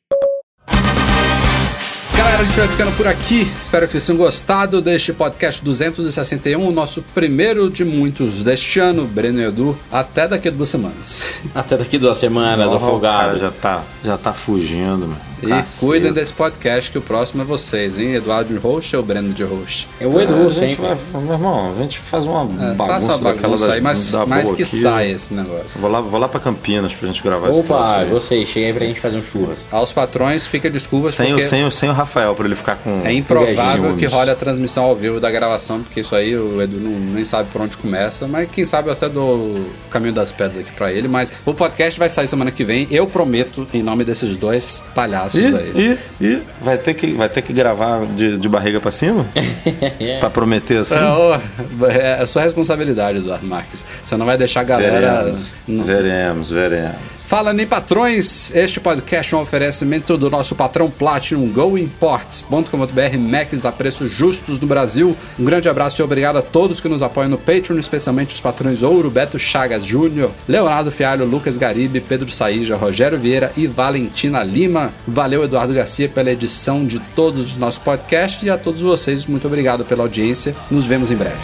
Galera, 2.16 2.44
a 2.44 2.44
gente 2.44 2.56
vai 2.56 2.68
ficando 2.68 2.92
por 2.96 3.08
aqui. 3.08 3.42
Espero 3.60 3.88
que 3.88 3.94
vocês 3.94 4.06
tenham 4.06 4.18
gostado 4.18 4.82
deste 4.82 5.12
podcast 5.12 5.64
261, 5.64 6.68
o 6.68 6.72
nosso 6.72 7.02
primeiro 7.16 7.70
de 7.70 7.84
muitos 7.84 8.44
deste 8.44 8.80
ano. 8.80 9.08
Breno 9.08 9.42
e 9.42 9.46
Edu, 9.46 9.78
até 9.92 10.28
daqui 10.28 10.48
a 10.48 10.52
duas 10.52 10.70
semanas. 10.70 11.42
Até 11.56 11.78
daqui 11.78 11.98
duas 11.98 12.18
semanas, 12.18 12.72
afogado. 12.72 13.36
O 13.36 13.40
cara 13.40 13.40
já 13.40 13.52
tá, 13.52 13.84
já 14.04 14.18
tá 14.18 14.34
fugindo, 14.34 15.08
E 15.44 15.80
cuidem 15.80 16.14
desse 16.14 16.34
podcast 16.34 16.92
que 16.92 16.98
o 16.98 17.02
próximo 17.02 17.42
é 17.42 17.46
vocês, 17.46 17.98
hein? 17.98 18.14
Eduardo 18.16 18.54
de 18.54 18.60
host 18.60 18.96
ou 18.96 19.04
Breno 19.04 19.34
de 19.34 19.44
host? 19.44 19.88
É 20.00 20.06
o 20.08 20.20
Edu, 20.22 20.34
É, 20.34 20.46
a 20.46 20.50
gente 20.50 20.54
sempre. 20.76 20.76
vai, 21.12 21.22
meu 21.24 21.34
irmão, 21.34 21.74
a 21.78 21.82
gente 21.82 22.00
faz 22.00 22.26
uma 22.26 22.42
É, 22.42 22.74
bagunça 22.74 23.08
faça 23.08 23.08
uma 23.08 23.18
bagunça 23.34 23.68
da- 23.68 23.74
aí, 23.74 23.82
mas 23.82 24.12
da 24.12 24.26
que 24.26 24.52
aqui. 24.52 24.66
saia 24.66 25.12
esse 25.12 25.34
negócio. 25.34 25.66
Vou 25.76 25.90
lá, 25.90 26.02
vou 26.02 26.20
lá 26.20 26.28
pra 26.28 26.40
Campinas 26.40 26.94
pra 26.94 27.08
gente 27.08 27.22
gravar 27.24 27.50
esse 27.50 27.64
troço 27.64 27.82
Opa, 27.92 28.04
gostei. 28.06 28.46
Chega 28.46 28.68
aí 28.68 28.74
pra 28.74 28.86
gente 28.86 29.00
fazer 29.00 29.18
um 29.18 29.22
churras. 29.24 29.66
Aos 29.72 29.92
patrões, 29.92 30.46
fica 30.48 30.70
desculpas 30.70 31.14
Sem, 31.16 31.28
o, 31.28 31.30
porque 31.36 31.44
sem, 31.44 31.66
o, 31.66 31.72
sem 31.72 31.90
o 31.90 31.94
Rafael, 31.94 32.36
pra 32.36 32.46
ele 32.46 32.56
ficar 32.56 32.76
com. 32.78 33.02
é 33.04 33.12
improvável 33.14 33.96
que 33.96 34.06
role 34.06 34.30
a 34.30 34.36
transmissão 34.36 34.84
ao 34.84 34.96
vivo 34.96 35.20
da 35.20 35.32
gravação, 35.32 35.82
porque 35.82 36.02
isso 36.02 36.16
aí 36.16 36.36
o 36.38 36.62
Edu 36.62 36.78
não, 36.80 36.92
nem 36.92 37.26
sabe 37.26 37.50
por 37.52 37.62
onde 37.62 37.78
começa, 37.78 38.28
mas 38.28 38.50
quem 38.52 38.66
sabe 38.66 38.90
eu 38.90 38.94
até 38.94 39.08
dou 39.10 39.36
o 39.38 39.66
caminho 39.90 40.14
das 40.14 40.32
pedras 40.32 40.58
aqui 40.58 40.72
pra 40.72 40.92
ele. 40.92 41.08
Mas 41.08 41.32
o 41.46 41.54
podcast 41.54 41.98
vai 42.00 42.10
sair 42.10 42.28
semana 42.28 42.52
que 42.52 42.64
vem, 42.64 42.88
eu 42.92 43.08
prometo, 43.08 43.68
em 43.74 43.82
nome 43.82 44.04
desses 44.04 44.36
dois 44.38 44.84
palhaços 44.94 45.31
aí. 45.38 45.98
E, 46.20 46.24
e, 46.24 46.28
e 46.28 46.44
vai, 46.62 46.78
ter 46.78 46.94
que, 46.94 47.14
vai 47.14 47.30
ter 47.30 47.42
que 47.42 47.54
gravar 47.54 48.06
de, 48.06 48.38
de 48.38 48.50
barriga 48.50 48.80
pra 48.80 48.92
cima? 48.92 49.26
pra 50.20 50.30
prometer 50.30 50.80
assim? 50.80 50.96
É, 50.96 52.18
é, 52.20 52.24
é 52.24 52.26
sua 52.26 52.44
responsabilidade, 52.44 53.20
Eduardo 53.20 53.46
Marques. 53.46 53.86
Você 54.04 54.18
não 54.18 54.26
vai 54.26 54.38
deixar 54.38 54.62
a 54.62 54.64
galera. 54.64 55.24
veremos, 55.24 55.54
veremos, 55.68 56.50
veremos. 56.52 57.21
Fala 57.32 57.54
nem 57.54 57.66
patrões, 57.66 58.54
este 58.54 58.82
podcast 58.82 59.34
é 59.34 59.38
um 59.38 59.40
oferecimento 59.40 60.18
do 60.18 60.30
nosso 60.30 60.54
patrão 60.54 60.92
Platinum 60.92 61.48
GoImports.com.br 61.50 63.18
Macs 63.18 63.66
a 63.66 63.72
preços 63.72 64.12
justos 64.12 64.60
no 64.60 64.68
Brasil. 64.68 65.16
Um 65.40 65.46
grande 65.46 65.70
abraço 65.70 66.02
e 66.02 66.04
obrigado 66.04 66.40
a 66.40 66.42
todos 66.42 66.82
que 66.82 66.90
nos 66.90 67.02
apoiam 67.02 67.30
no 67.30 67.38
Patreon, 67.38 67.80
especialmente 67.80 68.36
os 68.36 68.42
patrões 68.42 68.84
Ouro, 68.84 69.10
Beto 69.10 69.40
Chagas 69.40 69.86
Júnior, 69.86 70.32
Leonardo 70.46 70.92
Fialho, 70.92 71.24
Lucas 71.24 71.56
Garibe, 71.56 72.02
Pedro 72.02 72.30
Saíja, 72.30 72.76
Rogério 72.76 73.18
Vieira 73.18 73.54
e 73.56 73.66
Valentina 73.66 74.44
Lima. 74.44 74.92
Valeu, 75.08 75.46
Eduardo 75.46 75.74
Garcia, 75.74 76.10
pela 76.10 76.32
edição 76.32 76.86
de 76.86 77.00
todos 77.16 77.52
os 77.52 77.56
nossos 77.56 77.82
podcasts 77.82 78.44
e 78.44 78.50
a 78.50 78.58
todos 78.58 78.82
vocês, 78.82 79.26
muito 79.26 79.48
obrigado 79.48 79.86
pela 79.86 80.04
audiência. 80.04 80.54
Nos 80.70 80.86
vemos 80.86 81.12
em 81.12 81.16
breve. 81.16 81.38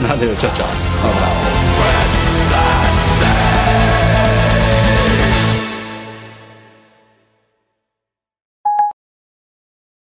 Valeu, 0.00 0.34
tchau, 0.34 0.50
tchau. 0.56 0.68
Um 1.04 1.10
abraço. 1.10 1.47